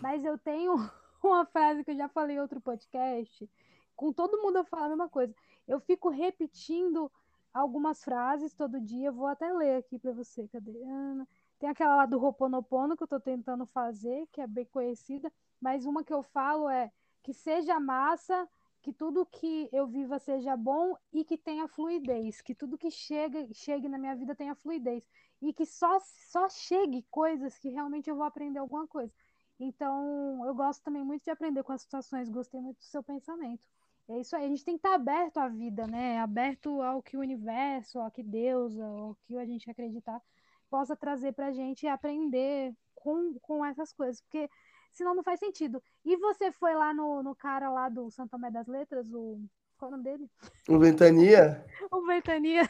Mas 0.00 0.24
eu 0.24 0.38
tenho 0.38 0.74
uma 1.22 1.44
frase 1.44 1.84
que 1.84 1.90
eu 1.90 1.96
já 1.96 2.08
falei 2.08 2.36
em 2.36 2.40
outro 2.40 2.60
podcast, 2.60 3.48
com 3.96 4.12
todo 4.12 4.40
mundo 4.40 4.58
eu 4.58 4.64
falo 4.64 4.84
a 4.84 4.88
mesma 4.88 5.08
coisa. 5.08 5.34
Eu 5.66 5.80
fico 5.80 6.08
repetindo 6.08 7.10
algumas 7.52 8.02
frases 8.02 8.54
todo 8.54 8.80
dia, 8.80 9.08
eu 9.08 9.12
vou 9.12 9.26
até 9.26 9.52
ler 9.52 9.76
aqui 9.76 9.98
para 9.98 10.12
você. 10.12 10.48
Cadê? 10.48 10.82
Ana? 10.84 11.28
Tem 11.58 11.68
aquela 11.68 11.96
lá 11.96 12.06
do 12.06 12.18
Roponopono 12.18 12.96
que 12.96 13.02
eu 13.02 13.08
tô 13.08 13.20
tentando 13.20 13.64
fazer, 13.66 14.26
que 14.32 14.40
é 14.40 14.46
bem 14.46 14.64
conhecida, 14.64 15.32
mas 15.60 15.84
uma 15.86 16.02
que 16.02 16.12
eu 16.12 16.22
falo 16.22 16.68
é 16.68 16.90
que 17.22 17.32
seja 17.32 17.78
massa, 17.78 18.48
que 18.82 18.92
tudo 18.92 19.24
que 19.24 19.68
eu 19.72 19.86
viva 19.86 20.18
seja 20.18 20.56
bom 20.56 20.96
e 21.12 21.24
que 21.24 21.38
tenha 21.38 21.68
fluidez, 21.68 22.42
que 22.42 22.54
tudo 22.54 22.76
que 22.76 22.90
chega, 22.90 23.46
chegue 23.54 23.88
na 23.88 23.96
minha 23.96 24.16
vida 24.16 24.34
tenha 24.34 24.56
fluidez 24.56 25.04
e 25.40 25.52
que 25.52 25.64
só 25.64 25.98
só 26.00 26.48
chegue 26.48 27.06
coisas 27.10 27.58
que 27.58 27.68
realmente 27.68 28.10
eu 28.10 28.16
vou 28.16 28.24
aprender 28.24 28.58
alguma 28.58 28.86
coisa. 28.86 29.12
Então, 29.58 30.44
eu 30.46 30.54
gosto 30.54 30.82
também 30.82 31.04
muito 31.04 31.22
de 31.22 31.30
aprender 31.30 31.62
com 31.62 31.72
as 31.72 31.82
situações, 31.82 32.28
gostei 32.28 32.60
muito 32.60 32.78
do 32.78 32.84
seu 32.84 33.02
pensamento. 33.02 33.62
É 34.08 34.18
isso 34.20 34.34
aí, 34.34 34.44
a 34.44 34.48
gente 34.48 34.64
tem 34.64 34.74
que 34.76 34.86
estar 34.86 34.94
aberto 34.94 35.38
à 35.38 35.48
vida, 35.48 35.86
né? 35.86 36.18
Aberto 36.18 36.82
ao 36.82 37.00
que 37.02 37.16
o 37.16 37.20
universo, 37.20 38.00
ao 38.00 38.10
que 38.10 38.22
Deus, 38.22 38.76
ao 38.78 39.16
que 39.26 39.36
a 39.38 39.44
gente 39.46 39.70
acreditar, 39.70 40.20
possa 40.68 40.96
trazer 40.96 41.32
pra 41.32 41.52
gente 41.52 41.84
e 41.84 41.88
aprender 41.88 42.74
com, 42.94 43.38
com 43.40 43.64
essas 43.64 43.92
coisas, 43.92 44.20
porque 44.22 44.48
senão 44.92 45.14
não 45.14 45.22
faz 45.22 45.40
sentido. 45.40 45.82
E 46.04 46.16
você 46.16 46.52
foi 46.52 46.74
lá 46.74 46.92
no, 46.92 47.22
no 47.22 47.34
cara 47.34 47.70
lá 47.70 47.88
do 47.88 48.10
Santo 48.10 48.30
Tomé 48.30 48.50
das 48.50 48.66
Letras, 48.66 49.06
o. 49.12 49.40
Qual 49.76 49.90
é 49.90 49.94
o 49.94 49.96
nome 49.96 50.04
dele? 50.04 50.30
O 50.68 50.78
Ventania? 50.78 51.64
o 51.90 52.06
Ventania. 52.06 52.68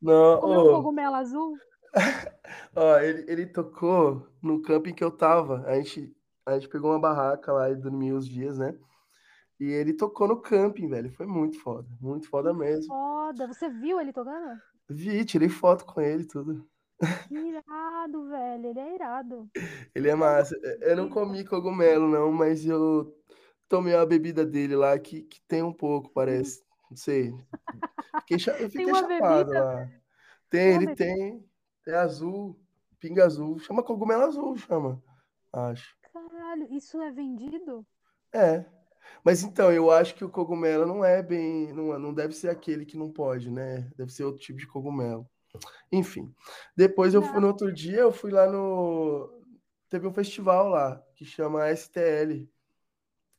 Não, 0.00 0.40
Comeu 0.40 0.60
oh. 0.60 0.76
cogumelo 0.76 1.16
azul. 1.16 1.58
Ó, 2.74 2.98
ele, 2.98 3.30
ele 3.30 3.46
tocou 3.46 4.26
no 4.42 4.62
camping 4.62 4.94
que 4.94 5.04
eu 5.04 5.10
tava. 5.10 5.62
A 5.66 5.74
gente, 5.76 6.16
a 6.46 6.54
gente 6.54 6.68
pegou 6.68 6.90
uma 6.90 6.98
barraca 7.00 7.52
lá 7.52 7.70
e 7.70 7.76
dormiu 7.76 8.16
os 8.16 8.26
dias, 8.26 8.58
né? 8.58 8.76
E 9.60 9.66
ele 9.66 9.92
tocou 9.92 10.26
no 10.26 10.40
camping, 10.40 10.88
velho. 10.88 11.12
Foi 11.12 11.26
muito 11.26 11.60
foda. 11.60 11.86
Muito 12.00 12.28
foda 12.28 12.52
mesmo. 12.52 12.86
Foda. 12.86 13.46
Você 13.46 13.68
viu 13.68 14.00
ele 14.00 14.12
tocando? 14.12 14.58
Vi, 14.88 15.24
tirei 15.24 15.48
foto 15.48 15.84
com 15.84 16.00
ele 16.00 16.24
e 16.24 16.26
tudo. 16.26 16.66
Que 17.28 17.34
irado, 17.34 18.28
velho. 18.28 18.66
Ele 18.68 18.80
é 18.80 18.94
irado. 18.94 19.50
Ele 19.94 20.08
é 20.08 20.14
massa. 20.14 20.56
Eu 20.82 20.96
não 20.96 21.08
comi 21.08 21.44
cogumelo, 21.44 22.08
não, 22.08 22.32
mas 22.32 22.64
eu 22.66 23.14
tomei 23.68 23.94
uma 23.94 24.06
bebida 24.06 24.44
dele 24.46 24.76
lá 24.76 24.98
que, 24.98 25.22
que 25.22 25.40
tem 25.48 25.62
um 25.62 25.72
pouco, 25.72 26.10
parece. 26.12 26.64
Não 26.90 26.96
sei. 26.96 27.32
Fiquei, 28.20 28.38
eu 28.58 28.70
fiquei 28.70 28.86
uma 28.86 29.00
chapado 29.00 29.50
bebida? 29.50 29.64
lá. 29.64 29.92
Tem, 30.50 30.72
Tem 30.72 30.74
ele 30.74 30.86
bebida? 30.86 30.96
tem. 30.96 31.50
Tem 31.84 31.94
azul, 31.94 32.60
pinga 33.00 33.24
azul. 33.26 33.58
Chama 33.58 33.82
cogumelo 33.84 34.24
azul, 34.24 34.56
chama. 34.56 35.02
Acho. 35.52 35.96
Caralho, 36.12 36.72
isso 36.72 37.00
é 37.02 37.10
vendido? 37.10 37.84
É. 38.32 38.64
Mas 39.24 39.42
então, 39.42 39.72
eu 39.72 39.90
acho 39.90 40.14
que 40.14 40.24
o 40.24 40.30
cogumelo 40.30 40.86
não 40.86 41.04
é 41.04 41.22
bem. 41.22 41.72
Não, 41.72 41.98
não 41.98 42.14
deve 42.14 42.34
ser 42.34 42.48
aquele 42.50 42.86
que 42.86 42.96
não 42.96 43.12
pode, 43.12 43.50
né? 43.50 43.90
Deve 43.96 44.12
ser 44.12 44.24
outro 44.24 44.42
tipo 44.42 44.58
de 44.58 44.66
cogumelo. 44.66 45.28
Enfim. 45.92 46.34
Depois 46.76 47.14
eu 47.14 47.22
fui 47.22 47.40
no 47.40 47.48
outro 47.48 47.72
dia, 47.72 47.98
eu 48.00 48.12
fui 48.12 48.30
lá 48.30 48.46
no. 48.50 49.30
Teve 49.88 50.06
um 50.06 50.12
festival 50.12 50.68
lá 50.68 51.02
que 51.14 51.24
chama 51.24 51.68
STL. 51.70 52.48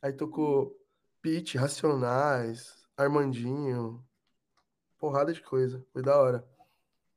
Aí 0.01 0.13
tocou 0.13 0.75
Pitty, 1.21 1.57
Racionais, 1.57 2.85
Armandinho. 2.95 4.03
Porrada 4.97 5.33
de 5.33 5.41
coisa. 5.41 5.85
Foi 5.91 6.01
da 6.01 6.17
hora. 6.19 6.47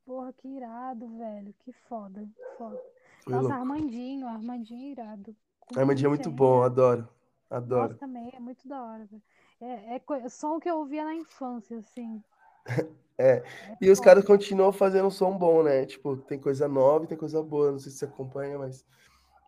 Porra, 0.05 0.33
que 0.33 0.47
irado, 0.47 1.07
velho. 1.17 1.53
Que 1.59 1.71
foda. 1.71 2.27
Foda. 2.57 2.81
Foi 3.23 3.33
Nossa, 3.33 3.47
louco. 3.47 3.59
Armandinho, 3.59 4.27
Armandinho 4.27 4.87
é 4.87 4.91
irado. 4.91 5.35
Com 5.59 5.79
Armandinho 5.79 6.07
é 6.07 6.09
muito 6.09 6.23
15 6.29 6.35
bom, 6.35 6.53
anos. 6.57 6.65
adoro. 6.65 7.01
Nossa, 7.01 7.55
Adoro. 7.65 7.97
também 7.97 8.29
é 8.33 8.39
muito 8.39 8.67
da 8.67 8.83
hora, 8.83 9.05
velho. 9.05 9.23
É, 9.61 9.95
é 9.95 9.99
coi- 9.99 10.27
som 10.29 10.59
que 10.59 10.69
eu 10.69 10.77
ouvia 10.79 11.03
na 11.03 11.15
infância, 11.15 11.77
assim. 11.77 12.23
É. 13.21 13.43
E 13.81 13.89
os 13.89 13.99
caras 13.99 14.23
continuam 14.23 14.71
fazendo 14.71 15.07
um 15.07 15.11
som 15.11 15.37
bom, 15.37 15.61
né? 15.61 15.85
Tipo, 15.85 16.15
tem 16.15 16.39
coisa 16.39 16.69
nova 16.69 17.03
e 17.03 17.07
tem 17.09 17.17
coisa 17.17 17.43
boa. 17.43 17.73
Não 17.73 17.77
sei 17.77 17.91
se 17.91 17.97
você 17.97 18.05
acompanha, 18.05 18.57
mas 18.57 18.85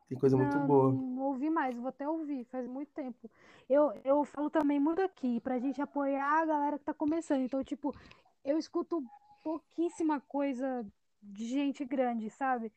tem 0.09 0.19
coisa 0.19 0.35
muito 0.35 0.59
Não, 0.59 0.67
boa. 0.67 0.91
não, 0.91 1.23
ouvi 1.23 1.49
mais, 1.49 1.73
vou 1.77 1.87
até 1.87 2.05
ouvir, 2.05 2.43
faz 2.51 2.67
muito 2.67 2.89
tempo. 2.91 3.31
Eu, 3.69 3.93
eu 4.03 4.25
falo 4.25 4.49
também 4.49 4.77
muito 4.77 5.01
aqui, 5.01 5.39
pra 5.39 5.57
gente 5.57 5.81
apoiar 5.81 6.41
a 6.41 6.45
galera 6.45 6.77
que 6.77 6.83
tá 6.83 6.93
começando. 6.93 7.43
Então, 7.43 7.63
tipo, 7.63 7.95
eu 8.43 8.57
escuto 8.57 9.01
pouquíssima 9.41 10.19
coisa 10.19 10.85
de 11.23 11.45
gente 11.47 11.85
grande, 11.85 12.29
sabe? 12.29 12.73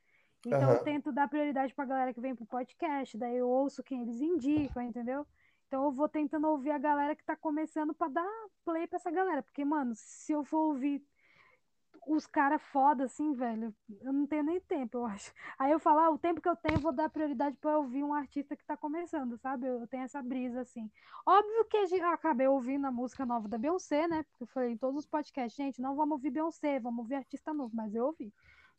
Então, 0.47 0.61
eu 0.61 0.74
Aham. 0.74 0.85
tento 0.85 1.11
dar 1.11 1.28
prioridade 1.28 1.74
pra 1.74 1.85
galera 1.85 2.14
que 2.14 2.20
vem 2.20 2.37
pro 2.37 2.47
podcast, 2.47 3.18
daí 3.18 3.37
eu 3.37 3.49
ouço 3.49 3.82
quem 3.82 4.03
eles 4.03 4.20
indicam, 4.20 4.80
entendeu? 4.82 5.26
Então, 5.66 5.84
eu 5.84 5.92
vou 5.92 6.08
tentando 6.08 6.48
ouvir 6.48 6.70
a 6.70 6.78
galera 6.78 7.16
que 7.16 7.24
tá 7.24 7.36
começando 7.36 7.94
pra 7.94 8.08
dar 8.08 8.28
play 8.64 8.86
pra 8.86 8.96
essa 8.96 9.10
galera. 9.10 9.42
Porque, 9.42 9.64
mano, 9.64 9.92
se 9.94 10.32
eu 10.32 10.44
for 10.44 10.58
ouvir 10.68 11.02
os 12.06 12.26
caras 12.26 12.60
foda, 12.60 13.04
assim, 13.04 13.32
velho, 13.32 13.74
eu 14.02 14.12
não 14.12 14.26
tenho 14.26 14.42
nem 14.44 14.60
tempo, 14.60 14.98
eu 14.98 15.06
acho. 15.06 15.32
Aí 15.58 15.72
eu 15.72 15.78
falo, 15.80 15.98
ah, 16.00 16.10
o 16.10 16.18
tempo 16.18 16.40
que 16.40 16.48
eu 16.48 16.54
tenho, 16.56 16.76
eu 16.76 16.80
vou 16.80 16.92
dar 16.92 17.08
prioridade 17.08 17.56
pra 17.56 17.78
ouvir 17.78 18.04
um 18.04 18.12
artista 18.12 18.54
que 18.54 18.64
tá 18.64 18.76
começando, 18.76 19.38
sabe? 19.38 19.66
Eu 19.66 19.86
tenho 19.88 20.02
essa 20.04 20.22
brisa, 20.22 20.60
assim. 20.60 20.90
Óbvio 21.26 21.64
que 21.64 21.76
a 21.78 21.86
gente- 21.86 22.02
eu 22.02 22.08
acabei 22.10 22.46
ouvindo 22.46 22.86
a 22.86 22.92
música 22.92 23.24
nova 23.24 23.48
da 23.48 23.56
Beyoncé, 23.56 24.06
né? 24.06 24.22
Porque 24.24 24.44
foi 24.46 24.72
em 24.72 24.76
todos 24.76 25.00
os 25.00 25.06
podcasts, 25.06 25.56
gente, 25.56 25.80
não 25.80 25.96
vamos 25.96 26.12
ouvir 26.12 26.30
Beyoncé, 26.30 26.78
vamos 26.78 26.98
ouvir 27.00 27.14
artista 27.14 27.54
novo, 27.54 27.74
mas 27.74 27.94
eu 27.94 28.04
ouvi. 28.06 28.32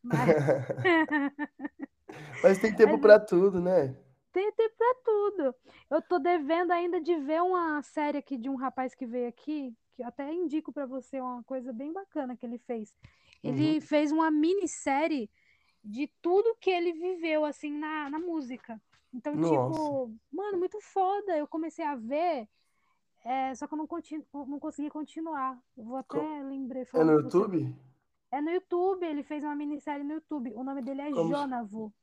Mas 0.03 0.29
Mas 2.43 2.59
tem 2.59 2.75
tempo 2.75 2.99
pra 2.99 3.19
tudo, 3.19 3.59
né? 3.59 3.95
Tem 4.35 4.51
tempo 4.51 4.75
pra 4.77 4.93
tudo. 5.05 5.55
Eu 5.89 6.01
tô 6.01 6.19
devendo 6.19 6.71
ainda 6.71 6.99
de 6.99 7.15
ver 7.15 7.41
uma 7.41 7.81
série 7.81 8.17
aqui 8.17 8.37
de 8.37 8.49
um 8.49 8.55
rapaz 8.55 8.93
que 8.93 9.05
veio 9.05 9.29
aqui, 9.29 9.73
que 9.93 10.03
eu 10.03 10.07
até 10.07 10.29
indico 10.33 10.73
pra 10.73 10.85
você 10.85 11.21
uma 11.21 11.41
coisa 11.45 11.71
bem 11.71 11.93
bacana 11.93 12.35
que 12.35 12.45
ele 12.45 12.57
fez. 12.57 12.93
Ele 13.41 13.79
fez 13.79 14.11
uma 14.11 14.29
minissérie 14.29 15.29
de 15.81 16.07
tudo 16.21 16.53
que 16.59 16.69
ele 16.69 16.91
viveu, 16.91 17.45
assim, 17.45 17.71
na, 17.71 18.09
na 18.09 18.19
música. 18.19 18.81
Então, 19.13 19.33
Nossa. 19.35 19.71
tipo, 19.71 20.13
mano, 20.33 20.57
muito 20.57 20.81
foda. 20.81 21.37
Eu 21.37 21.47
comecei 21.47 21.85
a 21.85 21.95
ver, 21.95 22.49
é, 23.23 23.55
só 23.55 23.67
que 23.67 23.73
eu 23.73 23.77
não, 23.77 23.87
continu, 23.87 24.25
não 24.33 24.59
consegui 24.59 24.89
continuar. 24.89 25.57
Eu 25.77 25.85
vou 25.85 25.95
até 25.97 26.19
Co- 26.19 26.47
lembrei 26.49 26.81
É 26.81 26.85
no 26.85 26.91
pra 26.91 27.03
você. 27.05 27.23
YouTube? 27.23 27.75
É 28.31 28.41
no 28.41 28.49
YouTube, 28.49 29.05
ele 29.05 29.23
fez 29.23 29.45
uma 29.45 29.55
minissérie 29.55 30.03
no 30.03 30.15
YouTube. 30.15 30.51
O 30.55 30.63
nome 30.63 30.81
dele 30.81 31.01
é 31.01 31.11
Como 31.11 31.29
Jonavo. 31.29 31.93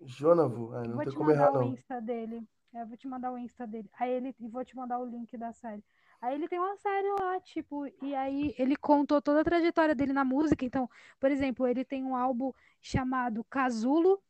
Jonavo. 0.00 0.74
Ah, 0.74 0.82
não 0.82 0.94
vou 0.94 1.04
tem 1.04 1.12
te 1.12 1.16
como 1.16 1.30
mandar 1.30 1.42
errar, 1.42 1.52
o 1.52 1.54
não. 1.54 1.72
Insta 1.74 2.00
dele. 2.00 2.46
É, 2.72 2.82
Eu 2.82 2.86
vou 2.86 2.96
te 2.96 3.08
mandar 3.08 3.32
o 3.32 3.38
Insta 3.38 3.66
dele. 3.66 3.88
Aí 3.98 4.10
ele 4.12 4.34
e 4.40 4.48
vou 4.48 4.64
te 4.64 4.76
mandar 4.76 4.98
o 4.98 5.04
link 5.04 5.36
da 5.36 5.52
série. 5.52 5.84
Aí 6.20 6.34
ele 6.34 6.48
tem 6.48 6.58
uma 6.58 6.76
série 6.76 7.08
lá, 7.20 7.40
tipo, 7.40 7.86
e 8.02 8.14
aí 8.14 8.54
ele 8.58 8.76
contou 8.76 9.20
toda 9.20 9.40
a 9.42 9.44
trajetória 9.44 9.94
dele 9.94 10.12
na 10.12 10.24
música. 10.24 10.64
Então, 10.64 10.88
por 11.20 11.30
exemplo, 11.30 11.66
ele 11.66 11.84
tem 11.84 12.02
um 12.02 12.16
álbum 12.16 12.50
chamado 12.80 13.44
Casulo, 13.44 14.22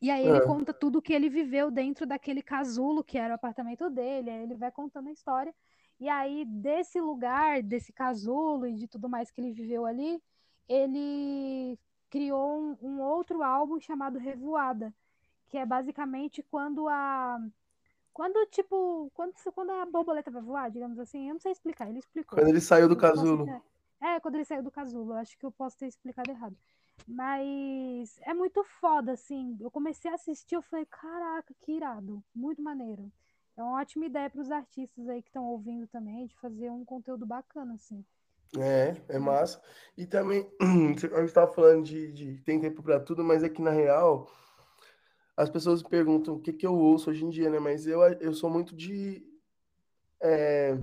e 0.00 0.10
aí 0.10 0.24
ele 0.24 0.38
Ah. 0.38 0.46
conta 0.46 0.72
tudo 0.72 1.02
que 1.02 1.12
ele 1.12 1.28
viveu 1.28 1.70
dentro 1.72 2.06
daquele 2.06 2.40
casulo, 2.40 3.02
que 3.02 3.18
era 3.18 3.32
o 3.32 3.34
apartamento 3.34 3.90
dele. 3.90 4.30
Aí 4.30 4.42
ele 4.44 4.54
vai 4.54 4.70
contando 4.70 5.08
a 5.08 5.12
história. 5.12 5.52
E 5.98 6.08
aí, 6.08 6.44
desse 6.44 7.00
lugar, 7.00 7.62
desse 7.62 7.92
casulo 7.92 8.64
e 8.66 8.74
de 8.74 8.86
tudo 8.86 9.08
mais 9.08 9.30
que 9.32 9.40
ele 9.40 9.52
viveu 9.52 9.84
ali, 9.84 10.22
ele 10.68 11.76
criou 12.10 12.58
um, 12.58 12.76
um 12.82 13.00
outro 13.00 13.42
álbum 13.42 13.80
chamado 13.80 14.18
Revoada, 14.18 14.92
que 15.48 15.58
é 15.58 15.64
basicamente 15.64 16.42
quando 16.42 16.88
a. 16.88 17.40
Quando, 18.12 18.44
tipo, 18.46 19.10
quando, 19.14 19.32
quando 19.54 19.70
a 19.70 19.86
borboleta 19.86 20.30
vai 20.30 20.42
voar, 20.42 20.70
digamos 20.70 20.98
assim, 20.98 21.28
eu 21.28 21.34
não 21.34 21.40
sei 21.40 21.52
explicar, 21.52 21.88
ele 21.88 22.00
explicou. 22.00 22.36
Quando 22.36 22.48
ele 22.48 22.60
saiu 22.60 22.88
do 22.88 22.94
Eu 22.94 22.98
casulo. 22.98 23.62
É, 24.00 24.18
quando 24.20 24.36
ele 24.36 24.44
saiu 24.44 24.62
do 24.62 24.70
casulo, 24.70 25.12
acho 25.14 25.36
que 25.38 25.46
eu 25.46 25.52
posso 25.52 25.76
ter 25.76 25.86
explicado 25.86 26.30
errado. 26.30 26.56
Mas 27.06 28.18
é 28.22 28.34
muito 28.34 28.64
foda, 28.64 29.12
assim. 29.12 29.56
Eu 29.60 29.70
comecei 29.70 30.10
a 30.10 30.14
assistir, 30.14 30.56
eu 30.56 30.62
falei, 30.62 30.86
caraca, 30.86 31.54
que 31.60 31.72
irado, 31.72 32.22
muito 32.34 32.60
maneiro. 32.60 33.10
É 33.56 33.62
uma 33.62 33.80
ótima 33.80 34.06
ideia 34.06 34.30
para 34.30 34.40
os 34.40 34.50
artistas 34.50 35.08
aí 35.08 35.20
que 35.22 35.28
estão 35.28 35.44
ouvindo 35.44 35.86
também, 35.86 36.26
de 36.26 36.36
fazer 36.36 36.70
um 36.70 36.84
conteúdo 36.84 37.26
bacana, 37.26 37.74
assim. 37.74 38.04
É, 38.56 38.96
é 39.08 39.18
massa. 39.18 39.60
E 39.96 40.06
também, 40.06 40.48
a 40.60 41.20
gente 41.20 41.32
tava 41.32 41.52
falando 41.52 41.84
de, 41.84 42.12
de 42.12 42.38
tem 42.44 42.60
tempo 42.60 42.82
pra 42.82 43.00
tudo, 43.00 43.22
mas 43.22 43.42
é 43.42 43.48
que 43.48 43.60
na 43.60 43.70
real, 43.70 44.30
as 45.36 45.50
pessoas 45.50 45.82
perguntam 45.82 46.34
o 46.34 46.40
que 46.40 46.52
que 46.52 46.66
eu 46.66 46.74
ouço 46.74 47.10
hoje 47.10 47.24
em 47.24 47.30
dia, 47.30 47.50
né? 47.50 47.58
Mas 47.58 47.86
eu, 47.86 48.00
eu 48.02 48.32
sou 48.32 48.48
muito 48.48 48.74
de, 48.74 49.22
é, 50.20 50.78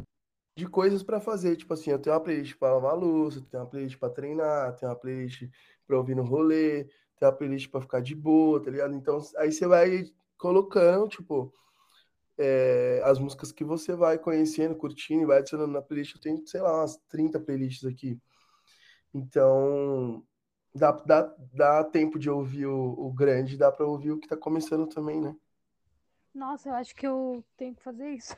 de 0.55 0.67
coisas 0.67 1.01
pra 1.01 1.19
fazer. 1.19 1.55
Tipo 1.55 1.73
assim, 1.73 1.91
eu 1.91 1.99
tenho 1.99 2.15
uma 2.15 2.21
playlist 2.21 2.55
pra 2.57 2.73
lavar 2.73 2.95
louça, 2.95 3.45
tenho 3.49 3.63
uma 3.63 3.69
playlist 3.69 3.97
pra 3.97 4.09
treinar, 4.09 4.75
tenho 4.75 4.91
uma 4.91 4.97
playlist 4.97 5.49
pra 5.87 5.97
ouvir 5.97 6.15
no 6.15 6.23
rolê, 6.23 6.85
tenho 7.17 7.31
uma 7.31 7.37
playlist 7.37 7.69
pra 7.69 7.81
ficar 7.81 8.01
de 8.01 8.15
boa, 8.15 8.61
tá 8.61 8.69
ligado? 8.69 8.93
Então, 8.95 9.19
aí 9.37 9.51
você 9.51 9.67
vai 9.67 10.05
colocando, 10.37 11.07
tipo, 11.07 11.53
é, 12.37 13.01
as 13.03 13.19
músicas 13.19 13.51
que 13.51 13.63
você 13.63 13.95
vai 13.95 14.17
conhecendo, 14.17 14.75
curtindo 14.75 15.23
e 15.23 15.25
vai 15.25 15.39
adicionando 15.39 15.71
na 15.71 15.81
playlist. 15.81 16.15
Eu 16.15 16.21
tenho, 16.21 16.47
sei 16.47 16.61
lá, 16.61 16.79
umas 16.79 16.97
30 17.09 17.39
playlists 17.39 17.85
aqui. 17.85 18.19
Então, 19.13 20.23
dá, 20.73 20.91
dá, 20.91 21.35
dá 21.53 21.83
tempo 21.83 22.19
de 22.19 22.29
ouvir 22.29 22.65
o, 22.65 22.91
o 22.97 23.13
grande, 23.13 23.57
dá 23.57 23.71
pra 23.71 23.85
ouvir 23.85 24.11
o 24.11 24.19
que 24.19 24.27
tá 24.27 24.35
começando 24.35 24.87
também, 24.87 25.21
né? 25.21 25.35
Nossa, 26.33 26.69
eu 26.69 26.73
acho 26.73 26.93
que 26.95 27.07
eu 27.07 27.43
tenho 27.55 27.75
que 27.75 27.81
fazer 27.81 28.09
isso. 28.11 28.35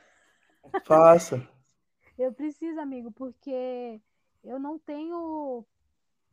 Faça. 0.86 1.42
Eu 2.18 2.34
preciso, 2.34 2.80
amigo, 2.80 3.12
porque 3.12 4.02
eu 4.44 4.58
não 4.58 4.80
tenho 4.80 5.64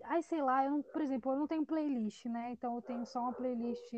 Ai, 0.03 0.23
sei 0.23 0.43
lá, 0.43 0.65
eu 0.65 0.71
não, 0.71 0.83
por 0.83 1.01
exemplo, 1.01 1.33
eu 1.33 1.39
não 1.39 1.47
tenho 1.47 1.65
playlist, 1.65 2.27
né? 2.27 2.51
Então 2.53 2.75
eu 2.77 2.83
tenho 2.83 3.05
só 3.07 3.21
uma 3.21 3.33
playlist 3.33 3.93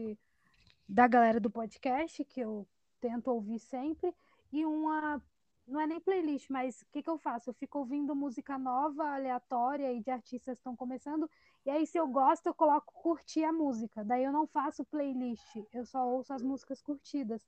da 0.89 1.07
galera 1.09 1.41
do 1.41 1.51
podcast, 1.51 2.25
que 2.25 2.41
eu 2.41 2.67
tento 3.01 3.29
ouvir 3.29 3.59
sempre, 3.59 4.15
e 4.53 4.65
uma. 4.67 5.23
Não 5.67 5.81
é 5.81 5.87
nem 5.87 5.99
playlist, 6.01 6.49
mas 6.49 6.83
o 6.83 6.87
que, 6.93 7.03
que 7.03 7.11
eu 7.11 7.19
faço? 7.19 7.51
Eu 7.51 7.55
fico 7.55 7.79
ouvindo 7.81 8.15
música 8.15 8.57
nova, 8.57 9.15
aleatória 9.15 9.93
e 9.93 10.01
de 10.01 10.11
artistas 10.13 10.55
que 10.55 10.61
estão 10.61 10.77
começando, 10.77 11.29
e 11.65 11.71
aí 11.71 11.85
se 11.87 11.99
eu 11.99 12.07
gosto, 12.07 12.47
eu 12.47 12.55
coloco 12.55 12.93
curtir 13.03 13.43
a 13.45 13.53
música. 13.53 14.05
Daí 14.05 14.23
eu 14.25 14.33
não 14.33 14.47
faço 14.47 14.85
playlist, 14.85 15.57
eu 15.73 15.85
só 15.85 16.07
ouço 16.07 16.33
as 16.33 16.43
músicas 16.43 16.81
curtidas 16.83 17.45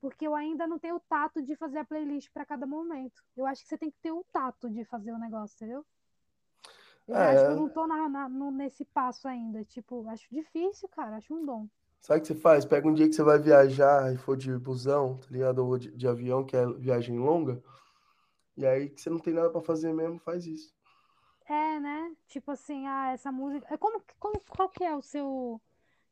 porque 0.00 0.26
eu 0.26 0.34
ainda 0.34 0.66
não 0.66 0.78
tenho 0.80 0.96
o 0.96 1.00
tato 1.00 1.40
de 1.40 1.54
fazer 1.56 1.78
a 1.78 1.84
playlist 1.84 2.28
para 2.32 2.44
cada 2.44 2.66
momento. 2.66 3.22
Eu 3.36 3.46
acho 3.46 3.62
que 3.62 3.68
você 3.68 3.78
tem 3.78 3.90
que 3.90 3.98
ter 4.00 4.10
o 4.12 4.24
tato 4.32 4.68
de 4.68 4.84
fazer 4.84 5.12
o 5.12 5.18
negócio, 5.18 5.54
entendeu? 5.54 5.86
Eu 7.06 7.14
É, 7.14 7.28
acho 7.28 7.44
que 7.44 7.50
eu 7.50 7.56
não 7.56 7.68
tô 7.68 7.86
na, 7.86 8.08
na- 8.08 8.28
no- 8.28 8.50
nesse 8.50 8.84
passo 8.84 9.28
ainda. 9.28 9.64
Tipo, 9.64 10.08
acho 10.08 10.26
difícil, 10.30 10.88
cara. 10.88 11.16
Acho 11.16 11.34
um 11.34 11.44
dom. 11.44 11.68
Sabe 12.02 12.18
o 12.18 12.22
que 12.22 12.28
você 12.28 12.34
faz? 12.34 12.64
Pega 12.66 12.86
um 12.86 12.92
dia 12.92 13.08
que 13.08 13.14
você 13.14 13.22
vai 13.22 13.38
viajar 13.38 14.12
e 14.12 14.18
for 14.18 14.36
de 14.36 14.52
busão, 14.58 15.16
tá 15.18 15.28
ligado? 15.30 15.64
Ou 15.64 15.78
de, 15.78 15.90
de 15.92 16.06
avião, 16.06 16.44
que 16.44 16.56
é 16.56 16.66
viagem 16.66 17.18
longa, 17.18 17.62
e 18.56 18.66
aí 18.66 18.90
que 18.90 19.00
você 19.00 19.08
não 19.08 19.18
tem 19.18 19.32
nada 19.32 19.48
pra 19.48 19.62
fazer 19.62 19.94
mesmo, 19.94 20.18
faz 20.18 20.46
isso. 20.46 20.74
É, 21.48 21.80
né? 21.80 22.14
Tipo 22.28 22.50
assim, 22.50 22.86
ah, 22.86 23.12
essa 23.12 23.32
música. 23.32 23.66
é 23.72 23.76
Como, 23.76 24.02
como, 24.18 24.40
qual 24.48 24.68
que 24.68 24.84
é 24.84 24.94
o 24.94 25.02
seu. 25.02 25.26
O 25.26 25.60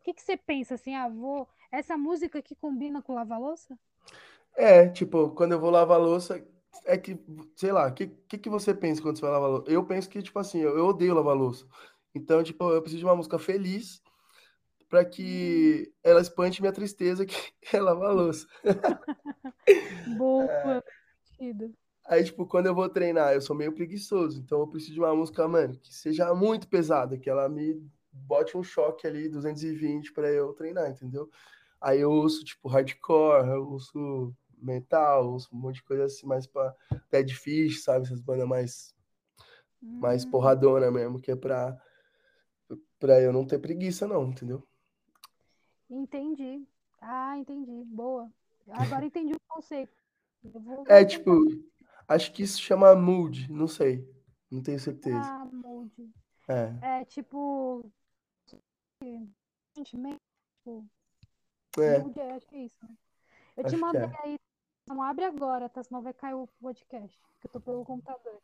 que 0.02 0.14
que 0.14 0.22
você 0.22 0.36
pensa 0.36 0.74
assim, 0.74 0.94
ah, 0.94 1.08
vou. 1.08 1.46
Essa 1.70 1.96
música 1.96 2.42
que 2.42 2.54
combina 2.54 3.02
com 3.02 3.14
lava-louça? 3.14 3.78
É, 4.56 4.88
tipo, 4.88 5.30
quando 5.30 5.52
eu 5.52 5.60
vou 5.60 5.70
lavar 5.70 6.00
louça, 6.00 6.44
é 6.84 6.98
que, 6.98 7.18
sei 7.54 7.72
lá, 7.72 7.86
o 7.88 7.94
que, 7.94 8.08
que, 8.28 8.38
que 8.38 8.50
você 8.50 8.74
pensa 8.74 9.00
quando 9.00 9.16
você 9.16 9.22
vai 9.22 9.30
lavar 9.30 9.50
louça? 9.50 9.70
Eu 9.70 9.84
penso 9.84 10.08
que, 10.08 10.22
tipo 10.22 10.38
assim, 10.38 10.58
eu, 10.58 10.76
eu 10.76 10.86
odeio 10.86 11.14
lavar 11.14 11.36
louça. 11.36 11.66
Então, 12.14 12.42
tipo, 12.42 12.68
eu 12.70 12.82
preciso 12.82 13.00
de 13.00 13.04
uma 13.06 13.14
música 13.16 13.38
feliz 13.38 14.02
pra 14.90 15.04
Hum, 15.04 15.06
que 15.06 15.92
ela 16.04 16.20
espante 16.22 16.60
minha 16.62 16.74
tristeza, 16.74 17.24
que 17.26 17.54
é 17.72 17.80
lavar 17.80 18.14
louça. 18.14 18.46
boa, 20.04 20.82
sentido. 21.38 21.74
Aí, 22.06 22.24
tipo, 22.24 22.46
quando 22.46 22.66
eu 22.66 22.74
vou 22.74 22.88
treinar, 22.88 23.34
eu 23.34 23.40
sou 23.40 23.54
meio 23.54 23.72
preguiçoso, 23.72 24.40
então 24.40 24.60
eu 24.60 24.66
preciso 24.68 24.94
de 24.94 25.00
uma 25.00 25.14
música, 25.14 25.46
mano, 25.46 25.78
que 25.78 25.94
seja 25.94 26.34
muito 26.34 26.68
pesada, 26.68 27.16
que 27.18 27.30
ela 27.30 27.48
me 27.48 27.80
bote 28.12 28.56
um 28.56 28.62
choque 28.62 29.06
ali, 29.06 29.28
220, 29.28 30.12
pra 30.12 30.28
eu 30.28 30.52
treinar, 30.54 30.90
entendeu? 30.90 31.30
Aí 31.80 32.00
eu 32.00 32.10
ouço, 32.10 32.44
tipo, 32.44 32.68
hardcore, 32.68 33.48
eu 33.48 33.68
ouço 33.70 34.34
metal, 34.58 35.32
ouço 35.32 35.48
um 35.54 35.58
monte 35.58 35.76
de 35.76 35.84
coisa 35.84 36.04
assim, 36.04 36.26
mais 36.26 36.46
pra 36.46 36.74
Dead 37.10 37.30
Fish, 37.32 37.82
sabe? 37.84 38.06
Essas 38.06 38.20
bandas 38.20 38.48
mais, 38.48 38.94
mais 40.00 40.24
Hum, 40.24 40.30
porradona 40.30 40.90
mesmo, 40.90 41.20
que 41.20 41.30
é 41.30 41.36
pra, 41.36 41.80
pra 42.98 43.20
eu 43.20 43.32
não 43.32 43.46
ter 43.46 43.58
preguiça, 43.58 44.06
não, 44.06 44.28
entendeu? 44.28 44.66
Entendi. 45.90 46.66
Ah, 47.00 47.36
entendi. 47.38 47.84
Boa. 47.84 48.30
Agora 48.68 49.04
entendi 49.06 49.34
o 49.34 49.40
conceito. 49.48 49.92
Vou, 50.42 50.84
É, 50.88 51.04
tipo, 51.04 51.30
acho 52.08 52.32
que 52.32 52.42
isso 52.42 52.60
chama 52.60 52.94
mood, 52.94 53.50
não 53.52 53.66
sei, 53.68 54.08
não 54.50 54.62
tenho 54.62 54.78
certeza. 54.80 55.18
Ah, 55.20 55.44
molde. 55.52 56.10
É, 56.48 57.00
É 57.00 57.04
tipo. 57.04 57.90
Sentimento. 59.76 60.20
tipo, 60.64 60.86
é, 61.78 61.98
Mood, 61.98 62.18
é, 62.18 62.32
acho 62.32 62.46
que 62.46 62.56
é 62.56 62.64
isso. 62.64 62.76
né? 62.82 62.96
Eu 63.56 63.62
te 63.64 63.66
acho 63.66 63.76
que 63.76 63.80
mandei 63.80 64.02
é. 64.02 64.12
aí. 64.24 64.36
Não 64.88 65.02
abre 65.02 65.24
agora, 65.24 65.68
tá? 65.68 65.82
Senão 65.82 66.02
vai 66.02 66.12
cair 66.12 66.34
o 66.34 66.46
podcast. 66.60 67.16
Que 67.40 67.46
eu 67.46 67.50
tô 67.52 67.60
pelo 67.60 67.84
computador. 67.84 68.40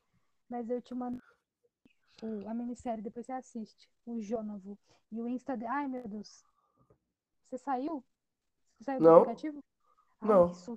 Mas 0.48 0.70
eu 0.70 0.80
te 0.80 0.94
mando 0.94 1.20
o- 2.22 2.48
a 2.48 2.54
minissérie, 2.54 3.02
depois 3.02 3.26
você 3.26 3.32
assiste. 3.32 3.90
O 4.06 4.20
Jônavo. 4.20 4.78
E 5.10 5.20
o 5.20 5.28
Insta. 5.28 5.58
Ai, 5.68 5.88
meu 5.88 6.06
Deus. 6.06 6.44
Você 7.48 7.58
saiu? 7.58 8.04
Você 8.76 8.84
saiu 8.84 8.98
do 8.98 9.04
Não, 9.04 9.16
aplicativo? 9.22 9.58
Ai, 10.20 10.28
que 10.28 10.34
não, 10.34 10.76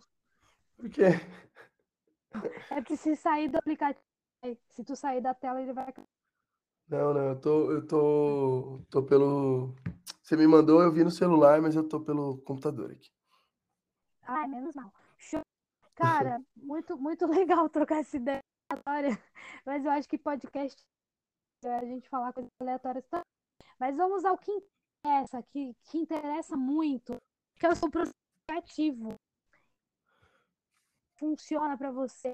por 0.78 0.90
quê? 0.90 1.04
É 2.70 2.76
porque 2.76 2.96
se 2.96 3.16
sair 3.16 3.50
do 3.50 3.58
aplicativo. 3.58 4.06
Se 4.70 4.84
tu 4.84 4.96
sair 4.96 5.20
da 5.20 5.34
tela, 5.34 5.62
ele 5.62 5.74
vai. 5.74 5.94
Não, 6.88 7.14
não, 7.14 7.22
eu 7.30 7.42
tô, 7.42 7.72
eu 7.72 7.88
tô, 7.88 8.80
tô 8.90 9.04
pelo. 9.04 9.76
Você 10.22 10.38
me 10.38 10.48
mandou, 10.48 10.82
eu 10.82 10.92
vi 10.92 11.04
no 11.04 11.12
celular, 11.12 11.62
mas 11.62 11.76
eu 11.76 11.88
tô 11.88 12.00
pelo 12.00 12.38
computador 12.44 12.92
aqui. 12.92 13.10
Ai, 14.24 14.48
menos 14.48 14.76
mal. 14.76 14.94
Show. 15.18 15.42
Cara, 15.96 16.42
muito, 16.56 16.98
muito 16.98 17.26
legal 17.26 17.68
trocar 17.68 18.00
essa 18.00 18.16
ideia 18.16 18.40
aleatória. 18.70 19.22
Mas 19.66 19.84
eu 19.84 19.92
acho 19.92 20.08
que 20.08 20.18
podcast 20.18 20.80
é 21.66 21.76
a 21.76 21.84
gente 21.84 22.08
falar 22.08 22.32
coisas 22.32 22.52
aleatórias 22.62 23.06
também. 23.08 23.26
Mas 23.80 23.98
vamos 23.98 24.24
ao 24.24 24.38
que 24.38 24.52
interessa, 25.00 25.42
que, 25.44 25.76
que 25.86 25.98
interessa 25.98 26.58
muito, 26.58 27.18
que 27.56 27.66
é 27.66 27.70
o 27.70 27.76
seu 27.76 27.90
processo. 27.90 28.16
Funciona 31.18 31.78
para 31.78 31.92
você 31.92 32.34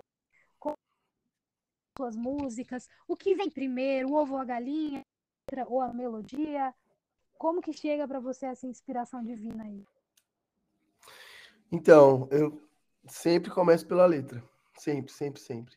com 0.59 0.73
suas 1.97 2.15
músicas? 2.15 2.87
O 3.07 3.15
que 3.15 3.35
vem 3.35 3.49
primeiro, 3.49 4.09
o 4.09 4.15
ovo 4.15 4.33
ou 4.33 4.39
a 4.39 4.45
galinha, 4.45 5.01
ou 5.67 5.81
a 5.81 5.93
melodia? 5.93 6.73
Como 7.37 7.61
que 7.61 7.73
chega 7.73 8.07
para 8.07 8.19
você 8.19 8.45
essa 8.47 8.67
inspiração 8.67 9.23
divina 9.23 9.63
aí? 9.63 9.83
Então, 11.71 12.27
eu 12.31 12.61
sempre 13.07 13.51
começo 13.51 13.85
pela 13.87 14.05
letra. 14.05 14.43
Sempre, 14.77 15.11
sempre, 15.11 15.41
sempre. 15.41 15.75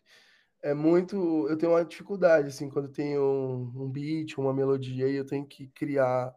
É 0.63 0.75
muito. 0.75 1.49
Eu 1.49 1.57
tenho 1.57 1.73
uma 1.73 1.85
dificuldade, 1.85 2.49
assim, 2.49 2.69
quando 2.69 2.89
tenho 2.89 3.23
um, 3.23 3.85
um 3.85 3.91
beat, 3.91 4.37
uma 4.39 4.53
melodia, 4.53 5.09
e 5.09 5.15
eu 5.15 5.27
tenho 5.27 5.47
que 5.47 5.69
criar 5.69 6.35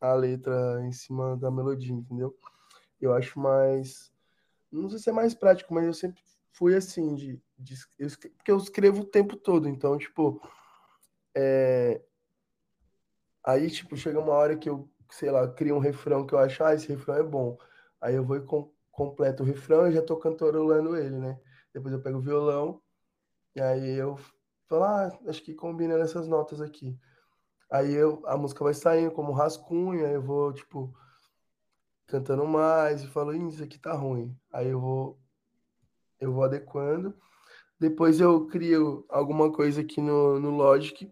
a 0.00 0.12
letra 0.14 0.80
em 0.84 0.92
cima 0.92 1.36
da 1.36 1.50
melodia, 1.50 1.92
entendeu? 1.92 2.36
Eu 3.00 3.12
acho 3.12 3.38
mais. 3.38 4.12
Não 4.70 4.88
sei 4.88 4.98
se 4.98 5.10
é 5.10 5.12
mais 5.12 5.34
prático, 5.34 5.74
mas 5.74 5.84
eu 5.84 5.94
sempre 5.94 6.22
fui 6.52 6.74
assim, 6.74 7.14
de, 7.14 7.40
de 7.58 7.74
eu 7.98 8.08
porque 8.36 8.50
eu 8.50 8.56
escrevo 8.56 9.02
o 9.02 9.06
tempo 9.06 9.36
todo, 9.36 9.68
então, 9.68 9.96
tipo, 9.98 10.40
aí, 13.44 13.70
tipo, 13.70 13.96
chega 13.96 14.20
uma 14.20 14.32
hora 14.32 14.56
que 14.56 14.68
eu, 14.68 14.88
sei 15.10 15.30
lá, 15.30 15.48
crio 15.48 15.76
um 15.76 15.80
refrão 15.80 16.26
que 16.26 16.34
eu 16.34 16.38
acho, 16.38 16.62
ah, 16.64 16.74
esse 16.74 16.88
refrão 16.88 17.16
é 17.16 17.22
bom. 17.22 17.58
Aí 18.00 18.14
eu 18.14 18.24
vou 18.24 18.36
e 18.36 18.40
com, 18.42 18.72
completo 18.90 19.42
o 19.42 19.46
refrão 19.46 19.88
e 19.88 19.92
já 19.92 20.02
tô 20.02 20.16
cantorolando 20.16 20.96
ele, 20.96 21.18
né? 21.18 21.38
Depois 21.72 21.92
eu 21.94 22.02
pego 22.02 22.18
o 22.18 22.22
violão, 22.22 22.80
e 23.54 23.60
aí 23.60 23.96
eu 23.96 24.18
falo, 24.68 24.84
ah, 24.84 25.18
acho 25.28 25.42
que 25.42 25.54
combina 25.54 25.96
nessas 25.98 26.28
notas 26.28 26.60
aqui. 26.60 26.98
Aí 27.70 27.92
eu, 27.94 28.22
a 28.26 28.36
música 28.36 28.64
vai 28.64 28.74
saindo 28.74 29.12
como 29.12 29.32
rascunho, 29.32 30.04
aí 30.04 30.14
eu 30.14 30.22
vou, 30.22 30.52
tipo, 30.52 30.92
cantando 32.06 32.44
mais 32.46 33.02
e 33.02 33.06
falo, 33.08 33.34
"Ih, 33.34 33.48
isso 33.48 33.62
aqui 33.62 33.78
tá 33.78 33.92
ruim. 33.92 34.36
Aí 34.52 34.68
eu 34.68 34.80
vou, 34.80 35.18
eu 36.20 36.32
vou 36.32 36.44
adequando. 36.44 37.14
Depois 37.78 38.20
eu 38.20 38.46
crio 38.46 39.06
alguma 39.08 39.52
coisa 39.52 39.80
aqui 39.80 40.00
no, 40.00 40.38
no 40.40 40.50
Logic, 40.50 41.10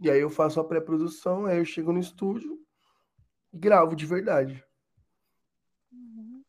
e 0.00 0.10
aí 0.10 0.20
eu 0.20 0.30
faço 0.30 0.60
a 0.60 0.64
pré-produção, 0.64 1.46
aí 1.46 1.58
eu 1.58 1.64
chego 1.64 1.92
no 1.92 1.98
estúdio 1.98 2.58
e 3.52 3.58
gravo 3.58 3.96
de 3.96 4.06
verdade. 4.06 4.62
Uhum. 5.92 6.42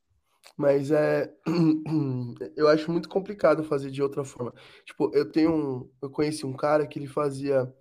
Mas 0.58 0.92
é. 0.92 1.34
Eu 2.56 2.68
acho 2.68 2.92
muito 2.92 3.10
complicado 3.10 3.64
fazer 3.64 3.90
de 3.92 4.02
outra 4.02 4.24
forma. 4.24 4.54
Tipo, 4.86 5.12
eu 5.14 5.32
tenho 5.32 5.54
um. 5.54 5.92
Eu 6.02 6.10
conheci 6.10 6.46
um 6.46 6.54
cara 6.54 6.88
que 6.88 7.00
ele 7.00 7.08
fazia. 7.08 7.74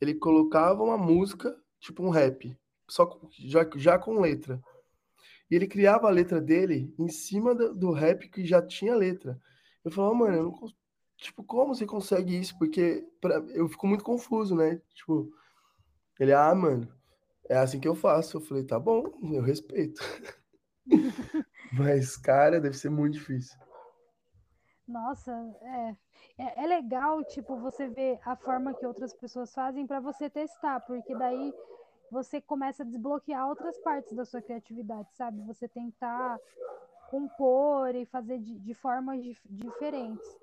Ele 0.00 0.14
colocava 0.14 0.82
uma 0.82 0.98
música, 0.98 1.56
tipo 1.80 2.02
um 2.02 2.10
rap, 2.10 2.56
só 2.88 3.06
com- 3.06 3.28
já, 3.32 3.68
já 3.76 3.98
com 3.98 4.20
letra. 4.20 4.60
E 5.50 5.54
ele 5.56 5.66
criava 5.66 6.08
a 6.08 6.10
letra 6.10 6.40
dele 6.40 6.94
em 6.98 7.08
cima 7.08 7.54
do, 7.54 7.74
do 7.74 7.92
rap 7.92 8.28
que 8.28 8.44
já 8.46 8.62
tinha 8.62 8.94
letra. 8.94 9.40
Eu 9.84 9.90
falava, 9.90 10.14
mano, 10.14 10.36
eu 10.36 10.42
não, 10.44 10.54
tipo, 11.16 11.42
como 11.44 11.74
você 11.74 11.86
consegue 11.86 12.38
isso? 12.38 12.56
Porque 12.58 13.04
pra- 13.20 13.38
eu 13.54 13.68
fico 13.68 13.86
muito 13.86 14.04
confuso, 14.04 14.54
né? 14.54 14.80
Tipo, 14.94 15.30
ele, 16.20 16.32
ah, 16.32 16.54
mano, 16.54 16.88
é 17.48 17.56
assim 17.56 17.80
que 17.80 17.88
eu 17.88 17.94
faço. 17.94 18.36
Eu 18.36 18.40
falei, 18.42 18.64
tá 18.64 18.78
bom, 18.78 19.04
eu 19.34 19.42
respeito. 19.42 20.00
Mas, 21.72 22.16
cara, 22.16 22.60
deve 22.60 22.76
ser 22.76 22.90
muito 22.90 23.14
difícil. 23.14 23.56
Nossa, 24.86 25.32
é, 25.62 25.96
é, 26.40 26.64
é 26.64 26.66
legal, 26.66 27.24
tipo, 27.24 27.58
você 27.58 27.88
ver 27.88 28.18
a 28.24 28.36
forma 28.36 28.74
que 28.74 28.86
outras 28.86 29.14
pessoas 29.14 29.52
fazem 29.54 29.86
para 29.86 30.00
você 30.00 30.30
testar, 30.30 30.80
porque 30.80 31.14
daí 31.14 31.54
você 32.10 32.40
começa 32.40 32.82
a 32.82 32.86
desbloquear 32.86 33.48
outras 33.48 33.78
partes 33.78 34.14
da 34.14 34.24
sua 34.24 34.42
criatividade, 34.42 35.08
sabe? 35.14 35.42
Você 35.44 35.68
tentar 35.68 36.40
compor 37.06 37.94
e 37.96 38.06
fazer 38.06 38.38
de, 38.40 38.58
de 38.60 38.74
formas 38.74 39.22
dif- 39.22 39.42
diferentes. 39.48 40.38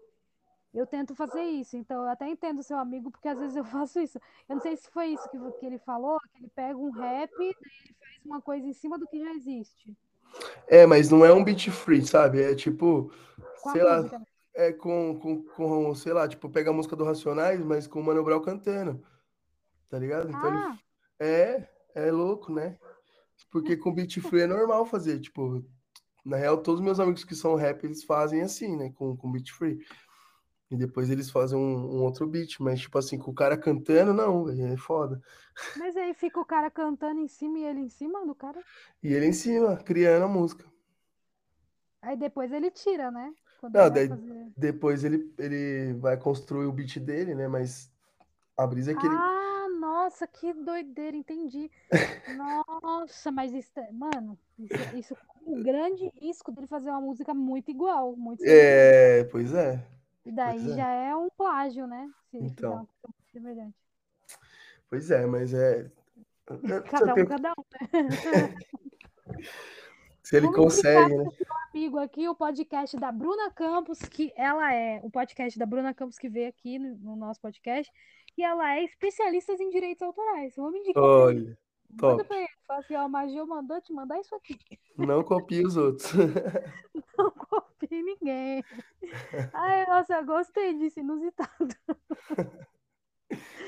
Eu 0.73 0.87
tento 0.87 1.15
fazer 1.15 1.43
isso, 1.43 1.77
então 1.77 2.03
eu 2.03 2.09
até 2.09 2.29
entendo 2.29 2.63
seu 2.63 2.77
amigo, 2.79 3.11
porque 3.11 3.27
às 3.29 3.39
vezes 3.39 3.55
eu 3.57 3.65
faço 3.65 3.99
isso. 4.01 4.19
Eu 4.49 4.55
não 4.55 4.61
sei 4.61 4.77
se 4.77 4.89
foi 4.91 5.07
isso 5.09 5.29
que, 5.29 5.37
que 5.53 5.65
ele 5.65 5.79
falou, 5.79 6.19
que 6.31 6.39
ele 6.39 6.49
pega 6.49 6.77
um 6.79 6.91
rap, 6.91 7.33
daí 7.37 7.49
ele 7.85 7.95
faz 7.99 8.25
uma 8.25 8.41
coisa 8.41 8.67
em 8.67 8.73
cima 8.73 8.97
do 8.99 9.07
que 9.07 9.19
já 9.19 9.33
existe, 9.33 9.95
É, 10.67 10.85
mas 10.85 11.09
não 11.09 11.25
é 11.25 11.33
um 11.33 11.43
beat 11.43 11.69
free, 11.69 12.05
sabe? 12.05 12.41
É 12.41 12.55
tipo, 12.55 13.11
com 13.61 13.73
sei 13.73 13.83
lá, 13.83 14.03
música? 14.03 14.19
É 14.58 14.74
com, 14.74 15.20
com, 15.20 15.43
com, 15.43 15.95
sei 15.95 16.14
lá, 16.14 16.28
tipo, 16.28 16.49
pega 16.49 16.72
a 16.72 16.74
música 16.74 16.95
do 16.97 17.05
Racionais, 17.05 17.62
mas 17.64 17.88
com 17.88 18.01
o 18.01 18.03
Mano 18.05 18.24
Brown 18.24 18.41
cantando. 18.41 19.03
tá 19.89 19.99
ligado? 19.99 20.30
Então 20.30 20.49
Ah, 20.49 20.78
ele 21.20 21.30
é, 21.32 21.70
é 21.95 22.12
louco, 22.12 22.53
né? 22.53 22.78
Porque 23.51 23.78
com 23.78 23.93
beat 23.93 24.20
free 24.22 24.41
é 24.43 24.47
normal 24.47 24.86
fazer, 24.86 25.20
tipo, 25.22 25.66
na 26.26 26.38
real, 26.38 26.58
todos 26.62 26.80
os 26.82 26.86
meus 26.86 26.99
amigos 26.99 27.24
que 27.26 27.36
são 27.36 27.55
rap, 27.55 27.84
eles 27.84 28.03
fazem 28.03 28.41
assim, 28.41 28.78
né? 28.78 28.91
Com, 28.91 29.18
com 29.18 29.32
beat 29.32 29.51
free. 29.51 29.80
E 30.72 30.78
depois 30.78 31.10
eles 31.10 31.30
fazem 31.32 31.58
um, 31.58 31.97
um 31.97 32.03
outro 32.03 32.28
beat, 32.28 32.60
mas 32.60 32.82
tipo 32.82 32.97
assim, 32.97 33.18
com 33.18 33.32
o 33.32 33.36
cara 33.36 33.58
cantando, 33.58 34.14
não, 34.14 34.49
é 34.49 34.78
foda. 34.78 35.22
mas 35.76 35.95
aí 35.95 36.14
fica 36.14 36.39
o 36.39 36.45
cara 36.45 36.70
cantando 36.70 37.22
em 37.22 37.28
cima 37.28 37.60
e 37.60 37.64
ele 37.66 37.80
em 37.82 37.89
cima 37.89 38.26
do 38.26 38.36
cara. 38.36 38.62
E 39.01 39.14
ele 39.14 39.26
em 39.28 39.34
cima, 39.34 39.78
criando 39.78 40.26
a 40.26 40.28
música. 40.28 40.66
Aí 42.01 42.18
depois 42.18 42.51
ele 42.51 42.72
tira, 42.72 43.12
né? 43.12 43.34
Quando 43.60 43.74
Não, 43.74 43.82
ele 43.86 43.89
daí 43.91 44.08
fazer. 44.10 44.47
depois 44.55 45.03
ele, 45.03 45.34
ele 45.38 45.93
vai 45.93 46.18
construir 46.18 46.66
o 46.66 46.72
beat 46.72 46.99
dele, 46.99 47.34
né? 47.36 47.47
Mas 47.47 47.91
a 48.55 48.66
brisa 48.68 48.91
é 48.91 48.95
que 48.95 49.05
ele. 49.05 49.16
Ah, 49.16 49.68
nossa, 49.80 50.28
que 50.28 50.53
doideira, 50.53 51.16
entendi. 51.18 51.70
Nossa, 52.36 53.32
mas 53.32 53.53
isso, 53.53 53.80
é- 53.80 53.91
mano, 53.91 54.38
isso, 54.60 54.74
isso 54.95 55.14
é 55.14 55.18
um 55.49 55.64
grande 55.64 56.12
risco 56.20 56.51
dele 56.51 56.68
fazer 56.68 56.89
uma 56.89 57.01
música 57.01 57.34
muito 57.34 57.72
igual, 57.72 58.16
muito. 58.16 58.43
É, 58.43 59.24
pois 59.26 59.53
é. 59.53 59.86
E 60.26 60.32
daí 60.32 60.60
Pois 60.60 60.72
é. 60.72 60.76
já 60.76 60.89
é 60.91 61.16
um 61.16 61.30
plágio, 61.30 61.88
né? 61.88 62.10
Se 62.30 62.38
ele 62.38 62.47
Então. 62.47 62.74
uma. 62.74 62.88
Pois 64.89 65.10
é, 65.12 65.26
mas 65.26 65.53
é. 65.53 65.89
Cada 66.89 67.14
um, 67.14 67.18
Se 67.26 67.26
cada 67.28 67.53
um. 67.53 67.58
ele 70.38 70.47
Vamos 70.47 70.55
consegue, 70.76 71.16
né? 71.18 71.26
Amigo 71.74 71.97
aqui 71.97 72.28
o 72.28 72.36
podcast 72.36 72.97
da 72.97 73.11
Bruna 73.11 73.51
Campos, 73.51 73.99
que 73.99 74.34
ela 74.36 74.74
é 74.74 74.99
o 75.03 75.09
podcast 75.09 75.57
da 75.57 75.65
Bruna 75.65 75.93
Campos 75.93 76.18
que 76.18 76.30
veio 76.30 76.49
aqui 76.49 76.80
no, 76.80 76.95
no 76.97 77.15
nosso 77.15 77.41
podcast, 77.41 77.91
e 78.38 78.43
ela 78.43 78.76
é 78.76 78.84
especialista 78.84 79.53
em 79.53 79.70
direitos 79.70 80.01
autorais. 80.01 80.55
Vamos 80.55 80.80
indicar. 80.80 81.03
Olha, 81.03 81.57
Manda 81.89 82.18
top. 82.18 82.24
pra 82.26 82.38
ele. 82.38 82.49
Fala 82.68 82.80
assim, 82.80 82.95
ó, 82.95 83.05
o 83.05 83.09
Magil 83.09 83.47
mandou 83.47 83.82
te 83.82 83.93
mandar 83.93 84.20
isso 84.20 84.36
aqui. 84.36 84.57
Não 84.97 85.24
copie 85.24 85.65
os 85.65 85.78
outros. 85.78 86.11
Não 87.18 87.32
copie 87.32 88.03
ninguém. 88.03 88.63
Ai, 89.53 89.86
nossa, 89.86 90.15
eu 90.15 90.26
gostei 90.26 90.74
disso, 90.78 90.99
inusitado. 90.99 91.68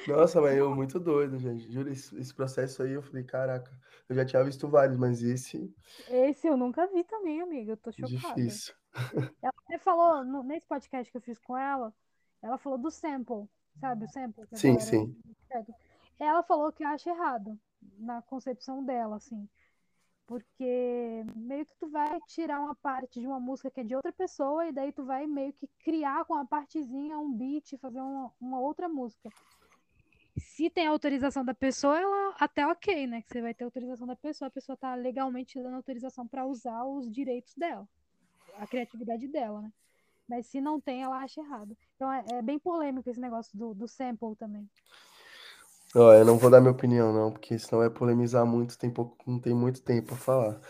Nossa, 0.07 0.41
mas 0.41 0.57
eu 0.57 0.73
muito 0.73 0.99
doido, 0.99 1.37
gente. 1.37 1.71
Juro, 1.71 1.89
esse, 1.91 2.17
esse 2.17 2.33
processo 2.33 2.81
aí, 2.81 2.93
eu 2.93 3.01
falei, 3.03 3.23
caraca, 3.23 3.71
eu 4.09 4.15
já 4.15 4.25
tinha 4.25 4.43
visto 4.43 4.67
vários, 4.67 4.97
mas 4.97 5.21
esse 5.21 5.71
Esse 6.09 6.47
eu 6.47 6.57
nunca 6.57 6.87
vi 6.87 7.03
também, 7.03 7.41
amiga. 7.41 7.73
Eu 7.73 7.77
tô 7.77 7.91
chocada. 7.91 8.35
difícil. 8.35 8.73
Ela 9.41 9.53
até 9.65 9.77
falou, 9.77 10.25
no- 10.25 10.43
nesse 10.43 10.65
podcast 10.65 11.11
que 11.11 11.17
eu 11.17 11.21
fiz 11.21 11.37
com 11.39 11.55
ela, 11.57 11.93
ela 12.41 12.57
falou 12.57 12.77
do 12.77 12.89
sample, 12.89 13.47
sabe? 13.79 14.05
O 14.05 14.09
sample 14.09 14.45
Sim, 14.53 14.79
sim. 14.79 15.15
Ela 16.19 16.43
falou 16.43 16.71
que 16.71 16.83
acha 16.83 17.09
errado 17.09 17.57
na 17.97 18.21
concepção 18.21 18.83
dela, 18.83 19.15
assim. 19.17 19.47
Porque 20.25 21.23
meio 21.35 21.65
que 21.65 21.75
tu 21.79 21.89
vai 21.89 22.19
tirar 22.27 22.59
uma 22.59 22.75
parte 22.75 23.19
de 23.19 23.25
uma 23.27 23.39
música 23.39 23.71
que 23.71 23.79
é 23.79 23.83
de 23.83 23.95
outra 23.95 24.11
pessoa 24.11 24.67
e 24.67 24.71
daí 24.71 24.91
tu 24.91 25.03
vai 25.05 25.25
meio 25.25 25.53
que 25.53 25.67
criar 25.79 26.25
com 26.25 26.33
uma 26.33 26.45
partezinha 26.45 27.17
um 27.17 27.31
beat, 27.33 27.77
fazer 27.79 28.01
uma, 28.01 28.31
uma 28.39 28.59
outra 28.59 28.87
música. 28.89 29.29
Se 30.39 30.69
tem 30.69 30.87
autorização 30.87 31.43
da 31.43 31.53
pessoa, 31.53 31.99
ela 31.99 32.35
até 32.39 32.65
ok, 32.65 33.07
né? 33.07 33.21
Que 33.21 33.29
você 33.29 33.41
vai 33.41 33.53
ter 33.53 33.63
autorização 33.63 34.07
da 34.07 34.15
pessoa, 34.15 34.47
a 34.47 34.51
pessoa 34.51 34.77
tá 34.77 34.95
legalmente 34.95 35.61
dando 35.61 35.75
autorização 35.75 36.27
para 36.27 36.45
usar 36.45 36.83
os 36.85 37.11
direitos 37.11 37.53
dela, 37.55 37.87
a 38.57 38.67
criatividade 38.67 39.27
dela, 39.27 39.61
né? 39.61 39.71
Mas 40.27 40.45
se 40.47 40.61
não 40.61 40.79
tem, 40.79 41.03
ela 41.03 41.17
acha 41.17 41.41
errado. 41.41 41.75
Então 41.95 42.11
é, 42.11 42.23
é 42.33 42.41
bem 42.41 42.59
polêmico 42.59 43.09
esse 43.09 43.19
negócio 43.19 43.57
do, 43.57 43.73
do 43.73 43.87
sample 43.87 44.35
também. 44.35 44.69
Ó, 45.95 46.13
eu 46.13 46.23
não 46.23 46.37
vou 46.37 46.51
dar 46.51 46.61
minha 46.61 46.71
opinião, 46.71 47.11
não, 47.11 47.31
porque 47.31 47.57
senão 47.57 47.79
vai 47.79 47.89
polemizar 47.89 48.45
muito, 48.45 48.77
tem 48.77 48.91
pouco, 48.91 49.17
não 49.25 49.39
tem 49.39 49.55
muito 49.55 49.81
tempo 49.81 50.09
pra 50.09 50.17
falar. 50.17 50.61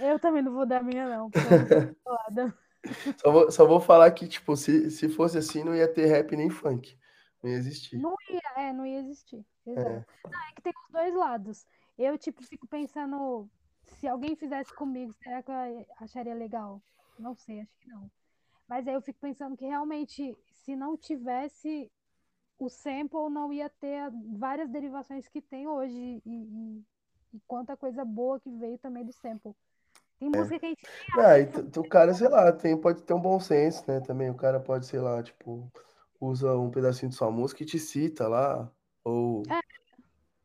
Eu 0.00 0.18
também 0.18 0.42
não 0.42 0.52
vou 0.52 0.66
dar 0.66 0.82
minha, 0.82 1.08
não, 1.08 1.30
falada. 1.30 2.56
Só 3.20 3.32
vou, 3.32 3.50
só 3.50 3.66
vou 3.66 3.80
falar 3.80 4.08
que, 4.12 4.28
tipo, 4.28 4.56
se, 4.56 4.92
se 4.92 5.08
fosse 5.08 5.36
assim, 5.36 5.64
não 5.64 5.74
ia 5.74 5.92
ter 5.92 6.06
rap 6.06 6.36
nem 6.36 6.48
funk. 6.48 6.96
Não 7.42 7.50
ia 7.50 7.56
existir. 7.56 7.98
Não 7.98 8.14
ia, 8.30 8.40
é, 8.62 8.72
não 8.72 8.86
ia 8.86 8.98
existir. 9.00 9.44
Exato. 9.66 9.88
É. 9.88 10.28
Não, 10.30 10.48
é 10.48 10.52
que 10.54 10.62
tem 10.62 10.72
os 10.86 10.92
dois 10.92 11.14
lados. 11.14 11.66
Eu, 11.98 12.18
tipo, 12.18 12.42
fico 12.42 12.66
pensando, 12.66 13.48
se 13.82 14.06
alguém 14.06 14.36
fizesse 14.36 14.74
comigo, 14.74 15.14
será 15.22 15.42
que 15.42 15.50
eu 15.50 15.86
acharia 16.00 16.34
legal? 16.34 16.82
Não 17.18 17.34
sei, 17.34 17.60
acho 17.60 17.78
que 17.80 17.88
não. 17.88 18.10
Mas 18.68 18.86
aí 18.86 18.94
eu 18.94 19.00
fico 19.02 19.18
pensando 19.20 19.56
que 19.56 19.64
realmente, 19.64 20.36
se 20.50 20.74
não 20.74 20.96
tivesse 20.96 21.90
o 22.58 22.68
sample, 22.68 23.30
não 23.30 23.52
ia 23.52 23.68
ter 23.68 24.10
várias 24.38 24.68
derivações 24.68 25.28
que 25.28 25.40
tem 25.40 25.68
hoje 25.68 25.96
e, 25.96 26.22
e- 26.26 26.84
e 27.34 27.40
quanta 27.46 27.76
coisa 27.76 28.04
boa 28.04 28.40
que 28.40 28.50
veio 28.50 28.78
também 28.78 29.04
do 29.04 29.12
sample. 29.12 29.54
Tem 30.18 30.30
música 30.30 30.58
que 30.58 30.66
a 30.66 30.68
gente 30.70 30.82
Ah, 31.18 31.38
e 31.38 31.78
o 31.78 31.88
cara, 31.88 32.14
sei 32.14 32.28
lá, 32.28 32.50
tem, 32.52 32.76
pode 32.80 33.02
ter 33.02 33.12
um 33.12 33.20
bom 33.20 33.38
senso, 33.38 33.84
né? 33.86 34.00
Também 34.00 34.30
o 34.30 34.34
cara 34.34 34.58
pode, 34.58 34.86
sei 34.86 34.98
lá, 35.00 35.22
tipo, 35.22 35.70
usa 36.20 36.56
um 36.56 36.70
pedacinho 36.70 37.10
de 37.10 37.16
sua 37.16 37.30
música 37.30 37.62
e 37.62 37.66
te 37.66 37.78
cita 37.78 38.28
lá, 38.28 38.72
ou 39.04 39.42
É. 39.50 39.76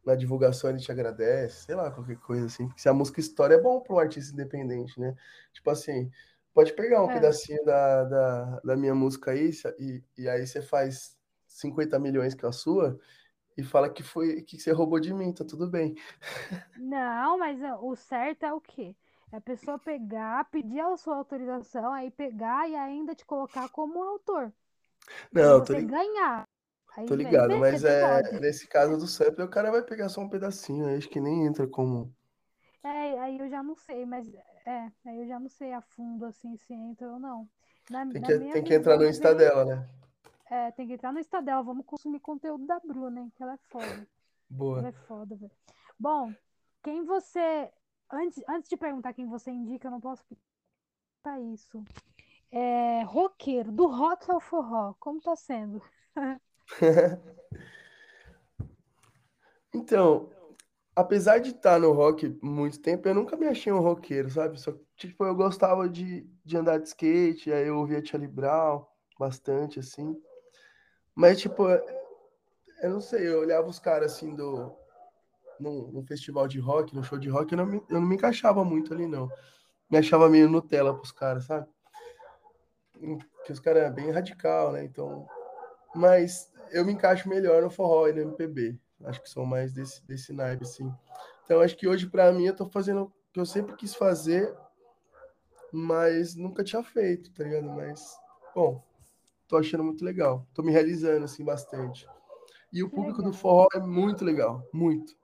na 0.05 0.15
divulgação 0.15 0.69
ele 0.69 0.79
te 0.79 0.91
agradece, 0.91 1.65
sei 1.65 1.75
lá, 1.75 1.91
qualquer 1.91 2.17
coisa 2.19 2.45
assim. 2.47 2.67
Porque 2.67 2.81
se 2.81 2.89
a 2.89 2.93
música 2.93 3.19
história 3.19 3.55
é 3.55 3.61
bom 3.61 3.81
para 3.81 3.95
um 3.95 3.99
artista 3.99 4.33
independente, 4.33 4.99
né? 4.99 5.15
Tipo 5.53 5.69
assim, 5.69 6.09
pode 6.53 6.73
pegar 6.75 7.03
um 7.03 7.09
É. 7.09 7.11
pedacinho 7.11 7.63
da, 7.65 8.03
da, 8.05 8.59
da 8.61 8.75
minha 8.77 8.95
música 8.95 9.31
aí, 9.31 9.51
e, 9.79 10.03
e 10.17 10.29
aí 10.29 10.45
você 10.47 10.61
faz 10.61 11.17
50 11.47 11.99
milhões 11.99 12.33
com 12.35 12.47
a 12.47 12.51
sua 12.51 12.99
e 13.57 13.63
fala 13.63 13.89
que 13.91 14.03
foi 14.03 14.43
que 14.43 14.59
você 14.59 14.71
roubou 14.71 14.99
de 14.99 15.13
mim, 15.13 15.33
tá 15.33 15.45
tudo 15.45 15.69
bem. 15.69 15.95
Não, 16.75 17.37
mas 17.37 17.61
ó, 17.63 17.79
o 17.81 17.95
certo 17.95 18.43
é 18.45 18.53
o 18.53 18.59
quê? 18.61 18.95
É 19.31 19.37
a 19.37 19.41
pessoa 19.41 19.79
pegar, 19.79 20.49
pedir 20.51 20.79
a 20.81 20.97
sua 20.97 21.15
autorização, 21.17 21.93
aí 21.93 22.11
pegar 22.11 22.67
e 22.69 22.75
ainda 22.75 23.15
te 23.15 23.25
colocar 23.25 23.69
como 23.69 24.01
autor. 24.03 24.53
Não, 25.31 25.63
tô, 25.63 25.73
ganhar. 25.73 26.47
Aí 26.97 27.07
tô 27.07 27.15
vem, 27.15 27.25
ligado, 27.25 27.47
beleza, 27.49 27.59
mas 27.59 27.83
é, 27.83 28.23
pode. 28.23 28.39
nesse 28.41 28.67
caso 28.67 28.97
do 28.97 29.07
sample, 29.07 29.43
o 29.43 29.49
cara 29.49 29.71
vai 29.71 29.81
pegar 29.81 30.09
só 30.09 30.21
um 30.21 30.29
pedacinho, 30.29 30.87
aí 30.87 30.97
acho 30.97 31.09
que 31.09 31.19
nem 31.21 31.45
entra 31.45 31.67
como. 31.67 32.13
É, 32.83 33.19
aí 33.19 33.39
eu 33.39 33.49
já 33.49 33.61
não 33.63 33.75
sei, 33.75 34.05
mas 34.05 34.27
é, 34.65 34.91
aí 35.05 35.19
eu 35.21 35.27
já 35.27 35.39
não 35.39 35.49
sei 35.49 35.71
a 35.71 35.81
fundo 35.81 36.25
assim 36.25 36.57
se 36.57 36.73
entra 36.73 37.07
ou 37.11 37.19
não. 37.19 37.47
Na, 37.89 38.05
Tem 38.05 38.21
que, 38.21 38.39
tem 38.39 38.63
que 38.63 38.73
entrar 38.73 38.97
no 38.97 39.07
Insta 39.07 39.29
vem- 39.29 39.37
dela, 39.37 39.65
né? 39.65 39.89
é, 40.49 40.71
tem 40.71 40.87
que 40.87 40.93
entrar 40.93 41.11
no 41.11 41.19
Insta 41.19 41.41
dela. 41.41 41.63
Vamos 41.63 41.85
consumir 41.85 42.19
conteúdo 42.19 42.65
da 42.65 42.79
Bruna, 42.79 43.21
hein? 43.21 43.31
Que 43.35 43.43
ela 43.43 43.53
é 43.53 43.57
foda. 43.69 43.85
Ela 43.85 44.07
Boa. 44.49 44.89
é 44.89 44.91
foda, 45.07 45.35
velho. 45.35 45.51
Bom, 45.99 46.33
quem 46.83 47.05
você. 47.05 47.71
Antes, 48.11 48.43
antes 48.49 48.69
de 48.69 48.75
perguntar 48.75 49.13
quem 49.13 49.27
você 49.27 49.51
indica, 49.51 49.87
eu 49.87 49.91
não 49.91 50.01
posso 50.01 50.23
perguntar 51.23 51.53
isso. 51.53 51.83
É, 52.51 53.03
roqueiro, 53.03 53.71
do 53.71 53.87
rock 53.87 54.29
ao 54.29 54.39
forró, 54.39 54.93
como 54.99 55.21
tá 55.21 55.35
sendo? 55.35 55.81
Então, 59.73 60.29
apesar 60.95 61.39
de 61.39 61.51
estar 61.51 61.79
no 61.79 61.93
rock 61.93 62.37
muito 62.41 62.79
tempo, 62.81 63.07
eu 63.07 63.15
nunca 63.15 63.37
me 63.37 63.47
achei 63.47 63.71
um 63.71 63.79
roqueiro, 63.79 64.29
sabe? 64.29 64.59
Só 64.59 64.73
tipo, 64.97 65.25
eu 65.25 65.33
gostava 65.33 65.87
de, 65.89 66.27
de 66.43 66.57
andar 66.57 66.77
de 66.77 66.89
skate, 66.89 67.51
aí 67.51 67.67
eu 67.67 67.77
ouvia 67.77 68.03
Charlie 68.03 68.27
Brown 68.27 68.85
bastante, 69.17 69.79
assim. 69.79 70.15
Mas, 71.15 71.39
tipo, 71.39 71.67
eu 72.81 72.89
não 72.89 73.01
sei, 73.01 73.27
eu 73.27 73.39
olhava 73.39 73.67
os 73.67 73.79
caras, 73.79 74.13
assim, 74.13 74.35
do... 74.35 74.75
Num, 75.59 75.91
num 75.91 76.03
festival 76.05 76.47
de 76.47 76.59
rock, 76.59 76.95
no 76.95 77.03
show 77.03 77.19
de 77.19 77.29
rock, 77.29 77.51
eu 77.51 77.57
não, 77.57 77.65
me, 77.65 77.77
eu 77.87 78.01
não 78.01 78.07
me 78.07 78.15
encaixava 78.15 78.65
muito 78.65 78.93
ali, 78.93 79.07
não. 79.07 79.29
Me 79.89 79.99
achava 79.99 80.27
meio 80.29 80.49
Nutella 80.49 80.93
pros 80.93 81.11
caras, 81.11 81.45
sabe? 81.45 81.67
Porque 83.01 83.51
os 83.51 83.59
caras 83.59 83.83
é 83.83 83.89
bem 83.89 84.11
radical, 84.11 84.71
né? 84.71 84.83
Então... 84.83 85.27
Mas 85.93 86.51
eu 86.71 86.85
me 86.85 86.93
encaixo 86.93 87.27
melhor 87.27 87.61
no 87.61 87.69
forró 87.69 88.07
e 88.07 88.13
no 88.13 88.21
MPB. 88.21 88.79
Acho 89.03 89.21
que 89.21 89.29
sou 89.29 89.45
mais 89.45 89.73
desse, 89.73 90.05
desse 90.05 90.31
naipe, 90.31 90.63
assim. 90.63 90.91
Então, 91.43 91.61
acho 91.61 91.75
que 91.75 91.87
hoje, 91.87 92.07
para 92.07 92.31
mim, 92.31 92.45
eu 92.45 92.55
tô 92.55 92.69
fazendo 92.69 93.03
o 93.03 93.13
que 93.33 93.39
eu 93.39 93.45
sempre 93.45 93.75
quis 93.75 93.93
fazer, 93.93 94.55
mas 95.71 96.35
nunca 96.35 96.63
tinha 96.63 96.83
feito, 96.83 97.31
tá 97.33 97.43
ligado? 97.43 97.69
Mas, 97.69 98.17
bom, 98.55 98.83
tô 99.47 99.57
achando 99.57 99.83
muito 99.83 100.05
legal. 100.05 100.47
Tô 100.53 100.61
me 100.63 100.71
realizando, 100.71 101.25
assim, 101.25 101.43
bastante. 101.43 102.07
E 102.71 102.83
o 102.83 102.89
Que 102.89 102.95
público 102.95 103.21
do 103.21 103.33
forró 103.33 103.67
é 103.73 103.79
muito 103.79 104.23
legal, 104.23 104.65
muito. 104.73 105.19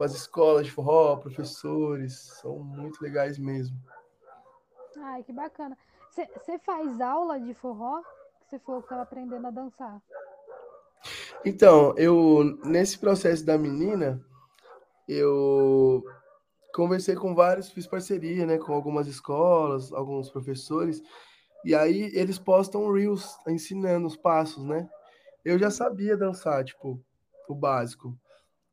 As 0.00 0.14
escolas 0.14 0.64
de 0.64 0.72
forró, 0.72 1.16
professores, 1.16 2.14
são 2.40 2.60
muito 2.60 3.02
legais 3.02 3.36
mesmo. 3.36 3.76
Ai, 4.96 5.22
que 5.24 5.32
bacana. 5.32 5.76
Você 6.26 6.58
faz 6.58 7.00
aula 7.00 7.38
de 7.40 7.54
forró? 7.54 8.02
Você 8.46 8.58
falou 8.58 8.82
que 8.82 8.88
tava 8.88 9.02
aprendendo 9.02 9.46
a 9.46 9.50
dançar. 9.50 10.00
Então, 11.44 11.94
eu, 11.96 12.58
nesse 12.64 12.98
processo 12.98 13.44
da 13.44 13.56
menina, 13.56 14.20
eu 15.06 16.04
conversei 16.74 17.14
com 17.14 17.34
vários, 17.34 17.70
fiz 17.70 17.86
parceria, 17.86 18.46
né, 18.46 18.58
com 18.58 18.72
algumas 18.72 19.06
escolas, 19.06 19.92
alguns 19.92 20.30
professores, 20.30 21.02
e 21.64 21.74
aí 21.74 22.10
eles 22.14 22.38
postam 22.38 22.92
Reels 22.92 23.38
ensinando 23.46 24.06
os 24.06 24.16
passos, 24.16 24.64
né? 24.64 24.88
eu 25.44 25.58
já 25.58 25.70
sabia 25.70 26.16
dançar, 26.16 26.62
tipo, 26.64 27.02
o 27.48 27.54
básico. 27.54 28.16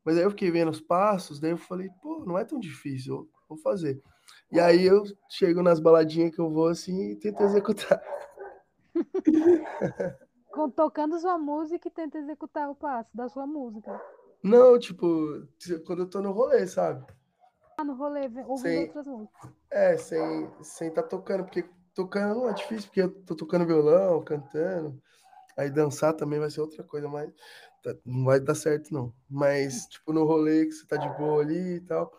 Mas 0.03 0.17
aí 0.17 0.23
eu 0.23 0.29
fiquei 0.29 0.51
vendo 0.51 0.71
os 0.71 0.81
passos, 0.81 1.39
daí 1.39 1.51
eu 1.51 1.57
falei, 1.57 1.89
pô, 2.01 2.23
não 2.25 2.37
é 2.37 2.43
tão 2.43 2.59
difícil, 2.59 3.29
vou 3.47 3.57
fazer. 3.57 4.01
E 4.55 4.59
aí 4.61 4.85
eu 4.85 5.03
chego 5.27 5.61
nas 5.61 5.81
baladinhas 5.81 6.33
que 6.33 6.39
eu 6.39 6.49
vou 6.49 6.69
assim 6.69 7.09
e 7.09 7.15
tento 7.17 7.43
executar. 7.43 8.01
Tocando 10.73 11.19
sua 11.19 11.37
música 11.37 11.89
e 11.89 11.91
tenta 11.91 12.17
executar 12.17 12.69
o 12.69 12.75
passo 12.75 13.09
da 13.13 13.27
sua 13.27 13.45
música. 13.45 14.01
Não, 14.41 14.79
tipo, 14.79 15.05
quando 15.85 16.03
eu 16.03 16.09
tô 16.09 16.21
no 16.21 16.31
rolê, 16.31 16.65
sabe? 16.67 17.05
Ah, 17.77 17.83
no 17.83 17.95
rolê, 17.95 18.29
ouvindo 18.45 18.57
sem, 18.57 18.83
outras 18.83 19.05
músicas. 19.05 19.51
É, 19.69 19.97
sem 19.97 20.49
sem 20.63 20.89
tá 20.89 21.03
tocando, 21.03 21.43
porque 21.43 21.69
tocando 21.93 22.47
é 22.47 22.53
difícil, 22.53 22.85
porque 22.85 23.01
eu 23.01 23.11
tô 23.25 23.35
tocando 23.35 23.65
violão, 23.65 24.23
cantando. 24.23 24.97
Aí 25.57 25.69
dançar 25.69 26.13
também 26.13 26.39
vai 26.39 26.49
ser 26.49 26.61
outra 26.61 26.81
coisa, 26.81 27.09
mas 27.09 27.29
tá, 27.83 27.93
não 28.05 28.23
vai 28.23 28.39
dar 28.39 28.55
certo, 28.55 28.93
não. 28.93 29.13
Mas, 29.29 29.85
tipo, 29.87 30.13
no 30.13 30.23
rolê 30.23 30.65
que 30.65 30.71
você 30.71 30.87
tá 30.87 30.95
de 30.95 31.09
boa 31.17 31.41
ali 31.41 31.75
e 31.75 31.81
tal, 31.81 32.09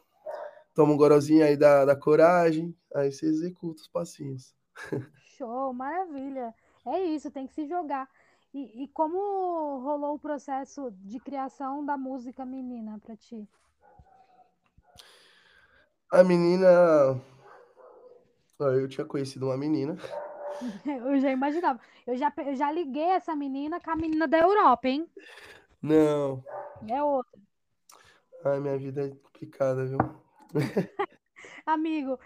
toma 0.77 0.93
um 0.93 0.97
gorozinho 0.97 1.43
aí 1.43 1.57
da, 1.57 1.87
da 1.87 1.97
coragem, 1.97 2.77
aí 2.95 3.11
você 3.11 3.27
executa 3.27 3.81
os 3.81 3.89
passinhos. 3.89 4.55
Show, 5.37 5.73
maravilha. 5.73 6.55
É 6.87 7.03
isso, 7.03 7.31
tem 7.31 7.47
que 7.47 7.55
se 7.55 7.67
jogar. 7.67 8.09
E, 8.53 8.85
e 8.85 8.89
como 8.89 9.81
rolou 9.81 10.15
o 10.15 10.19
processo 10.19 10.91
de 11.03 11.19
criação 11.19 11.85
da 11.85 11.97
música 11.97 12.45
menina 12.45 13.01
para 13.03 13.17
ti? 13.17 13.49
A 16.13 16.23
menina. 16.23 16.69
Eu 18.61 18.87
tinha 18.87 19.07
conhecido 19.07 19.47
uma 19.47 19.57
menina. 19.57 19.97
Eu 20.87 21.19
já 21.19 21.31
imaginava. 21.31 21.81
Eu 22.07 22.17
já, 22.17 22.33
eu 22.39 22.55
já 22.55 22.71
liguei 22.71 23.11
essa 23.11 23.35
menina 23.35 23.81
com 23.81 23.91
a 23.91 23.97
menina 23.97 24.29
da 24.29 24.39
Europa, 24.39 24.89
hein? 24.89 25.07
Não. 25.83 26.43
É 26.89 27.03
outra. 27.03 27.39
Ai, 28.45 28.61
minha 28.61 28.79
vida 28.79 29.07
é 29.07 29.11
complicada, 29.11 29.85
viu? 29.85 29.99
Amigo, 31.67 32.19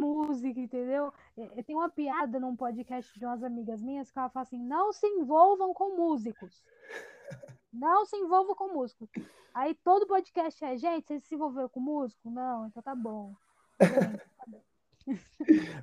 música, 0.00 0.60
entendeu? 0.60 1.12
É, 1.36 1.62
tem 1.62 1.76
uma 1.76 1.88
piada 1.88 2.38
num 2.40 2.56
podcast 2.56 3.18
de 3.18 3.24
umas 3.24 3.42
amigas 3.42 3.82
minhas 3.82 4.10
que 4.10 4.18
ela 4.18 4.30
fala 4.30 4.44
assim: 4.44 4.58
não 4.58 4.92
se 4.92 5.06
envolvam 5.06 5.72
com 5.74 5.96
músicos. 5.96 6.64
Não 7.72 8.06
se 8.06 8.16
envolvam 8.16 8.54
com 8.54 8.72
músicos. 8.72 9.06
Aí 9.52 9.74
todo 9.84 10.06
podcast 10.06 10.64
é, 10.64 10.78
gente, 10.78 11.08
você 11.08 11.20
se 11.20 11.34
envolveu 11.34 11.68
com 11.68 11.78
músico? 11.78 12.30
Não, 12.30 12.66
então 12.66 12.82
tá 12.82 12.94
bom. 12.94 13.34
Gente, 13.82 13.94
tá 13.94 14.44
bom. 14.46 14.62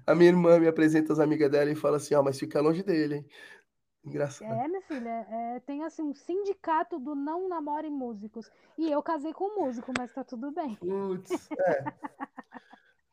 A 0.05 0.15
minha 0.15 0.29
irmã 0.29 0.59
me 0.59 0.67
apresenta 0.67 1.13
as 1.13 1.19
amigas 1.19 1.51
dela 1.51 1.69
e 1.69 1.75
fala 1.75 1.97
assim: 1.97 2.15
ó, 2.15 2.21
oh, 2.21 2.23
mas 2.23 2.39
fica 2.39 2.61
longe 2.61 2.81
dele, 2.81 3.17
hein? 3.17 3.25
Engraçado. 4.05 4.51
É, 4.51 4.67
minha 4.67 4.81
filha, 4.81 5.09
é, 5.29 5.59
tem 5.61 5.83
assim 5.83 6.03
um 6.03 6.13
sindicato 6.13 6.99
do 6.99 7.15
não 7.15 7.47
namore 7.47 7.89
músicos. 7.89 8.51
E 8.77 8.91
eu 8.91 9.01
casei 9.01 9.33
com 9.33 9.45
um 9.45 9.65
músico, 9.65 9.93
mas 9.97 10.13
tá 10.13 10.23
tudo 10.23 10.51
bem. 10.51 10.75
Putz, 10.75 11.31
é. 11.57 11.85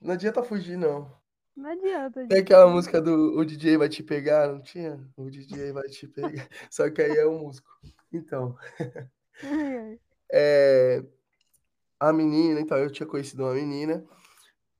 Não 0.00 0.14
adianta 0.14 0.42
fugir, 0.42 0.76
não. 0.76 1.10
Não 1.56 1.70
adianta. 1.70 2.26
Tem 2.26 2.38
aquela 2.40 2.68
música 2.68 3.00
do 3.00 3.38
O 3.38 3.44
DJ 3.44 3.76
vai 3.76 3.88
te 3.88 4.02
pegar, 4.02 4.48
não 4.48 4.60
tinha? 4.60 4.98
O 5.16 5.30
DJ 5.30 5.72
vai 5.72 5.88
te 5.88 6.08
pegar. 6.08 6.48
Só 6.70 6.90
que 6.90 7.02
aí 7.02 7.16
é 7.16 7.26
o 7.26 7.38
músico. 7.38 7.70
Então. 8.12 8.56
é, 10.32 11.04
a 12.00 12.12
menina, 12.12 12.60
então, 12.60 12.78
eu 12.78 12.90
tinha 12.90 13.06
conhecido 13.06 13.44
uma 13.44 13.54
menina 13.54 14.04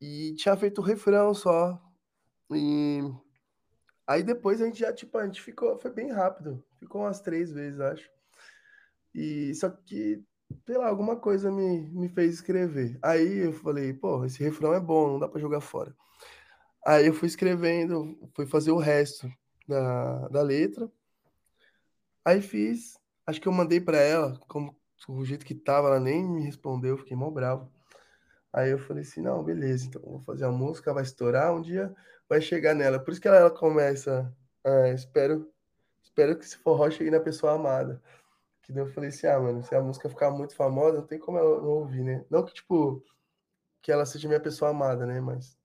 e 0.00 0.34
tinha 0.34 0.56
feito 0.56 0.80
o 0.80 0.84
refrão 0.84 1.34
só. 1.34 1.80
E 2.50 3.00
aí 4.10 4.22
depois 4.22 4.60
a 4.60 4.66
gente 4.66 4.80
já, 4.80 4.92
tipo, 4.92 5.16
a 5.16 5.24
gente 5.24 5.40
ficou, 5.40 5.78
foi 5.78 5.90
bem 5.92 6.10
rápido. 6.10 6.62
Ficou 6.78 7.02
umas 7.02 7.20
três 7.20 7.52
vezes, 7.52 7.80
acho. 7.80 8.10
E 9.14 9.54
só 9.54 9.70
que 9.70 10.22
sei 10.66 10.76
lá, 10.76 10.88
alguma 10.88 11.16
coisa 11.16 11.50
me, 11.50 11.88
me 11.90 12.08
fez 12.08 12.34
escrever. 12.34 12.98
Aí 13.02 13.38
eu 13.38 13.52
falei, 13.52 13.92
pô, 13.92 14.24
esse 14.24 14.42
refrão 14.42 14.74
é 14.74 14.80
bom, 14.80 15.12
não 15.12 15.18
dá 15.18 15.28
para 15.28 15.40
jogar 15.40 15.60
fora. 15.60 15.94
Aí 16.84 17.06
eu 17.06 17.14
fui 17.14 17.28
escrevendo, 17.28 18.18
fui 18.34 18.46
fazer 18.46 18.72
o 18.72 18.78
resto 18.78 19.30
da, 19.68 20.28
da 20.28 20.42
letra. 20.42 20.90
Aí 22.24 22.42
fiz, 22.42 22.98
acho 23.26 23.40
que 23.40 23.48
eu 23.48 23.52
mandei 23.52 23.80
para 23.80 23.98
ela, 23.98 24.38
como 24.48 24.76
o 25.08 25.24
jeito 25.24 25.46
que 25.46 25.54
tava, 25.54 25.88
ela 25.88 26.00
nem 26.00 26.24
me 26.24 26.42
respondeu, 26.42 26.98
fiquei 26.98 27.16
mal 27.16 27.30
bravo. 27.30 27.70
Aí 28.52 28.70
eu 28.70 28.78
falei 28.78 29.02
assim, 29.02 29.22
não, 29.22 29.44
beleza, 29.44 29.86
então 29.86 30.02
vou 30.02 30.20
fazer 30.20 30.44
a 30.44 30.50
música, 30.50 30.92
vai 30.92 31.04
estourar, 31.04 31.54
um 31.54 31.62
dia 31.62 31.94
vai 32.30 32.40
chegar 32.40 32.74
nela. 32.74 33.00
Por 33.00 33.10
isso 33.10 33.20
que 33.20 33.26
ela, 33.26 33.38
ela 33.38 33.50
começa, 33.50 34.32
ah, 34.64 34.88
espero, 34.90 35.52
espero 36.00 36.38
que 36.38 36.44
esse 36.44 36.56
forró 36.56 36.88
chegue 36.88 37.10
na 37.10 37.18
pessoa 37.18 37.54
amada. 37.54 38.00
Que 38.62 38.72
daí 38.72 38.84
eu 38.84 38.88
falei 38.88 39.10
assim, 39.10 39.26
ah, 39.26 39.40
mano, 39.40 39.64
se 39.64 39.74
a 39.74 39.82
música 39.82 40.08
ficar 40.08 40.30
muito 40.30 40.54
famosa, 40.54 40.98
não 40.98 41.06
tem 41.06 41.18
como 41.18 41.36
ela 41.36 41.60
não 41.60 41.68
ouvir, 41.70 42.04
né? 42.04 42.24
Não 42.30 42.44
que, 42.44 42.54
tipo, 42.54 43.04
que 43.82 43.90
ela 43.90 44.06
seja 44.06 44.28
minha 44.28 44.40
pessoa 44.40 44.70
amada, 44.70 45.04
né? 45.04 45.20
Mas, 45.20 45.58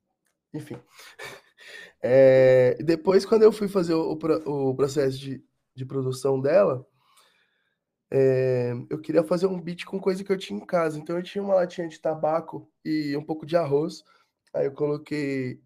enfim. 0.53 0.77
É, 2.07 2.75
depois, 2.83 3.25
quando 3.25 3.41
eu 3.41 3.51
fui 3.51 3.67
fazer 3.67 3.95
o, 3.95 4.11
o 4.11 4.75
processo 4.75 5.17
de, 5.17 5.43
de 5.73 5.85
produção 5.85 6.39
dela, 6.39 6.85
é, 8.11 8.73
eu 8.91 9.01
queria 9.01 9.23
fazer 9.23 9.47
um 9.47 9.59
beat 9.59 9.85
com 9.85 9.99
coisa 9.99 10.23
que 10.23 10.31
eu 10.31 10.37
tinha 10.37 10.59
em 10.59 10.65
casa. 10.65 10.99
Então, 10.99 11.17
eu 11.17 11.23
tinha 11.23 11.43
uma 11.43 11.55
latinha 11.55 11.87
de 11.87 11.99
tabaco 11.99 12.71
e 12.83 13.17
um 13.17 13.23
pouco 13.23 13.43
de 13.43 13.57
arroz. 13.57 14.03
Aí 14.53 14.67
eu 14.67 14.73
coloquei 14.73 15.59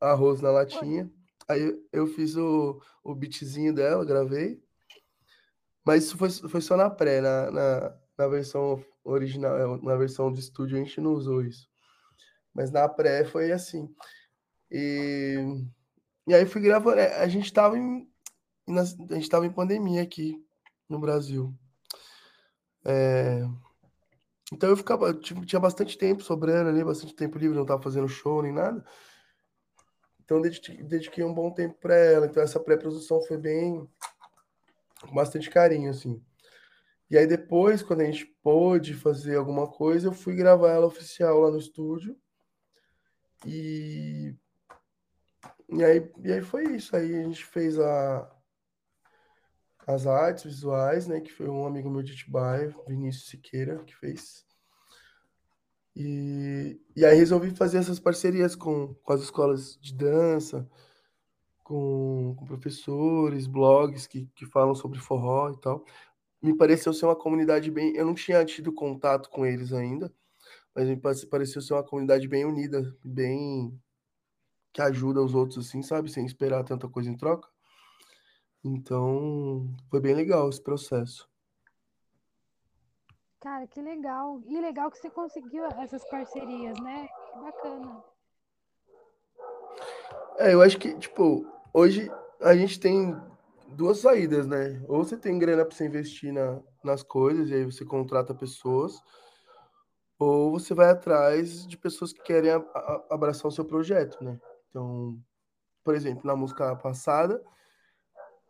arroz 0.00 0.40
na 0.40 0.50
latinha. 0.50 1.10
Aí 1.48 1.76
eu 1.92 2.06
fiz 2.06 2.36
o, 2.36 2.80
o 3.02 3.14
beatzinho 3.14 3.74
dela, 3.74 4.04
gravei. 4.04 4.62
Mas 5.84 6.04
isso 6.04 6.16
foi, 6.16 6.30
foi 6.30 6.60
só 6.60 6.76
na 6.76 6.88
pré, 6.88 7.20
na, 7.20 7.50
na, 7.50 7.96
na 8.18 8.28
versão 8.28 8.84
original, 9.02 9.56
é, 9.56 9.82
na 9.82 9.96
versão 9.96 10.32
de 10.32 10.40
estúdio 10.40 10.76
a 10.76 10.80
gente 10.80 11.00
não 11.00 11.12
usou 11.12 11.42
isso. 11.42 11.68
Mas 12.54 12.70
na 12.70 12.88
pré 12.88 13.24
foi 13.24 13.52
assim. 13.52 13.92
E, 14.70 15.36
e 16.26 16.34
aí 16.34 16.46
fui 16.46 16.60
gravando. 16.60 16.98
É, 16.98 17.20
a 17.20 17.28
gente 17.28 17.46
estava 17.46 17.76
em, 17.78 18.08
a 18.68 19.14
gente 19.14 19.28
tava 19.28 19.46
em 19.46 19.52
pandemia 19.52 20.02
aqui 20.02 20.44
no 20.88 20.98
Brasil. 20.98 21.54
É, 22.84 23.42
então 24.52 24.68
eu 24.68 24.76
ficava, 24.76 25.14
tinha 25.14 25.60
bastante 25.60 25.96
tempo 25.96 26.22
sobrando 26.22 26.70
ali, 26.70 26.82
bastante 26.84 27.14
tempo 27.14 27.38
livre, 27.38 27.56
não 27.56 27.66
tava 27.66 27.82
fazendo 27.82 28.08
show 28.08 28.42
nem 28.42 28.52
nada. 28.52 28.84
Então 30.30 30.40
dediquei, 30.40 31.24
um 31.24 31.34
bom 31.34 31.50
tempo 31.50 31.74
para 31.80 31.96
ela. 31.96 32.26
Então 32.26 32.40
essa 32.40 32.60
pré-produção 32.60 33.20
foi 33.20 33.36
bem 33.36 33.84
com 35.00 35.12
bastante 35.12 35.50
carinho, 35.50 35.90
assim. 35.90 36.22
E 37.10 37.18
aí 37.18 37.26
depois, 37.26 37.82
quando 37.82 38.02
a 38.02 38.04
gente 38.04 38.26
pôde 38.40 38.94
fazer 38.94 39.34
alguma 39.34 39.66
coisa, 39.66 40.06
eu 40.06 40.12
fui 40.12 40.36
gravar 40.36 40.70
ela 40.70 40.86
oficial 40.86 41.40
lá 41.40 41.50
no 41.50 41.58
estúdio. 41.58 42.16
E, 43.44 44.32
e, 45.68 45.84
aí, 45.84 46.08
e 46.22 46.32
aí 46.32 46.42
foi 46.42 46.76
isso. 46.76 46.94
Aí 46.94 47.12
a 47.12 47.22
gente 47.24 47.44
fez 47.44 47.76
a, 47.80 48.30
as 49.84 50.06
artes 50.06 50.44
visuais, 50.44 51.08
né? 51.08 51.20
Que 51.20 51.32
foi 51.32 51.48
um 51.48 51.66
amigo 51.66 51.90
meu 51.90 52.04
de 52.04 52.12
Itibaia, 52.12 52.72
Vinícius 52.86 53.30
Siqueira, 53.30 53.82
que 53.82 53.96
fez. 53.96 54.46
E, 55.94 56.80
e 56.96 57.04
aí 57.04 57.16
resolvi 57.16 57.50
fazer 57.50 57.78
essas 57.78 57.98
parcerias 58.00 58.54
com, 58.54 58.94
com 58.94 59.12
as 59.12 59.22
escolas 59.22 59.78
de 59.80 59.94
dança, 59.94 60.68
com, 61.64 62.34
com 62.38 62.44
professores, 62.44 63.46
blogs 63.46 64.06
que, 64.06 64.26
que 64.34 64.46
falam 64.46 64.74
sobre 64.74 64.98
forró 64.98 65.50
e 65.50 65.60
tal. 65.60 65.84
Me 66.42 66.56
pareceu 66.56 66.92
ser 66.92 67.06
uma 67.06 67.16
comunidade 67.16 67.70
bem. 67.70 67.94
Eu 67.96 68.06
não 68.06 68.14
tinha 68.14 68.44
tido 68.44 68.72
contato 68.72 69.30
com 69.30 69.46
eles 69.46 69.72
ainda, 69.72 70.12
mas 70.74 70.88
me 70.88 70.96
pareceu 70.96 71.62
ser 71.62 71.74
uma 71.74 71.84
comunidade 71.84 72.28
bem 72.28 72.44
unida, 72.44 72.96
bem. 73.04 73.78
que 74.72 74.82
ajuda 74.82 75.22
os 75.22 75.34
outros, 75.34 75.66
assim, 75.68 75.82
sabe? 75.82 76.10
Sem 76.10 76.26
esperar 76.26 76.64
tanta 76.64 76.88
coisa 76.88 77.10
em 77.10 77.16
troca. 77.16 77.48
Então, 78.64 79.74
foi 79.90 80.00
bem 80.00 80.14
legal 80.14 80.48
esse 80.48 80.62
processo. 80.62 81.28
Cara, 83.40 83.66
que 83.66 83.80
legal. 83.80 84.42
E 84.46 84.60
legal 84.60 84.90
que 84.90 84.98
você 84.98 85.08
conseguiu 85.08 85.64
essas 85.64 86.04
parcerias, 86.10 86.78
né? 86.80 87.08
Que 87.32 87.40
bacana. 87.40 88.04
É, 90.38 90.52
eu 90.52 90.60
acho 90.60 90.78
que, 90.78 90.94
tipo, 90.98 91.46
hoje 91.72 92.10
a 92.40 92.54
gente 92.54 92.78
tem 92.78 93.16
duas 93.68 93.98
saídas, 93.98 94.46
né? 94.46 94.84
Ou 94.86 95.02
você 95.02 95.16
tem 95.16 95.38
grana 95.38 95.64
para 95.64 95.74
você 95.74 95.86
investir 95.86 96.32
na, 96.34 96.60
nas 96.84 97.02
coisas 97.02 97.48
e 97.48 97.54
aí 97.54 97.64
você 97.64 97.82
contrata 97.82 98.34
pessoas, 98.34 99.00
ou 100.18 100.50
você 100.50 100.74
vai 100.74 100.90
atrás 100.90 101.66
de 101.66 101.78
pessoas 101.78 102.12
que 102.12 102.22
querem 102.22 102.50
a, 102.50 102.56
a, 102.58 103.06
abraçar 103.10 103.46
o 103.46 103.52
seu 103.52 103.64
projeto, 103.64 104.22
né? 104.22 104.38
Então, 104.68 105.18
por 105.82 105.94
exemplo, 105.94 106.26
na 106.26 106.36
música 106.36 106.76
passada, 106.76 107.42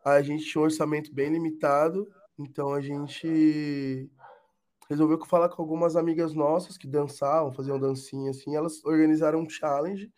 a 0.04 0.20
gente 0.20 0.44
tinha 0.44 0.60
um 0.60 0.64
orçamento 0.64 1.14
bem 1.14 1.30
limitado, 1.30 2.08
então 2.36 2.72
a 2.72 2.80
gente 2.80 4.10
resolveu 4.90 5.24
falar 5.24 5.48
com 5.48 5.62
algumas 5.62 5.94
amigas 5.94 6.34
nossas 6.34 6.76
que 6.76 6.88
dançavam, 6.88 7.52
faziam 7.52 7.78
dancinha 7.78 8.30
assim, 8.30 8.56
elas 8.56 8.84
organizaram 8.84 9.38
um 9.40 9.48
challenge 9.48 10.12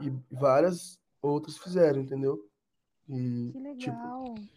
e 0.00 0.12
várias 0.30 0.98
outras 1.22 1.56
fizeram, 1.56 2.00
entendeu? 2.02 2.44
E, 3.08 3.52
que 3.52 3.58
tipo, 3.78 3.92
legal. 3.96 4.34
Tipo, 4.34 4.48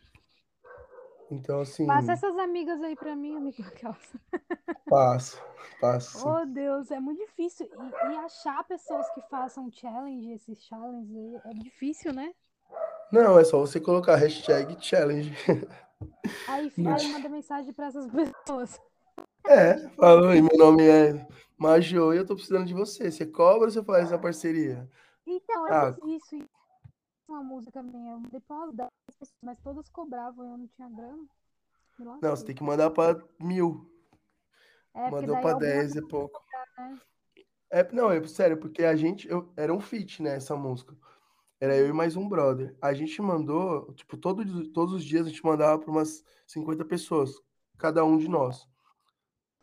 Então, 1.29 1.61
assim, 1.61 1.85
Passa 1.85 2.13
essas 2.13 2.35
amigas 2.39 2.81
aí 2.81 2.95
pra 2.95 3.15
mim, 3.15 3.37
amiga. 3.37 3.63
passo, 4.89 5.39
passo. 5.79 6.17
sim. 6.17 6.27
Oh, 6.27 6.45
Deus, 6.47 6.89
é 6.89 6.99
muito 6.99 7.19
difícil. 7.19 7.67
E, 7.67 8.11
e 8.11 8.17
achar 8.17 8.63
pessoas 8.63 9.07
que 9.13 9.21
façam 9.29 9.71
challenge, 9.71 10.31
esses 10.31 10.63
challenges 10.63 11.15
aí, 11.15 11.41
é 11.45 11.53
difícil, 11.53 12.11
né? 12.11 12.33
Não, 13.11 13.37
é 13.37 13.43
só 13.43 13.59
você 13.59 13.79
colocar 13.79 14.15
hashtag 14.15 14.77
challenge. 14.83 15.31
Aí, 16.47 16.71
aí 16.87 17.11
manda 17.11 17.29
mensagem 17.29 17.71
pra 17.71 17.85
essas 17.85 18.07
pessoas. 18.11 18.79
É, 19.45 19.89
falou 19.89 20.29
aí, 20.29 20.41
meu 20.41 20.57
nome 20.57 20.83
é 20.87 21.27
Majô 21.57 22.13
e 22.13 22.17
eu 22.17 22.25
tô 22.25 22.35
precisando 22.35 22.65
de 22.67 22.73
você. 22.73 23.11
Você 23.11 23.25
cobra 23.25 23.65
ou 23.65 23.71
você 23.71 23.83
faz 23.83 24.11
a 24.13 24.17
parceria? 24.17 24.89
Então, 25.25 25.67
eu 25.67 25.73
Ah. 25.73 25.93
fiz 25.93 26.31
isso. 26.31 26.45
Uma 27.27 27.43
música 27.43 27.83
minha, 27.83 28.15
umas 28.15 28.31
10 28.31 28.89
pessoas, 29.07 29.35
mas 29.43 29.57
todas 29.63 29.87
cobravam 29.89 30.45
e 30.45 30.49
eu 30.49 30.57
não 30.57 30.67
tinha 30.67 30.89
grana. 30.89 31.27
Me 31.99 32.05
Não, 32.05 32.35
você 32.35 32.45
tem 32.45 32.55
que 32.55 32.63
mandar 32.63 32.89
pra 32.89 33.21
mil. 33.39 33.87
É, 34.95 35.11
Mandou 35.11 35.39
pra 35.39 35.53
10 35.53 35.95
é 35.95 36.01
pouco. 36.01 36.41
né? 36.77 36.99
É, 37.71 37.91
não, 37.93 38.09
é 38.11 38.25
sério, 38.27 38.57
porque 38.57 38.83
a 38.83 38.95
gente. 38.95 39.27
Eu, 39.29 39.51
era 39.55 39.71
um 39.71 39.79
feat, 39.79 40.23
né, 40.23 40.35
essa 40.35 40.55
música. 40.55 40.97
Era 41.61 41.75
eu 41.75 41.87
e 41.87 41.93
mais 41.93 42.15
um 42.15 42.27
brother. 42.27 42.75
A 42.81 42.93
gente 42.93 43.21
mandou, 43.21 43.93
tipo, 43.93 44.17
todo, 44.17 44.67
todos 44.71 44.93
os 44.95 45.03
dias 45.03 45.27
a 45.27 45.29
gente 45.29 45.43
mandava 45.45 45.77
pra 45.77 45.91
umas 45.91 46.23
50 46.47 46.83
pessoas, 46.85 47.35
cada 47.77 48.03
um 48.03 48.17
de 48.17 48.27
nós. 48.27 48.67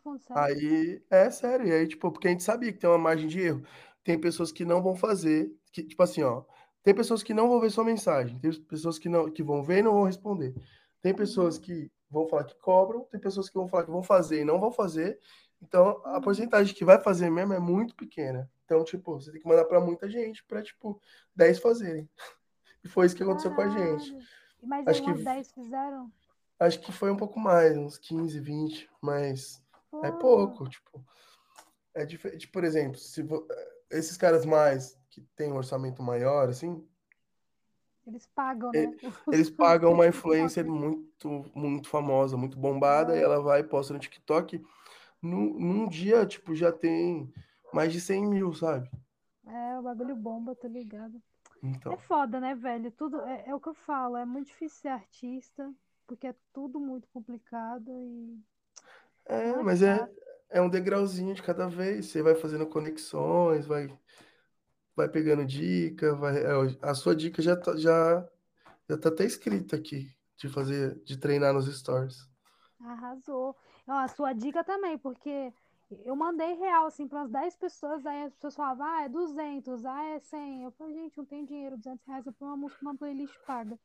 Falando 0.07 0.21
sério. 0.21 0.43
Aí, 0.43 1.03
é 1.09 1.29
sério, 1.29 1.67
e 1.67 1.71
aí, 1.71 1.87
tipo, 1.87 2.11
porque 2.11 2.27
a 2.27 2.31
gente 2.31 2.43
sabia 2.43 2.71
que 2.71 2.79
tem 2.79 2.89
uma 2.89 2.97
margem 2.97 3.27
de 3.27 3.39
erro. 3.41 3.63
Tem 4.03 4.19
pessoas 4.19 4.51
que 4.51 4.63
não 4.63 4.81
vão 4.81 4.95
fazer, 4.95 5.51
que, 5.71 5.83
tipo 5.83 6.01
assim, 6.01 6.23
ó, 6.23 6.43
tem 6.83 6.93
pessoas 6.95 7.21
que 7.23 7.33
não 7.33 7.49
vão 7.49 7.59
ver 7.59 7.69
sua 7.69 7.83
mensagem, 7.83 8.39
tem 8.39 8.51
pessoas 8.63 8.97
que 8.97 9.09
não 9.09 9.29
que 9.29 9.43
vão 9.43 9.63
ver 9.63 9.79
e 9.79 9.81
não 9.83 9.93
vão 9.93 10.03
responder. 10.03 10.55
Tem 11.01 11.13
pessoas 11.13 11.57
que 11.57 11.91
vão 12.09 12.27
falar 12.27 12.45
que 12.45 12.55
cobram, 12.59 13.03
tem 13.11 13.19
pessoas 13.19 13.49
que 13.49 13.55
vão 13.55 13.67
falar 13.67 13.83
que 13.83 13.91
vão 13.91 14.01
fazer 14.03 14.41
e 14.41 14.45
não 14.45 14.59
vão 14.59 14.71
fazer. 14.71 15.19
Então, 15.61 16.01
a 16.05 16.15
Uhum. 16.15 16.21
porcentagem 16.21 16.73
que 16.73 16.85
vai 16.85 17.01
fazer 17.01 17.29
mesmo 17.29 17.53
é 17.53 17.59
muito 17.59 17.95
pequena. 17.95 18.49
Então, 18.63 18.83
tipo, 18.83 19.13
você 19.19 19.31
tem 19.31 19.41
que 19.41 19.47
mandar 19.47 19.65
pra 19.65 19.81
muita 19.81 20.09
gente 20.09 20.43
pra, 20.45 20.61
tipo, 20.61 21.01
10 21.35 21.59
fazerem. 21.59 22.09
E 22.83 22.87
foi 22.87 23.05
isso 23.07 23.15
que 23.15 23.23
aconteceu 23.23 23.53
com 23.53 23.61
a 23.61 23.67
gente. 23.69 24.11
Caralho. 24.11 24.25
Mas 24.63 24.87
Acho 24.87 25.03
que- 25.03 25.09
umas 25.09 25.23
10 25.23 25.51
fizeram? 25.51 26.11
Acho 26.59 26.79
que 26.79 26.91
foi 26.91 27.11
um 27.11 27.17
pouco 27.17 27.39
mais, 27.39 27.75
uns 27.77 27.97
15, 27.97 28.39
20, 28.39 28.89
mas 29.01 29.61
é 30.03 30.11
Pô, 30.11 30.19
pouco, 30.19 30.67
tipo. 30.69 31.03
É 31.93 32.05
diferente, 32.05 32.47
por 32.47 32.63
exemplo, 32.63 32.97
se 32.97 33.23
vo- 33.23 33.47
esses 33.89 34.17
caras 34.17 34.45
mais 34.45 34.99
que 35.09 35.21
têm 35.35 35.51
um 35.51 35.57
orçamento 35.57 36.03
maior, 36.03 36.49
assim, 36.49 36.87
Eles 38.05 38.25
pagam, 38.27 38.71
E- 38.73 38.77
né? 38.77 38.97
eles 39.31 39.49
pagam 39.49 39.91
uma 39.93 40.07
influencer 40.07 40.65
muito, 40.65 41.45
muito 41.55 41.89
famosa, 41.89 42.37
muito 42.37 42.57
bombada, 42.57 43.15
e 43.15 43.19
É. 43.19 43.23
ela 43.23 43.41
vai 43.41 43.61
e 43.61 43.63
posta 43.63 43.93
no 43.93 43.99
TikTok. 43.99 44.63
Num, 45.21 45.53
num 45.59 45.87
dia, 45.89 46.25
tipo, 46.25 46.55
já 46.55 46.71
tem 46.71 47.31
mais 47.73 47.91
de 47.93 47.99
100 48.01 48.25
mil, 48.27 48.53
sabe? 48.53 48.89
É, 49.45 49.79
o 49.79 49.83
bagulho 49.83 50.15
bomba, 50.15 50.55
tô 50.55 50.67
ligado. 50.67 51.21
Então, 51.63 51.93
É 51.93 51.97
foda, 51.97 52.39
né, 52.39 52.55
velho? 52.55 52.91
Tudo 52.91 53.21
é, 53.21 53.49
é 53.49 53.55
o 53.55 53.59
que 53.59 53.69
eu 53.69 53.73
falo, 53.73 54.17
é 54.17 54.25
muito 54.25 54.47
difícil 54.47 54.81
ser 54.81 54.89
artista, 54.89 55.73
porque 56.07 56.27
é 56.27 56.35
tudo 56.53 56.79
muito 56.79 57.07
complicado 57.09 57.91
e 58.03 58.39
é, 59.27 59.61
mas 59.61 59.81
é, 59.81 60.09
é 60.49 60.61
um 60.61 60.69
degrauzinho 60.69 61.33
de 61.33 61.43
cada 61.43 61.67
vez. 61.67 62.07
Você 62.07 62.21
vai 62.21 62.35
fazendo 62.35 62.65
conexões, 62.67 63.65
vai, 63.65 63.87
vai 64.95 65.09
pegando 65.09 65.45
dica, 65.45 66.15
vai, 66.15 66.37
é, 66.37 66.51
a 66.81 66.93
sua 66.93 67.15
dica 67.15 67.41
já 67.41 67.55
tá, 67.55 67.75
já, 67.75 68.27
já 68.89 68.97
tá 68.97 69.09
até 69.09 69.25
escrita 69.25 69.75
aqui, 69.75 70.09
de 70.37 70.49
fazer, 70.49 71.01
de 71.03 71.17
treinar 71.17 71.53
nos 71.53 71.67
stories. 71.67 72.29
Arrasou. 72.79 73.55
Ó, 73.87 73.93
a 73.93 74.07
sua 74.07 74.33
dica 74.33 74.63
também, 74.63 74.97
porque 74.97 75.53
eu 75.89 76.15
mandei 76.15 76.53
real, 76.55 76.85
assim, 76.85 77.07
para 77.07 77.19
umas 77.19 77.31
10 77.31 77.55
pessoas, 77.55 78.05
aí 78.05 78.23
as 78.23 78.33
pessoas 78.33 78.55
falavam, 78.55 78.85
ah, 78.85 79.03
é 79.03 79.09
200, 79.09 79.85
ah, 79.85 80.03
é 80.03 80.19
100. 80.19 80.63
Eu 80.63 80.71
falei, 80.71 80.93
gente, 80.93 81.17
não 81.17 81.25
tem 81.25 81.45
dinheiro, 81.45 81.77
200 81.77 82.05
reais 82.05 82.25
eu 82.25 82.33
ponho 82.33 82.51
uma 82.51 82.57
música 82.57 82.83
numa 82.83 82.97
playlist 82.97 83.33
paga. 83.45 83.79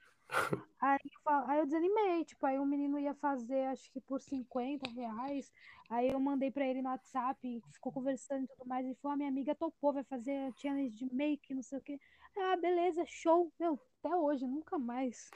Aí, 0.80 0.98
aí 1.46 1.58
eu 1.60 1.66
desanimei, 1.66 2.24
tipo, 2.24 2.44
aí 2.44 2.58
o 2.58 2.66
menino 2.66 2.98
ia 2.98 3.14
fazer, 3.14 3.66
acho 3.66 3.88
que 3.92 4.00
por 4.00 4.20
50 4.20 4.90
reais, 4.90 5.52
aí 5.88 6.08
eu 6.08 6.18
mandei 6.18 6.50
pra 6.50 6.66
ele 6.66 6.82
no 6.82 6.88
WhatsApp, 6.88 7.62
ficou 7.72 7.92
conversando 7.92 8.44
e 8.44 8.48
tudo 8.48 8.66
mais, 8.66 8.84
e 8.84 8.94
falou, 8.96 9.14
a 9.14 9.16
minha 9.16 9.28
amiga 9.28 9.54
topou, 9.54 9.92
vai 9.92 10.02
fazer 10.02 10.52
challenge 10.56 10.96
de 10.96 11.14
make, 11.14 11.54
não 11.54 11.62
sei 11.62 11.78
o 11.78 11.82
quê. 11.82 12.00
Ah, 12.36 12.56
beleza, 12.56 13.04
show. 13.06 13.52
Meu, 13.60 13.78
até 14.02 14.16
hoje, 14.16 14.44
nunca 14.44 14.76
mais. 14.76 15.30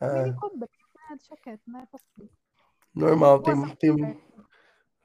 É, 0.00 0.24
me 0.24 0.34
cobrei, 0.34 0.68
ah, 1.08 1.14
deixa 1.14 1.36
quieto, 1.36 1.62
não 1.68 1.80
é 1.80 1.86
possível. 1.86 2.30
normal, 2.94 3.76
tem, 3.76 3.76
tem. 3.96 4.20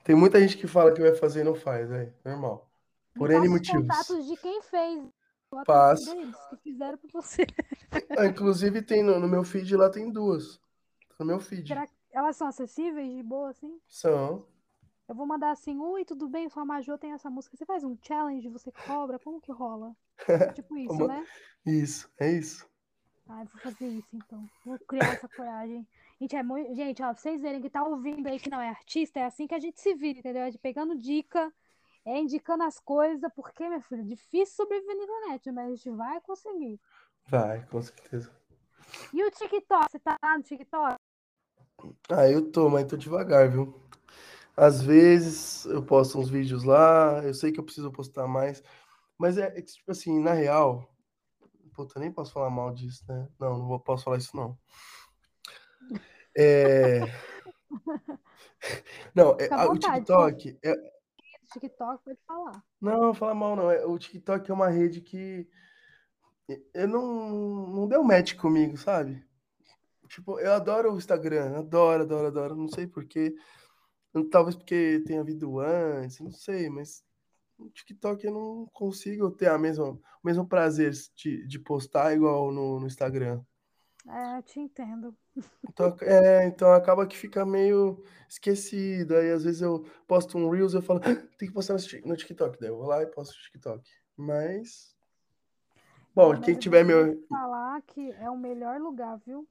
Tem 0.04 0.16
muita 0.16 0.40
gente 0.40 0.58
que 0.58 0.68
fala 0.68 0.94
que 0.94 1.02
vai 1.02 1.14
fazer 1.16 1.42
e 1.42 1.44
não 1.44 1.56
faz, 1.56 1.92
é 1.92 2.12
normal. 2.26 2.70
Por 3.16 3.30
N 3.30 3.36
passa 3.36 3.46
os 3.46 3.50
motivos. 3.52 3.82
contatos 3.82 4.26
de 4.28 4.38
quem 4.38 4.62
fez. 4.64 5.04
Deles 6.06 6.36
que 6.50 6.58
fizeram 6.58 6.98
pra 6.98 7.10
você. 7.22 7.46
Ah, 8.18 8.26
inclusive 8.26 8.82
tem 8.82 9.04
no, 9.04 9.20
no 9.20 9.28
meu 9.28 9.44
feed 9.44 9.76
lá 9.76 9.90
tem 9.90 10.12
duas. 10.12 10.58
Tá 11.10 11.16
No 11.20 11.26
meu 11.26 11.40
feed. 11.40 11.68
Será 11.68 11.88
que 11.88 11.94
elas 12.12 12.36
são 12.36 12.48
acessíveis 12.48 13.16
de 13.16 13.24
boa, 13.24 13.50
assim? 13.50 13.80
São. 13.88 14.46
Eu 15.08 15.16
vou 15.16 15.26
mandar 15.26 15.50
assim, 15.52 15.80
oi, 15.80 16.06
tudo 16.06 16.30
bem? 16.30 16.48
Sua 16.50 16.64
Majô 16.64 16.98
tem 16.98 17.14
essa 17.14 17.30
música. 17.32 17.58
Você 17.58 17.66
faz 17.66 17.84
um 17.84 17.98
challenge, 18.02 18.48
você 18.48 18.72
cobra? 18.72 19.18
Como 19.18 19.42
que 19.42 19.52
rola? 19.52 19.96
Tipo 20.54 20.78
isso, 20.78 20.88
Como- 20.90 21.08
né? 21.08 21.26
Isso, 21.66 22.10
é 22.20 22.32
isso. 22.32 22.68
Ah, 23.28 23.42
eu 23.42 23.48
vou 23.48 23.62
fazer 23.62 23.88
isso 23.88 24.10
então. 24.14 24.48
Vou 24.66 24.78
criar 24.80 25.14
essa 25.14 25.28
coragem. 25.30 25.86
Gente, 26.20 26.36
é 26.36 26.44
muito... 26.44 26.76
gente, 26.76 27.02
ó, 27.02 27.14
pra 27.14 27.16
vocês 27.16 27.42
verem 27.42 27.62
que 27.62 27.70
tá 27.70 27.84
ouvindo 27.84 28.28
aí 28.28 28.40
que 28.40 28.50
não 28.50 28.60
é 28.60 28.70
artista, 28.70 29.20
é 29.20 29.26
assim 29.26 29.48
que 29.48 29.56
a 29.56 29.60
gente 29.60 29.80
se 29.80 29.94
vira, 29.94 30.20
entendeu? 30.20 30.42
É 30.42 30.50
de 30.50 30.58
pegando 30.58 30.98
dica, 30.98 31.52
é 32.04 32.20
indicando 32.20 32.64
as 32.64 32.80
coisas, 32.80 33.32
porque, 33.34 33.68
minha 33.68 33.82
filha, 33.82 34.02
é 34.02 34.04
difícil 34.04 34.56
sobreviver 34.56 34.98
na 34.98 35.04
internet, 35.04 35.52
mas 35.52 35.66
a 35.66 35.76
gente 35.76 35.90
vai 35.92 36.20
conseguir. 36.22 36.80
Vai, 37.28 37.66
com 37.68 37.82
certeza. 37.82 38.30
E 39.14 39.24
o 39.24 39.32
TikTok? 39.32 39.92
Você 39.92 40.00
tá 40.00 40.18
lá 40.22 40.38
no 40.38 40.44
TikTok? 40.44 40.96
Ah, 42.10 42.28
eu 42.30 42.52
tô, 42.52 42.70
mas 42.70 42.86
tô 42.86 42.98
devagar, 42.98 43.50
viu? 43.50 43.74
Às 44.58 44.82
vezes 44.82 45.64
eu 45.66 45.82
posto 45.82 46.20
uns 46.20 46.30
vídeos 46.30 46.66
lá, 46.66 47.24
eu 47.24 47.34
sei 47.34 47.52
que 47.52 47.62
eu 47.62 47.64
preciso 47.64 47.92
postar 47.94 48.28
mais, 48.28 48.62
mas 49.18 49.38
é, 49.38 49.58
é 49.58 49.62
tipo 49.62 49.90
assim, 49.90 50.20
na 50.20 50.34
real, 50.34 50.94
puta, 51.74 51.98
nem 51.98 52.12
posso 52.12 52.34
falar 52.34 52.50
mal 52.50 52.74
disso, 52.74 53.06
né? 53.08 53.30
Não, 53.40 53.58
não 53.58 53.80
posso 53.80 54.04
falar 54.04 54.18
isso 54.18 54.36
não. 54.36 54.58
É... 56.42 57.02
Não, 59.14 59.36
é, 59.40 59.54
a- 59.54 59.68
o 59.68 59.78
TikTok, 59.78 60.58
é, 60.64 60.74
TikTok 61.52 62.04
pode 62.04 62.20
falar. 62.26 62.64
Não, 62.80 63.14
fala 63.14 63.36
mal 63.36 63.56
não. 63.56 63.70
É, 63.70 63.86
o 63.86 63.98
TikTok 63.98 64.50
é 64.50 64.54
uma 64.54 64.70
rede 64.70 65.02
que 65.02 65.48
eu 66.74 66.88
não, 66.88 67.68
não 67.68 67.88
deu 67.88 68.04
match 68.04 68.36
comigo, 68.36 68.78
sabe? 68.78 69.22
Tipo, 70.08 70.40
eu 70.40 70.54
adoro 70.54 70.94
o 70.94 70.98
Instagram, 70.98 71.58
adoro, 71.58 72.04
adoro, 72.04 72.28
adoro. 72.28 72.56
Não 72.56 72.68
sei 72.70 72.88
porquê. 72.88 73.36
Talvez 74.32 74.56
porque 74.56 75.04
tenha 75.06 75.22
havido 75.22 75.60
antes, 75.60 76.20
não 76.20 76.32
sei, 76.32 76.68
mas 76.70 77.04
no 77.58 77.70
TikTok 77.70 78.26
eu 78.26 78.34
não 78.34 78.66
consigo 78.74 79.30
ter 79.30 79.50
a 79.50 79.58
mesma, 79.58 79.90
o 79.92 80.02
mesmo 80.24 80.48
prazer 80.48 80.94
de, 81.16 81.46
de 81.46 81.60
postar 81.60 82.14
igual 82.14 82.52
no, 82.52 82.80
no 82.80 82.88
Instagram. 82.88 83.44
É, 84.08 84.38
eu 84.38 84.44
te 84.44 84.60
entendo. 84.60 85.16
Então, 85.68 85.96
é, 86.02 86.46
então 86.48 86.74
acaba 86.74 87.06
que 87.08 87.18
fica 87.18 87.46
meio 87.46 88.04
esquecido. 88.28 89.16
Aí 89.16 89.32
às 89.32 89.44
vezes 89.44 89.62
eu 89.62 89.86
posto 90.08 90.38
um 90.38 90.50
Reels 90.50 90.74
e 90.74 90.78
eu 90.78 90.82
falo, 90.82 91.00
"Ah, 91.04 91.16
tem 91.38 91.48
que 91.48 91.54
postar 91.54 91.74
no 91.74 91.80
Tik- 91.80 92.06
no 92.08 92.16
TikTok. 92.16 92.60
Daí 92.60 92.70
eu 92.70 92.78
vou 92.78 92.88
lá 92.88 93.02
e 93.02 93.08
posto 93.08 93.36
no 93.36 93.42
TikTok. 93.44 93.90
Mas. 94.18 94.96
Bom, 96.16 96.32
Mas 96.32 96.42
quem 96.42 96.56
eu 96.56 96.60
tiver 96.60 96.84
vou 96.84 96.96
meu. 97.04 97.24
falar 97.30 97.82
que 97.84 98.12
é 98.12 98.30
o 98.30 98.38
melhor 98.38 98.80
lugar, 98.82 99.18
viu? 99.26 99.48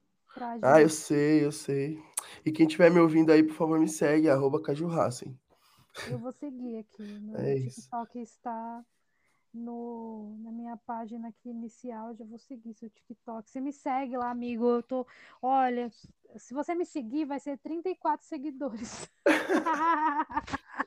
Ah, 0.62 0.80
eu 0.80 0.88
sei, 0.88 1.44
eu 1.44 1.52
sei. 1.52 1.98
E 2.44 2.52
quem 2.52 2.66
tiver 2.66 2.90
me 2.90 3.00
ouvindo 3.00 3.32
aí, 3.32 3.42
por 3.42 3.54
favor, 3.54 3.78
me 3.78 3.88
segue, 3.88 4.28
arroba. 4.28 4.60
Eu 6.10 6.18
vou 6.18 6.32
seguir 6.32 6.78
aqui. 6.78 7.02
Meu 7.02 7.38
É 7.40 7.54
isso. 7.56 7.82
TikTok 7.82 8.18
está 8.20 8.84
no, 9.52 10.36
na 10.40 10.52
minha 10.52 10.76
página 10.76 11.28
aqui 11.28 11.50
inicial. 11.50 12.14
Já 12.14 12.24
vou 12.24 12.38
seguir 12.38 12.74
seu 12.74 12.90
TikTok. 12.90 13.48
Você 13.48 13.60
me 13.60 13.72
segue 13.72 14.16
lá, 14.16 14.30
amigo. 14.30 14.66
Eu 14.66 14.82
tô. 14.82 15.06
Olha, 15.42 15.90
se 16.36 16.54
você 16.54 16.74
me 16.74 16.84
seguir, 16.84 17.24
vai 17.24 17.40
ser 17.40 17.58
34 17.58 18.26
seguidores. 18.26 19.08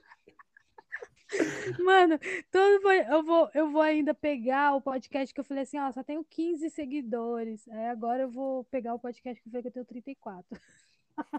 Mano, 1.80 2.20
todo 2.52 2.82
po- 2.82 2.92
eu 2.92 3.24
vou, 3.24 3.50
eu 3.54 3.72
vou 3.72 3.82
ainda 3.82 4.14
pegar 4.14 4.76
o 4.76 4.82
podcast 4.82 5.34
que 5.34 5.40
eu 5.40 5.46
falei 5.46 5.64
assim, 5.64 5.80
ó, 5.80 5.90
só 5.92 6.04
tenho 6.04 6.24
15 6.26 6.70
seguidores. 6.70 7.68
Aí 7.70 7.88
agora 7.88 8.24
eu 8.24 8.30
vou 8.30 8.66
pegar 8.66 8.94
o 8.94 9.00
podcast 9.00 9.42
que 9.42 9.48
eu 9.48 9.52
falei 9.52 9.62
que 9.62 9.68
eu 9.70 9.74
tenho 9.74 9.86
34. 9.86 10.60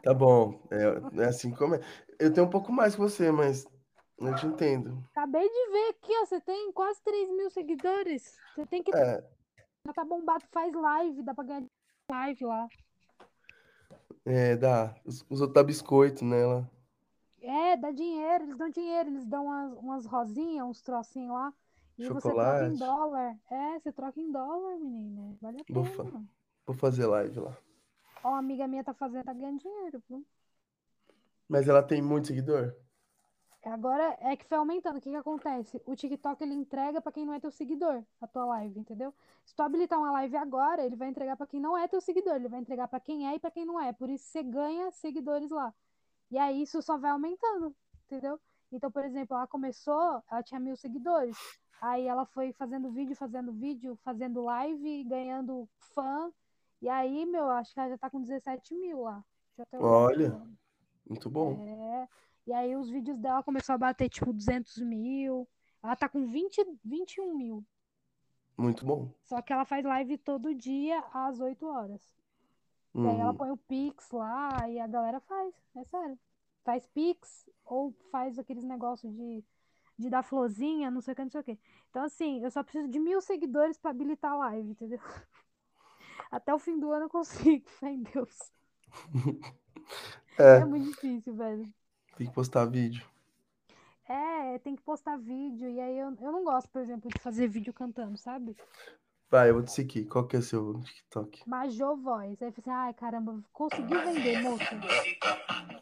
Tá 0.03 0.15
bom. 0.15 0.63
É, 0.71 1.23
é 1.23 1.25
assim 1.27 1.51
como 1.51 1.75
é. 1.75 1.81
Eu 2.19 2.33
tenho 2.33 2.47
um 2.47 2.51
pouco 2.51 2.73
mais 2.73 2.95
que 2.95 3.01
você, 3.01 3.31
mas 3.31 3.67
eu 4.29 4.35
te 4.37 4.47
entendo. 4.47 5.03
Acabei 5.15 5.49
de 5.49 5.71
ver 5.71 5.89
aqui, 5.91 6.13
ó, 6.23 6.27
você 6.27 6.41
tem 6.41 6.73
quase 6.73 7.01
3 7.03 7.29
mil 7.31 7.51
seguidores. 7.51 8.41
Você 8.55 8.67
tem 8.67 8.83
que 8.83 8.91
É, 8.95 9.23
já 9.87 9.93
tá 9.93 10.05
bombado, 10.05 10.45
faz 10.51 10.73
live, 10.75 11.23
dá 11.23 11.35
pra 11.35 11.45
ganhar 11.45 11.65
live 12.11 12.45
lá. 12.45 12.69
É, 14.25 14.57
dá. 14.57 14.95
Os, 15.05 15.25
os 15.29 15.41
outros 15.41 15.55
dá 15.55 15.63
biscoito 15.63 16.25
nela. 16.25 16.71
É, 17.41 17.77
dá 17.77 17.91
dinheiro, 17.91 18.45
eles 18.45 18.57
dão 18.57 18.71
dinheiro, 18.71 19.09
eles 19.11 19.27
dão 19.27 19.47
umas, 19.47 19.73
umas 19.79 20.07
rosinhas, 20.07 20.67
uns 20.67 20.81
trocinhos 20.81 21.35
lá. 21.35 21.53
E 21.99 22.09
você 22.09 22.33
troca 22.33 22.65
em 22.65 22.77
Chocolate. 22.77 22.79
dólar. 22.79 23.37
É, 23.51 23.79
você 23.81 23.93
troca 23.93 24.21
em 24.21 24.31
dólar, 24.31 24.79
menina. 24.79 25.37
Vale 25.41 25.61
a 25.61 25.65
Vou, 25.69 25.85
fa- 25.85 26.05
pena. 26.05 26.25
vou 26.67 26.77
fazer 26.77 27.07
live 27.07 27.41
lá. 27.41 27.57
Ó, 28.23 28.29
uma 28.31 28.39
amiga 28.39 28.67
minha 28.67 28.85
tá 28.85 28.95
fazendo, 28.95 29.25
tá 29.25 29.33
ganhando 29.35 29.61
dinheiro, 29.61 30.03
viu? 30.09 30.25
Mas 31.49 31.69
ela 31.69 31.83
tem 31.83 32.03
muito 32.03 32.29
seguidor? 32.29 32.75
Agora 33.65 34.17
é 34.21 34.37
que 34.37 34.45
foi 34.45 34.59
aumentando. 34.59 34.97
O 34.97 35.01
que 35.01 35.11
que 35.11 35.17
acontece? 35.17 35.81
O 35.87 35.95
TikTok 35.95 36.43
ele 36.43 36.55
entrega 36.55 37.01
pra 37.01 37.13
quem 37.13 37.25
não 37.25 37.33
é 37.33 37.39
teu 37.39 37.51
seguidor, 37.51 38.03
a 38.21 38.27
tua 38.27 38.45
live, 38.45 38.81
entendeu? 38.81 39.15
Se 39.45 39.55
tu 39.55 39.63
habilitar 39.63 39.99
uma 39.99 40.11
live 40.11 40.37
agora, 40.37 40.85
ele 40.85 40.97
vai 40.97 41.09
entregar 41.09 41.37
pra 41.37 41.47
quem 41.47 41.61
não 41.61 41.79
é 41.79 41.87
teu 41.87 42.01
seguidor, 42.01 42.35
ele 42.35 42.49
vai 42.49 42.61
entregar 42.61 42.89
pra 42.89 42.99
quem 42.99 43.29
é 43.29 43.37
e 43.37 43.39
pra 43.39 43.51
quem 43.51 43.65
não 43.65 43.81
é. 43.81 43.93
Por 43.93 44.11
isso 44.11 44.25
você 44.25 44.43
ganha 44.43 44.91
seguidores 44.91 45.51
lá. 45.51 45.73
E 46.31 46.39
aí 46.39 46.63
isso 46.63 46.83
só 46.83 46.99
vai 46.99 47.11
aumentando, 47.11 47.75
entendeu? 48.07 48.41
Então, 48.73 48.91
por 48.91 49.05
exemplo, 49.05 49.37
ela 49.37 49.47
começou, 49.47 50.23
ela 50.31 50.43
tinha 50.43 50.59
mil 50.59 50.77
seguidores. 50.77 51.37
Aí 51.81 52.07
ela 52.07 52.25
foi 52.25 52.53
fazendo 52.53 52.91
vídeo, 52.91 53.15
fazendo 53.15 53.53
vídeo, 53.53 53.99
fazendo 54.03 54.43
live, 54.43 55.05
ganhando 55.05 55.69
fã. 55.95 56.33
E 56.81 56.89
aí, 56.89 57.27
meu, 57.27 57.49
acho 57.51 57.75
que 57.75 57.81
ela 57.81 57.91
já 57.91 57.99
tá 57.99 58.09
com 58.09 58.21
17 58.21 58.75
mil 58.75 59.03
lá. 59.03 59.23
Olha. 59.75 60.41
Muito 61.07 61.29
bom. 61.29 61.61
É. 61.67 62.09
E 62.47 62.53
aí 62.53 62.77
os 62.77 62.91
vídeos 62.91 63.19
dela 63.19 63.43
começou 63.43 63.75
a 63.75 63.79
bater 63.79 64.09
tipo 64.09 64.33
200 64.33 64.79
mil. 64.79 65.49
Ela 65.83 65.97
tá 65.97 66.09
com 66.09 66.27
20, 66.27 66.65
21 66.85 67.35
mil. 67.37 67.65
Muito 68.57 68.85
bom. 68.87 69.13
Só 69.25 69.41
que 69.43 69.53
ela 69.53 69.65
faz 69.65 69.85
live 69.85 70.19
todo 70.19 70.55
dia 70.55 71.03
às 71.13 71.41
8 71.41 71.67
horas. 71.67 72.03
E 73.03 73.09
aí 73.09 73.19
ela 73.19 73.33
Uhum. 73.33 73.37
põe 73.37 73.51
o 73.51 73.57
Pix 73.57 74.11
lá 74.13 74.69
e 74.69 74.79
a 74.81 74.87
galera 74.87 75.21
faz. 75.21 75.55
É 75.77 75.85
sério. 75.85 76.19
Faz 76.65 76.87
Pix 76.89 77.49
ou 77.65 77.93
faz 78.11 78.39
aqueles 78.39 78.65
negócios 78.65 79.13
de, 79.15 79.45
de 79.99 80.11
dar 80.11 80.23
florzinha, 80.23 80.91
não 80.91 81.01
sei 81.01 81.13
o 81.13 81.17
que, 81.17 81.23
não 81.25 81.31
sei 81.31 81.41
o 81.41 81.45
que. 81.45 81.59
Então, 81.91 82.05
assim, 82.05 82.43
eu 82.45 82.51
só 82.51 82.63
preciso 82.63 82.89
de 82.89 82.99
mil 83.01 83.21
seguidores 83.21 83.79
pra 83.79 83.91
habilitar 83.93 84.33
a 84.33 84.37
live, 84.37 84.71
entendeu? 84.71 85.01
Até 86.31 86.53
o 86.55 86.59
fim 86.59 86.79
do 86.79 86.91
ano 86.91 87.05
eu 87.07 87.11
consigo, 87.11 87.69
fé 87.79 87.91
em 87.93 88.03
Deus. 88.03 88.53
É, 90.39 90.61
É 90.61 90.65
muito 90.65 90.87
difícil, 90.87 91.35
velho. 91.35 91.73
Tem 92.23 92.29
que 92.29 92.35
postar 92.35 92.65
vídeo. 92.67 93.05
É, 94.09 94.59
tem 94.61 94.77
que 94.77 94.83
postar 94.83 95.17
vídeo. 95.17 95.69
E 95.69 95.81
aí 95.81 95.99
eu, 95.99 96.17
eu 96.21 96.33
não 96.33 96.45
gosto, 96.45 96.69
por 96.69 96.81
exemplo, 96.81 97.11
de 97.11 97.19
fazer 97.21 97.49
vídeo 97.49 97.73
cantando, 97.73 98.17
sabe? 98.17 98.57
Vai, 99.31 99.51
eu 99.51 99.55
vou 99.55 99.63
te 99.63 99.73
seguir. 99.73 100.05
Qual 100.05 100.27
que 100.27 100.37
é 100.37 100.39
o 100.39 100.43
seu 100.43 100.81
TikTok? 100.81 101.49
Major 101.49 101.97
Voz. 101.97 102.41
Aí 102.43 102.49
eu 102.49 102.53
falei 102.53 102.55
assim, 102.59 102.71
ai 102.71 102.95
caramba, 102.95 103.43
conseguiu 103.53 103.99
vender, 104.05 104.43
moça. 104.43 104.65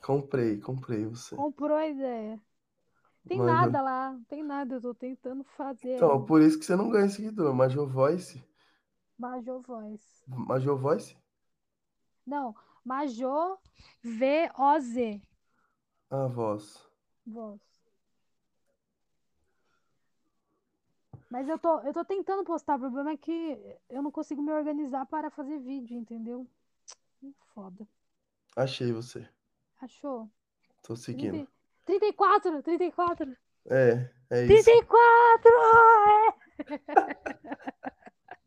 Comprei, 0.03 0.59
comprei 0.59 1.05
você. 1.05 1.37
Comprou 1.37 1.77
a 1.77 1.87
ideia. 1.87 2.41
Tem 3.29 3.37
Major- 3.37 3.55
nada 3.55 3.83
lá, 3.83 4.19
tem 4.29 4.43
nada, 4.43 4.77
eu 4.77 4.81
tô 4.81 4.95
tentando 4.95 5.45
fazer. 5.45 5.97
Então, 5.97 6.25
por 6.25 6.41
isso 6.41 6.59
que 6.59 6.65
você 6.65 6.75
não 6.75 6.89
ganha 6.89 7.09
seguidor. 7.09 7.55
Major 7.55 7.87
Voice. 7.87 8.43
Major 9.19 9.61
Voz. 9.61 10.01
Major 10.27 10.79
Voice? 10.79 11.17
Não, 12.27 12.55
Major 12.85 13.59
V-O-Z. 14.03 15.21
Ah, 16.11 16.27
voz. 16.27 16.85
Voz. 17.25 17.61
Mas 21.31 21.49
eu 21.49 21.59
tô, 21.59 21.79
eu 21.81 21.93
tô 21.93 22.05
tentando 22.05 22.43
postar, 22.43 22.77
o 22.77 22.81
problema 22.81 23.13
é 23.13 23.17
que 23.17 23.79
eu 23.89 24.03
não 24.03 24.11
consigo 24.11 24.43
me 24.43 24.53
organizar 24.53 25.07
para 25.07 25.31
fazer 25.31 25.61
vídeo, 25.61 25.97
entendeu? 25.97 26.45
Foda. 27.55 27.87
Achei 28.57 28.91
você. 28.93 29.29
Achou? 29.81 30.29
Tô 30.83 30.97
seguindo. 30.97 31.47
30 31.47 31.61
34, 31.85 32.63
34. 32.63 33.37
É, 33.67 34.11
é 34.31 34.45
isso. 34.45 34.65
34! 34.65 35.51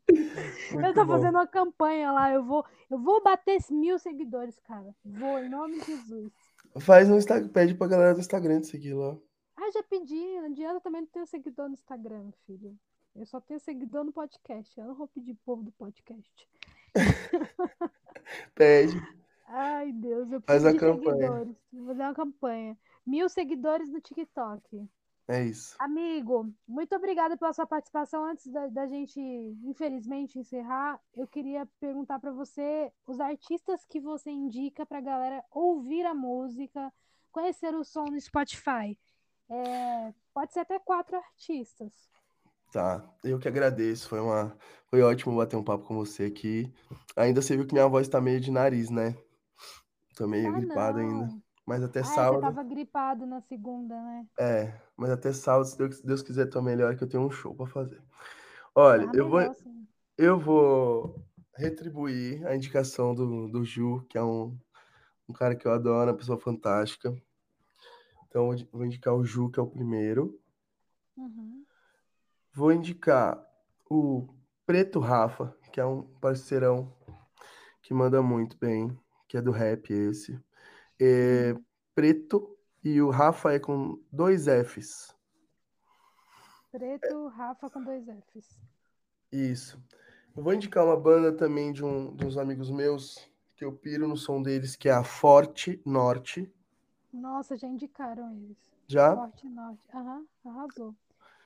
Eu 0.06 0.80
Muito 0.80 0.94
tô 0.94 1.04
bom. 1.04 1.12
fazendo 1.12 1.36
uma 1.36 1.46
campanha 1.46 2.12
lá. 2.12 2.30
Eu 2.30 2.44
vou, 2.44 2.64
eu 2.90 2.98
vou 2.98 3.22
bater 3.22 3.58
mil 3.70 3.98
seguidores, 3.98 4.58
cara. 4.60 4.94
Vou, 5.04 5.38
em 5.38 5.48
nome 5.48 5.80
de 5.80 5.86
Jesus. 5.86 6.32
Faz 6.80 7.08
no 7.08 7.16
Instagram, 7.16 7.48
pede 7.48 7.74
pra 7.74 7.86
galera 7.86 8.14
do 8.14 8.20
Instagram 8.20 8.60
te 8.60 8.66
seguir 8.68 8.94
lá. 8.94 9.16
Ah, 9.56 9.70
já 9.72 9.82
pedi. 9.84 10.14
Não 10.40 10.46
adianta 10.46 10.80
também 10.80 11.02
não 11.02 11.08
ter 11.08 11.26
seguidor 11.26 11.68
no 11.68 11.74
Instagram, 11.74 12.30
filho. 12.46 12.76
Eu 13.14 13.24
só 13.26 13.40
tenho 13.40 13.60
seguidor 13.60 14.04
no 14.04 14.12
podcast. 14.12 14.78
Eu 14.78 14.86
não 14.86 14.94
vou 14.94 15.06
pedir 15.06 15.34
povo 15.44 15.62
do 15.62 15.70
podcast. 15.72 16.48
Pede. 18.54 19.00
Ai, 19.46 19.92
Deus, 19.92 20.32
eu 20.32 20.40
Faz 20.40 20.62
preciso 20.62 20.68
a 20.68 20.72
de 20.72 20.78
campanha. 20.78 21.16
seguidores. 21.16 21.56
Vou 21.72 21.86
fazer 21.86 22.02
uma 22.02 22.14
campanha. 22.14 22.78
Mil 23.06 23.28
seguidores 23.28 23.88
no 23.90 24.00
TikTok. 24.00 24.88
É 25.28 25.42
isso. 25.44 25.76
Amigo, 25.78 26.54
muito 26.66 26.94
obrigada 26.94 27.36
pela 27.36 27.52
sua 27.52 27.66
participação. 27.66 28.24
Antes 28.24 28.50
da, 28.50 28.68
da 28.68 28.86
gente, 28.86 29.20
infelizmente, 29.20 30.38
encerrar, 30.38 31.00
eu 31.14 31.26
queria 31.26 31.66
perguntar 31.80 32.18
para 32.20 32.32
você 32.32 32.92
os 33.06 33.20
artistas 33.20 33.84
que 33.84 34.00
você 34.00 34.30
indica 34.30 34.86
para 34.86 34.98
a 34.98 35.02
galera 35.02 35.44
ouvir 35.50 36.06
a 36.06 36.14
música, 36.14 36.92
conhecer 37.32 37.74
o 37.74 37.84
som 37.84 38.04
no 38.10 38.20
Spotify. 38.20 38.98
É, 39.50 40.14
pode 40.32 40.52
ser 40.52 40.60
até 40.60 40.78
quatro 40.78 41.16
artistas. 41.16 41.92
Tá, 42.72 43.08
eu 43.22 43.38
que 43.38 43.48
agradeço. 43.48 44.08
Foi 44.08 44.20
uma, 44.20 44.56
foi 44.90 45.00
ótimo 45.02 45.36
bater 45.36 45.56
um 45.56 45.62
papo 45.64 45.84
com 45.86 45.94
você 45.94 46.24
aqui. 46.24 46.72
Ainda 47.16 47.40
você 47.40 47.56
viu 47.56 47.66
que 47.66 47.72
minha 47.72 47.86
voz 47.88 48.08
tá 48.08 48.20
meio 48.20 48.40
de 48.40 48.50
nariz, 48.50 48.90
né? 48.90 49.14
Tô 50.16 50.26
meio 50.26 50.48
Ah, 50.48 50.60
gripado 50.60 50.98
ainda. 50.98 51.43
Mas 51.66 51.82
até 51.82 52.00
Ah, 52.00 52.02
é, 52.02 52.06
você 52.06 52.14
sábado. 52.14 52.40
tava 52.42 52.62
gripado 52.62 53.26
na 53.26 53.40
segunda, 53.40 53.94
né? 53.94 54.26
É, 54.38 54.80
mas 54.96 55.10
até 55.10 55.32
sábado, 55.32 55.64
se 55.64 55.78
Deus, 55.78 56.00
Deus 56.00 56.22
quiser, 56.22 56.46
tô 56.46 56.60
melhor 56.60 56.96
que 56.96 57.04
eu 57.04 57.08
tenho 57.08 57.24
um 57.24 57.30
show 57.30 57.54
pra 57.54 57.66
fazer. 57.66 58.02
Olha, 58.74 59.08
Ah, 59.08 59.12
eu 59.14 59.28
vou, 59.28 59.40
eu 60.18 60.38
vou 60.38 61.24
retribuir 61.56 62.46
a 62.46 62.54
indicação 62.54 63.14
do, 63.14 63.48
do 63.48 63.64
Ju, 63.64 64.04
que 64.08 64.18
é 64.18 64.22
um, 64.22 64.58
um 65.28 65.32
cara 65.32 65.54
que 65.54 65.66
eu 65.66 65.72
adoro, 65.72 66.10
uma 66.10 66.16
pessoa 66.16 66.38
fantástica. 66.38 67.14
Então, 68.28 68.52
eu 68.52 68.66
vou 68.72 68.84
indicar 68.84 69.14
o 69.14 69.24
Ju, 69.24 69.48
que 69.50 69.60
é 69.60 69.62
o 69.62 69.70
primeiro. 69.70 70.40
Uhum. 71.16 71.64
Vou 72.52 72.72
indicar 72.72 73.40
o 73.88 74.28
Preto 74.66 74.98
Rafa, 74.98 75.56
que 75.72 75.80
é 75.80 75.84
um 75.84 76.02
parceirão 76.20 76.92
que 77.80 77.94
manda 77.94 78.20
muito 78.22 78.56
bem, 78.58 78.98
que 79.28 79.36
é 79.36 79.42
do 79.42 79.50
rap 79.52 79.92
esse. 79.92 80.40
É 81.00 81.54
Preto 81.94 82.56
e 82.82 83.00
o 83.00 83.10
Rafa 83.10 83.52
é 83.52 83.58
com 83.58 84.02
dois 84.12 84.46
Fs. 84.46 85.14
Preto, 86.70 87.28
Rafa 87.28 87.70
com 87.70 87.82
dois 87.82 88.04
Fs. 88.06 88.58
Isso. 89.32 89.82
Eu 90.36 90.42
vou 90.42 90.52
indicar 90.52 90.84
uma 90.84 90.96
banda 90.98 91.32
também 91.32 91.72
de, 91.72 91.84
um, 91.84 92.14
de 92.14 92.26
uns 92.26 92.36
amigos 92.36 92.70
meus, 92.70 93.30
que 93.56 93.64
eu 93.64 93.72
piro 93.72 94.08
no 94.08 94.16
som 94.16 94.42
deles, 94.42 94.74
que 94.74 94.88
é 94.88 94.92
a 94.92 95.04
Forte 95.04 95.80
Norte. 95.86 96.52
Nossa, 97.12 97.56
já 97.56 97.68
indicaram 97.68 98.32
eles. 98.32 98.58
Já? 98.88 99.14
Forte 99.14 99.48
Norte. 99.48 99.80
Aham, 99.94 100.26
arrasou. 100.44 100.94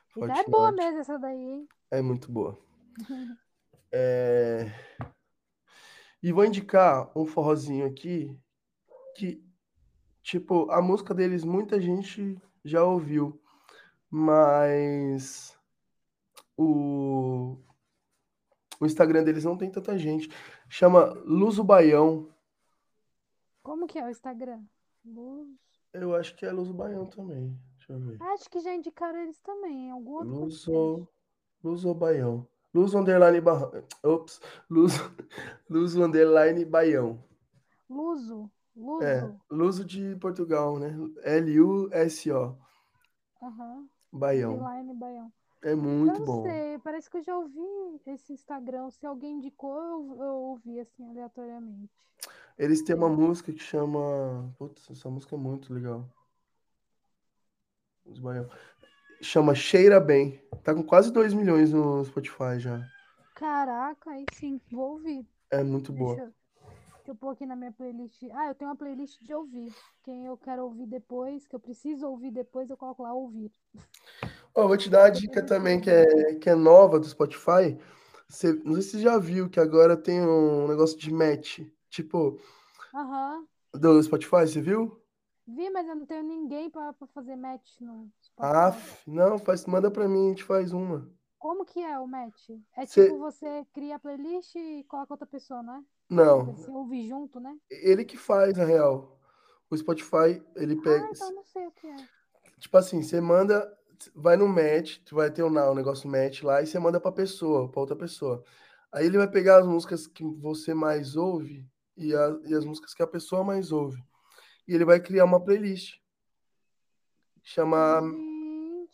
Forte 0.09 0.40
é 0.40 0.44
boa 0.44 0.70
Norte. 0.70 0.76
mesmo 0.76 1.01
essa 1.01 1.18
daí, 1.18 1.38
hein? 1.38 1.68
É 1.90 2.01
muito 2.03 2.30
boa. 2.30 2.59
É, 3.90 4.66
E 6.22 6.30
vou 6.30 6.44
indicar 6.44 7.11
um 7.16 7.24
forrozinho 7.24 7.86
aqui 7.86 8.38
que, 9.19 9.45
tipo, 10.23 10.71
a 10.71 10.81
música 10.81 11.12
deles 11.12 11.43
muita 11.43 11.81
gente 11.81 12.41
já 12.64 12.85
ouviu, 12.85 13.41
mas 14.09 15.59
o, 16.57 17.59
o 18.81 18.87
Instagram 18.87 19.25
deles 19.25 19.45
não 19.45 19.59
tem 19.59 19.71
tanta 19.71 19.99
gente. 19.99 20.29
Chama 20.69 21.07
Luso 21.25 21.64
Baião. 21.64 22.29
Como 23.61 23.89
que 23.89 23.99
é 23.99 24.05
o 24.05 24.11
Instagram? 24.11 24.62
Luz. 25.05 25.49
Eu 25.93 26.14
acho 26.14 26.37
que 26.37 26.47
é 26.47 26.53
Luso 26.53 26.73
Baião 26.73 27.07
também. 27.07 27.59
Deixa 27.77 27.93
eu 27.93 27.99
ver. 27.99 28.23
Acho 28.23 28.49
que 28.49 28.61
já 28.61 28.73
indicaram 28.75 29.19
eles 29.19 29.41
também, 29.41 29.91
algum 29.91 30.12
outro. 30.12 30.31
Luso, 30.31 31.09
Luso 31.64 31.93
Baião. 31.93 32.47
Luso 32.73 32.99
Underline 32.99 33.41
Barrão. 33.41 33.83
Ops. 34.05 34.41
Luso, 34.71 35.01
Luso 35.69 36.03
Underline 36.03 36.64
Baião. 36.64 37.25
Luso. 37.91 38.51
Luso. 38.79 39.03
É, 39.05 39.31
Luso 39.51 39.85
de 39.85 40.16
Portugal, 40.16 40.79
né? 40.79 40.95
L-U-S-O. 41.22 42.57
Aham. 43.43 43.89
Baião. 44.12 44.53
Underline 44.55 44.95
Baião. 44.95 45.33
É 45.62 45.74
muito 45.74 46.14
eu 46.14 46.18
não 46.20 46.24
bom. 46.26 46.43
sei, 46.45 46.79
parece 46.79 47.11
que 47.11 47.16
eu 47.18 47.22
já 47.22 47.37
ouvi 47.37 48.01
esse 48.07 48.33
Instagram. 48.33 48.91
Se 48.91 49.05
alguém 49.05 49.35
indicou, 49.39 49.76
eu, 49.76 50.22
eu 50.22 50.35
ouvi 50.35 50.79
assim 50.81 51.09
aleatoriamente. 51.11 51.93
Eles 52.57 52.83
têm 52.83 52.95
uma 52.97 53.09
É. 53.09 53.11
música 53.11 53.53
que 53.53 53.59
chama. 53.59 54.55
Putz, 54.59 54.89
essa 54.91 55.11
música 55.11 55.35
é 55.35 55.39
muito 55.39 55.72
legal. 55.74 56.05
Os 58.05 58.18
Baião. 58.18 58.49
Chama 59.20 59.55
Cheira 59.55 60.01
Bem. 60.01 60.41
Tá 60.62 60.74
com 60.74 60.83
quase 60.83 61.12
2 61.12 61.35
milhões 61.35 61.72
no 61.72 62.05
Spotify 62.05 62.59
já. 62.59 62.81
Caraca, 63.35 64.11
aí 64.11 64.24
sim, 64.33 64.61
vou 64.70 64.93
ouvir. 64.93 65.26
É 65.51 65.62
muito 65.62 65.93
boa. 65.93 66.14
Deixa 66.16 66.31
eu... 66.31 66.38
Deixa 67.09 67.17
eu 67.17 67.21
pôr 67.21 67.31
aqui 67.31 67.47
na 67.47 67.57
minha 67.57 67.73
playlist. 67.73 68.23
Ah, 68.35 68.49
eu 68.49 68.55
tenho 68.55 68.69
uma 68.71 68.77
playlist 68.77 69.19
de 69.23 69.33
ouvir. 69.33 69.73
Quem 70.03 70.27
eu 70.27 70.37
quero 70.37 70.65
ouvir 70.65 70.87
depois, 70.87 71.47
que 71.47 71.57
eu 71.57 71.61
preciso 71.61 72.07
ouvir 72.07 72.31
depois, 72.31 72.69
eu 72.69 72.77
coloco 72.77 73.03
lá 73.03 73.15
ouvir. 73.15 73.51
Ó, 74.55 74.67
vou 74.67 74.77
te 74.77 74.91
dar 74.91 75.05
a 75.07 75.11
dica 75.11 75.43
também 75.43 75.81
que 75.81 75.89
é, 75.91 76.35
que 76.35 76.51
é 76.51 76.55
nova 76.55 76.99
do 76.99 77.07
Spotify. 77.09 77.79
Você, 78.29 78.53
não 78.65 78.75
sei 78.75 78.83
se 78.83 78.91
você 78.91 79.01
já 79.01 79.19
viu 79.19 79.49
que 79.49 79.59
agora 79.59 79.97
tem 79.97 80.21
um 80.21 80.69
negócio 80.69 80.99
de 80.99 81.11
match. 81.11 81.61
Tipo, 81.89 82.39
Aham. 82.93 83.49
do 83.75 84.03
Spotify, 84.03 84.47
você 84.47 84.61
viu? 84.61 85.01
Vi, 85.49 85.69
mas 85.71 85.89
eu 85.89 85.97
não 85.97 86.07
tenho 86.07 86.23
ninguém 86.23 86.71
pra, 86.71 86.93
pra 86.93 87.09
fazer 87.09 87.35
match 87.35 87.81
no 87.81 88.09
Ah, 88.41 88.73
Spotify. 88.73 88.85
não, 89.07 89.39
faz, 89.39 89.65
manda 89.67 89.91
pra 89.91 90.09
mim, 90.09 90.27
a 90.27 90.29
gente 90.31 90.45
faz 90.45 90.73
uma. 90.73 91.09
Como 91.39 91.65
que 91.65 91.81
é 91.81 91.99
o 91.99 92.07
match? 92.07 92.51
É 92.77 92.87
Você, 92.87 93.11
tipo 93.11 93.19
você 93.19 93.65
cria 93.73 93.97
a 93.97 93.99
playlist 93.99 94.55
e 94.55 94.85
coloca 94.85 95.15
outra 95.15 95.27
pessoa, 95.27 95.63
não 95.65 95.75
é? 95.77 95.85
Não, 96.09 96.51
assim, 96.53 96.71
ouvir 96.73 97.07
junto, 97.09 97.39
né? 97.39 97.55
ele 97.71 98.05
que 98.05 98.17
faz, 98.17 98.57
na 98.57 98.65
real. 98.65 99.19
O 99.71 99.77
Spotify, 99.77 100.43
ele 100.57 100.77
pega. 100.81 101.05
Ah, 101.05 101.11
então 101.13 101.35
não 101.35 101.45
sei 101.45 101.67
o 101.67 101.71
que 101.73 101.87
é. 101.87 101.97
Tipo 102.59 102.77
assim, 102.79 103.03
você 103.03 103.21
manda, 103.21 103.71
vai 104.15 104.37
no 104.37 104.49
match, 104.49 104.99
tu 105.05 105.15
vai 105.17 105.31
ter 105.31 105.43
o, 105.43 105.51
na- 105.51 105.71
o 105.71 105.75
negócio 105.75 106.09
match 106.09 106.43
lá, 106.43 106.63
e 106.63 106.67
você 106.67 106.79
manda 106.79 106.99
pra 106.99 107.13
pessoa, 107.13 107.71
pra 107.71 107.81
outra 107.81 107.95
pessoa. 107.97 108.43
Aí 108.91 109.05
ele 109.05 109.19
vai 109.19 109.31
pegar 109.31 109.59
as 109.59 109.67
músicas 109.67 110.07
que 110.07 110.25
você 110.25 110.73
mais 110.73 111.15
ouve 111.15 111.67
e, 111.97 112.15
a- 112.15 112.39
e 112.47 112.55
as 112.55 112.65
músicas 112.65 112.95
que 112.95 113.03
a 113.03 113.07
pessoa 113.07 113.45
mais 113.45 113.71
ouve. 113.71 114.03
E 114.67 114.75
ele 114.75 114.85
vai 114.87 114.99
criar 115.01 115.25
uma 115.27 115.43
playlist. 115.45 115.99
Chamar. 117.43 118.03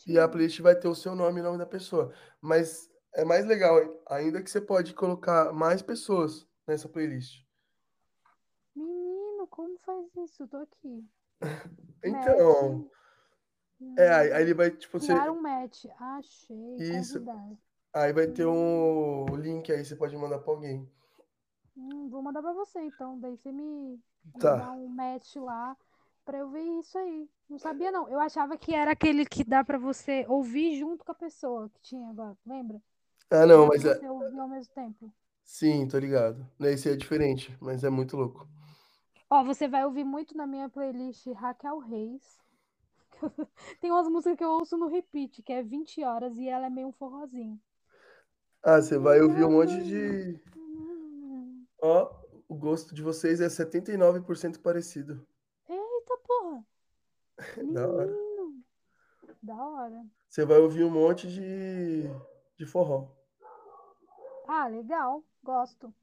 E 0.07 0.19
a 0.19 0.23
Gente, 0.23 0.33
playlist 0.33 0.61
vai 0.61 0.75
ter 0.75 0.89
o 0.89 0.95
seu 0.95 1.15
nome 1.15 1.39
e 1.39 1.41
o 1.41 1.45
nome 1.45 1.59
da 1.59 1.67
pessoa. 1.67 2.13
Mas 2.41 2.89
é 3.15 3.25
mais 3.25 3.47
legal 3.47 3.79
ainda 4.09 4.43
que 4.43 4.51
você 4.51 4.61
pode 4.61 4.93
colocar 4.95 5.53
mais 5.53 5.81
pessoas 5.83 6.47
nessa 6.67 6.89
playlist. 6.89 7.45
menino, 8.77 9.49
como 9.49 9.77
faz 9.81 10.15
isso? 10.17 10.47
Tô 10.47 10.59
aqui. 10.59 11.05
Então, 12.05 12.85
Match. 13.81 13.97
é, 13.97 14.09
aí, 14.09 14.33
aí 14.33 14.43
ele 14.43 14.55
vai, 14.55 14.71
tipo, 14.71 14.99
você. 14.99 15.13
criar 15.13 15.31
um 15.31 15.41
match. 15.41 15.85
Achei. 15.99 16.81
Isso. 16.81 17.19
Convidar. 17.19 17.57
Aí 17.95 18.13
vai 18.13 18.27
ter 18.27 18.47
Hum, 18.47 18.47
um 18.47 19.37
link 19.37 19.71
aí, 19.73 19.85
você 19.85 19.97
pode 19.97 20.17
mandar 20.17 20.39
pra 20.41 20.53
alguém. 20.53 20.91
hum, 21.77 22.09
vou 22.09 22.23
mandar 22.23 22.43
pra 22.43 22.53
você, 22.53 22.81
então. 22.81 23.19
Daí 23.21 23.37
você 23.37 23.53
me, 23.53 24.01
me 24.35 24.41
Tá. 24.41 24.57
dá 24.57 24.71
um 24.73 24.89
match 24.89 25.37
lá 25.37 25.77
pra 26.25 26.39
eu 26.39 26.51
ver 26.51 26.63
isso 26.81 26.97
aí. 26.99 27.29
Não 27.49 27.59
sabia, 27.59 27.91
não. 27.93 28.09
Eu 28.09 28.21
achava 28.21 28.57
que 28.57 28.75
era 28.75 28.93
aquele 28.93 29.25
que 29.27 29.45
dá 29.45 29.63
pra 29.65 29.79
você 29.79 30.25
ouvir 30.29 30.79
junto 30.79 31.05
com 31.05 31.13
a 31.13 31.15
pessoa 31.15 31.69
que 31.71 31.81
tinha 31.83 32.09
agora. 32.11 32.37
Lembra? 32.47 32.81
Ah, 33.31 33.47
não, 33.47 33.67
mas 33.67 33.85
é. 33.85 33.95
você 33.99 34.09
ouvir 34.09 34.39
ao 34.39 34.49
mesmo 34.49 34.75
tempo. 34.75 35.13
Sim, 35.45 35.87
tô 35.87 35.99
ligado. 35.99 36.47
Esse 36.61 36.91
é 36.91 36.97
diferente, 36.97 37.57
mas 37.61 37.85
é 37.85 37.91
muito 37.91 38.17
louco. 38.17 38.49
Ó, 39.31 39.45
você 39.45 39.69
vai 39.69 39.85
ouvir 39.85 40.05
muito 40.05 40.37
na 40.37 40.47
minha 40.47 40.69
playlist 40.69 41.27
Raquel 41.33 41.79
Reis. 41.79 42.39
Tem 43.81 43.91
umas 43.91 44.09
músicas 44.09 44.39
que 44.39 44.45
eu 44.45 44.51
ouço 44.51 44.77
no 44.77 44.89
repeat, 44.89 45.43
que 45.43 45.53
é 45.53 45.63
20 45.63 46.03
horas 46.03 46.37
e 46.37 46.49
ela 46.49 46.67
é 46.67 46.71
meio 46.71 46.89
um 46.89 46.93
forrozinho. 46.93 47.61
Ah, 48.63 48.81
você 48.81 48.99
vai 48.99 49.21
ouvir 49.21 49.45
um 49.45 49.53
monte 49.53 49.83
de. 49.83 50.41
Ó, 51.81 52.11
o 52.49 52.55
gosto 52.55 52.95
de 52.95 53.03
vocês 53.03 53.41
é 53.41 53.49
79% 53.49 54.61
parecido. 54.61 55.27
Eita 55.69 56.19
porra! 56.27 56.65
Da 57.73 57.89
hora. 57.89 58.07
Menino! 58.07 58.65
Da 59.43 59.55
hora. 59.55 60.07
Você 60.29 60.45
vai 60.47 60.59
ouvir 60.59 60.85
um 60.85 60.91
monte 60.91 61.29
de, 61.29 62.05
de 62.57 62.67
forró. 62.67 63.09
Ah, 64.47 64.67
legal. 64.69 65.23
Gosto. 65.43 65.95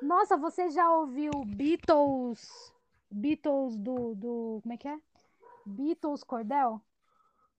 Nossa, 0.00 0.36
você 0.36 0.70
já 0.70 0.90
ouviu 0.92 1.44
Beatles? 1.46 2.72
Beatles 3.10 3.76
do, 3.78 4.14
do. 4.16 4.60
Como 4.62 4.74
é 4.74 4.76
que 4.78 4.88
é? 4.88 5.00
Beatles 5.66 6.24
Cordel? 6.24 6.82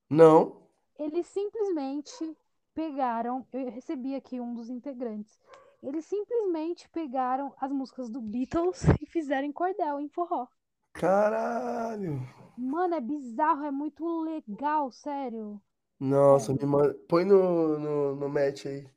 Não? 0.09 0.63
Eles 0.99 1.27
simplesmente 1.27 2.37
pegaram. 2.73 3.47
Eu 3.53 3.69
recebi 3.71 4.13
aqui 4.13 4.39
um 4.41 4.53
dos 4.53 4.69
integrantes. 4.69 5.39
Eles 5.81 6.05
simplesmente 6.05 6.89
pegaram 6.89 7.53
as 7.57 7.71
músicas 7.71 8.09
do 8.09 8.19
Beatles 8.21 8.81
e 9.01 9.05
fizeram 9.05 9.47
em 9.47 9.53
cordel, 9.53 9.99
em 10.01 10.09
forró. 10.09 10.47
Caralho! 10.93 12.13
Mano, 12.57 12.95
é 12.95 12.99
bizarro, 13.01 13.63
é 13.63 13.71
muito 13.71 14.05
legal, 14.23 14.91
sério. 14.91 15.61
Nossa, 15.99 16.53
É, 16.53 16.53
me 16.53 16.65
manda. 16.65 16.93
Põe 17.07 17.25
no, 17.25 17.77
no, 17.79 18.15
no 18.15 18.29
match 18.29 18.65
aí. 18.65 18.89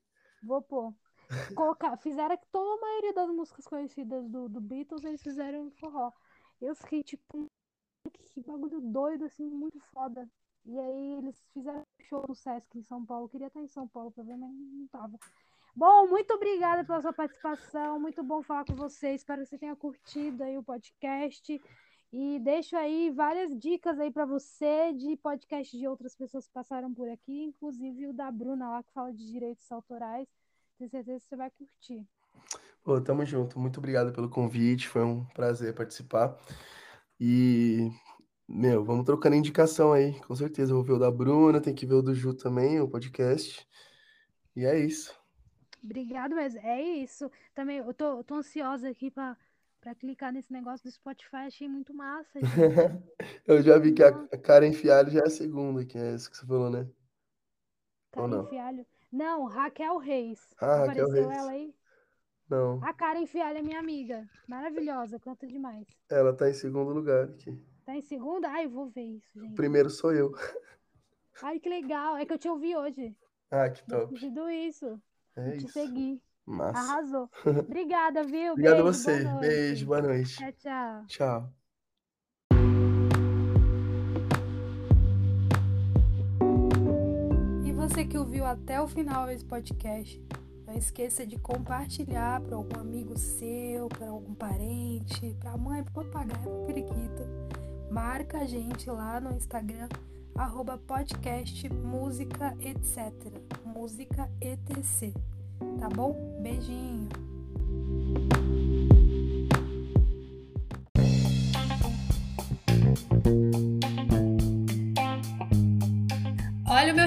Vou 0.42 0.62
pôr. 0.62 0.94
Colocar, 1.54 1.96
fizeram 1.98 2.36
que 2.36 2.46
toda 2.50 2.74
a 2.74 2.80
maioria 2.80 3.12
das 3.12 3.28
músicas 3.28 3.66
conhecidas 3.66 4.28
do, 4.28 4.48
do 4.48 4.60
Beatles, 4.60 5.04
eles 5.04 5.22
fizeram 5.22 5.66
em 5.66 5.70
forró. 5.70 6.10
Eu 6.60 6.74
fiquei 6.74 7.02
tipo, 7.02 7.46
que 8.10 8.40
bagulho 8.40 8.80
doido, 8.80 9.24
assim, 9.24 9.48
muito 9.48 9.78
foda. 9.92 10.28
E 10.64 10.78
aí 10.78 11.18
eles 11.18 11.36
fizeram 11.52 11.80
um 11.80 12.04
show 12.04 12.24
no 12.28 12.34
Sesc 12.34 12.78
em 12.78 12.82
São 12.82 13.04
Paulo. 13.04 13.26
Eu 13.26 13.28
queria 13.28 13.46
estar 13.46 13.60
em 13.60 13.68
São 13.68 13.86
Paulo 13.88 14.10
pra 14.10 14.24
ver, 14.24 14.36
mas 14.36 14.50
não 14.52 14.86
tava. 14.88 15.18
Bom, 15.74 16.08
muito 16.08 16.32
obrigada 16.34 16.84
pela 16.84 17.00
sua 17.00 17.12
participação. 17.12 18.00
Muito 18.00 18.22
bom 18.22 18.42
falar 18.42 18.64
com 18.64 18.74
você. 18.74 19.14
Espero 19.14 19.42
que 19.42 19.48
você 19.48 19.58
tenha 19.58 19.76
curtido 19.76 20.42
aí 20.42 20.58
o 20.58 20.62
podcast. 20.62 21.60
E 22.12 22.38
deixo 22.38 22.74
aí 22.74 23.10
várias 23.10 23.56
dicas 23.58 24.00
aí 24.00 24.10
para 24.10 24.24
você 24.24 24.92
de 24.94 25.16
podcast 25.16 25.76
de 25.76 25.86
outras 25.86 26.16
pessoas 26.16 26.46
que 26.46 26.52
passaram 26.52 26.92
por 26.94 27.08
aqui, 27.08 27.42
inclusive 27.42 28.06
o 28.06 28.14
da 28.14 28.30
Bruna 28.30 28.70
lá 28.70 28.82
que 28.82 28.92
fala 28.92 29.12
de 29.12 29.30
direitos 29.30 29.70
autorais. 29.70 30.26
Tenho 30.78 30.90
certeza 30.90 31.20
que 31.20 31.28
você 31.28 31.36
vai 31.36 31.50
curtir. 31.50 32.06
Pô, 32.82 32.98
tamo 33.00 33.24
junto. 33.26 33.58
Muito 33.58 33.78
obrigado 33.78 34.12
pelo 34.12 34.30
convite. 34.30 34.88
Foi 34.88 35.04
um 35.04 35.24
prazer 35.26 35.74
participar. 35.74 36.38
E, 37.20 37.90
meu, 38.48 38.84
vamos 38.84 39.04
trocando 39.04 39.36
indicação 39.36 39.92
aí. 39.92 40.18
Com 40.20 40.34
certeza. 40.34 40.72
Vou 40.72 40.82
ver 40.82 40.92
o 40.92 40.98
da 40.98 41.10
Bruna, 41.10 41.60
tem 41.60 41.74
que 41.74 41.84
ver 41.84 41.94
o 41.94 42.02
do 42.02 42.14
Ju 42.14 42.32
também, 42.32 42.80
o 42.80 42.88
podcast. 42.88 43.66
E 44.56 44.64
é 44.64 44.78
isso. 44.78 45.14
Obrigado, 45.84 46.34
mas 46.34 46.56
é 46.56 46.80
isso. 46.80 47.30
Também 47.54 47.78
eu 47.78 47.92
tô, 47.92 48.24
tô 48.24 48.36
ansiosa 48.36 48.88
aqui 48.88 49.10
para 49.10 49.36
para 49.80 49.94
clicar 49.94 50.32
nesse 50.32 50.52
negócio 50.52 50.84
do 50.84 50.92
Spotify. 50.92 51.46
Achei 51.46 51.68
muito 51.68 51.94
massa. 51.94 52.38
Eu 53.46 53.62
já 53.62 53.78
vi 53.78 53.92
que 53.92 54.02
a 54.02 54.12
Karen 54.38 54.72
Fialho 54.72 55.10
já 55.10 55.20
é 55.20 55.26
a 55.26 55.30
segunda, 55.30 55.84
que 55.84 55.96
é 55.98 56.14
essa 56.14 56.30
que 56.30 56.36
você 56.36 56.46
falou, 56.46 56.70
né? 56.70 56.80
Ou 58.16 58.28
Karen 58.28 58.28
não? 58.28 58.46
Fialho. 58.46 58.86
Não, 59.10 59.44
Raquel 59.46 59.98
Reis. 59.98 60.40
Ah, 60.60 60.86
Raquel 60.86 61.06
Apareceu 61.06 61.28
Reis. 61.28 61.38
ela 61.38 61.50
aí? 61.52 61.74
Não. 62.48 62.82
A 62.82 62.92
Karen 62.92 63.26
Fialho 63.26 63.58
é 63.58 63.62
minha 63.62 63.78
amiga. 63.78 64.28
Maravilhosa, 64.46 65.18
canta 65.18 65.46
demais. 65.46 65.86
Ela 66.10 66.34
tá 66.34 66.48
em 66.48 66.54
segundo 66.54 66.92
lugar 66.92 67.24
aqui. 67.24 67.58
Tá 67.84 67.94
em 67.94 68.02
segunda? 68.02 68.48
Ai, 68.50 68.66
eu 68.66 68.70
vou 68.70 68.88
ver 68.88 69.02
isso, 69.02 69.40
gente. 69.40 69.54
primeiro 69.54 69.88
sou 69.90 70.12
eu. 70.12 70.32
Ai, 71.42 71.58
que 71.60 71.68
legal. 71.68 72.16
É 72.16 72.26
que 72.26 72.32
eu 72.32 72.38
te 72.38 72.48
ouvi 72.48 72.76
hoje. 72.76 73.16
Ah, 73.50 73.70
que 73.70 73.82
top. 73.86 74.18
sido 74.18 74.48
isso. 74.50 75.00
É 75.36 75.48
E 75.48 75.56
te 75.58 75.64
isso. 75.64 75.72
segui. 75.72 76.22
Massa. 76.48 76.78
Arrasou. 76.78 77.30
Obrigada, 77.46 78.24
viu? 78.24 78.52
Obrigado 78.52 78.80
a 78.80 78.82
Beijo, 78.82 78.82
boa 78.82 78.92
você. 78.92 79.24
Beijo, 79.24 79.34
noite. 79.34 79.84
boa 79.84 80.02
noite. 80.02 80.36
Tchau, 80.36 80.52
tchau. 80.52 81.06
Tchau. 81.06 81.52
E 87.64 87.72
você 87.72 88.04
que 88.04 88.16
ouviu 88.16 88.46
até 88.46 88.80
o 88.80 88.88
final 88.88 89.30
esse 89.30 89.44
podcast, 89.44 90.22
não 90.66 90.74
esqueça 90.74 91.26
de 91.26 91.38
compartilhar 91.38 92.40
para 92.40 92.56
algum 92.56 92.80
amigo 92.80 93.16
seu, 93.18 93.88
para 93.88 94.08
algum 94.08 94.34
parente, 94.34 95.36
para 95.38 95.52
a 95.52 95.58
mãe, 95.58 95.84
para 95.84 95.90
o 95.90 96.04
papagaio, 96.06 96.42
para 96.42 96.50
o 96.50 96.66
periquito. 96.66 97.22
Marca 97.90 98.38
a 98.38 98.46
gente 98.46 98.88
lá 98.90 99.20
no 99.20 99.34
Instagram, 99.36 99.88
arroba 100.34 100.78
podcast 100.78 101.68
música 101.68 102.56
etc. 102.60 103.12
Música 103.64 104.30
etc. 104.40 105.14
Tá 105.80 105.88
bom? 105.88 106.14
Beijinho. 106.40 107.08
Olha 116.66 116.92
o 116.92 116.96
meu 116.96 117.06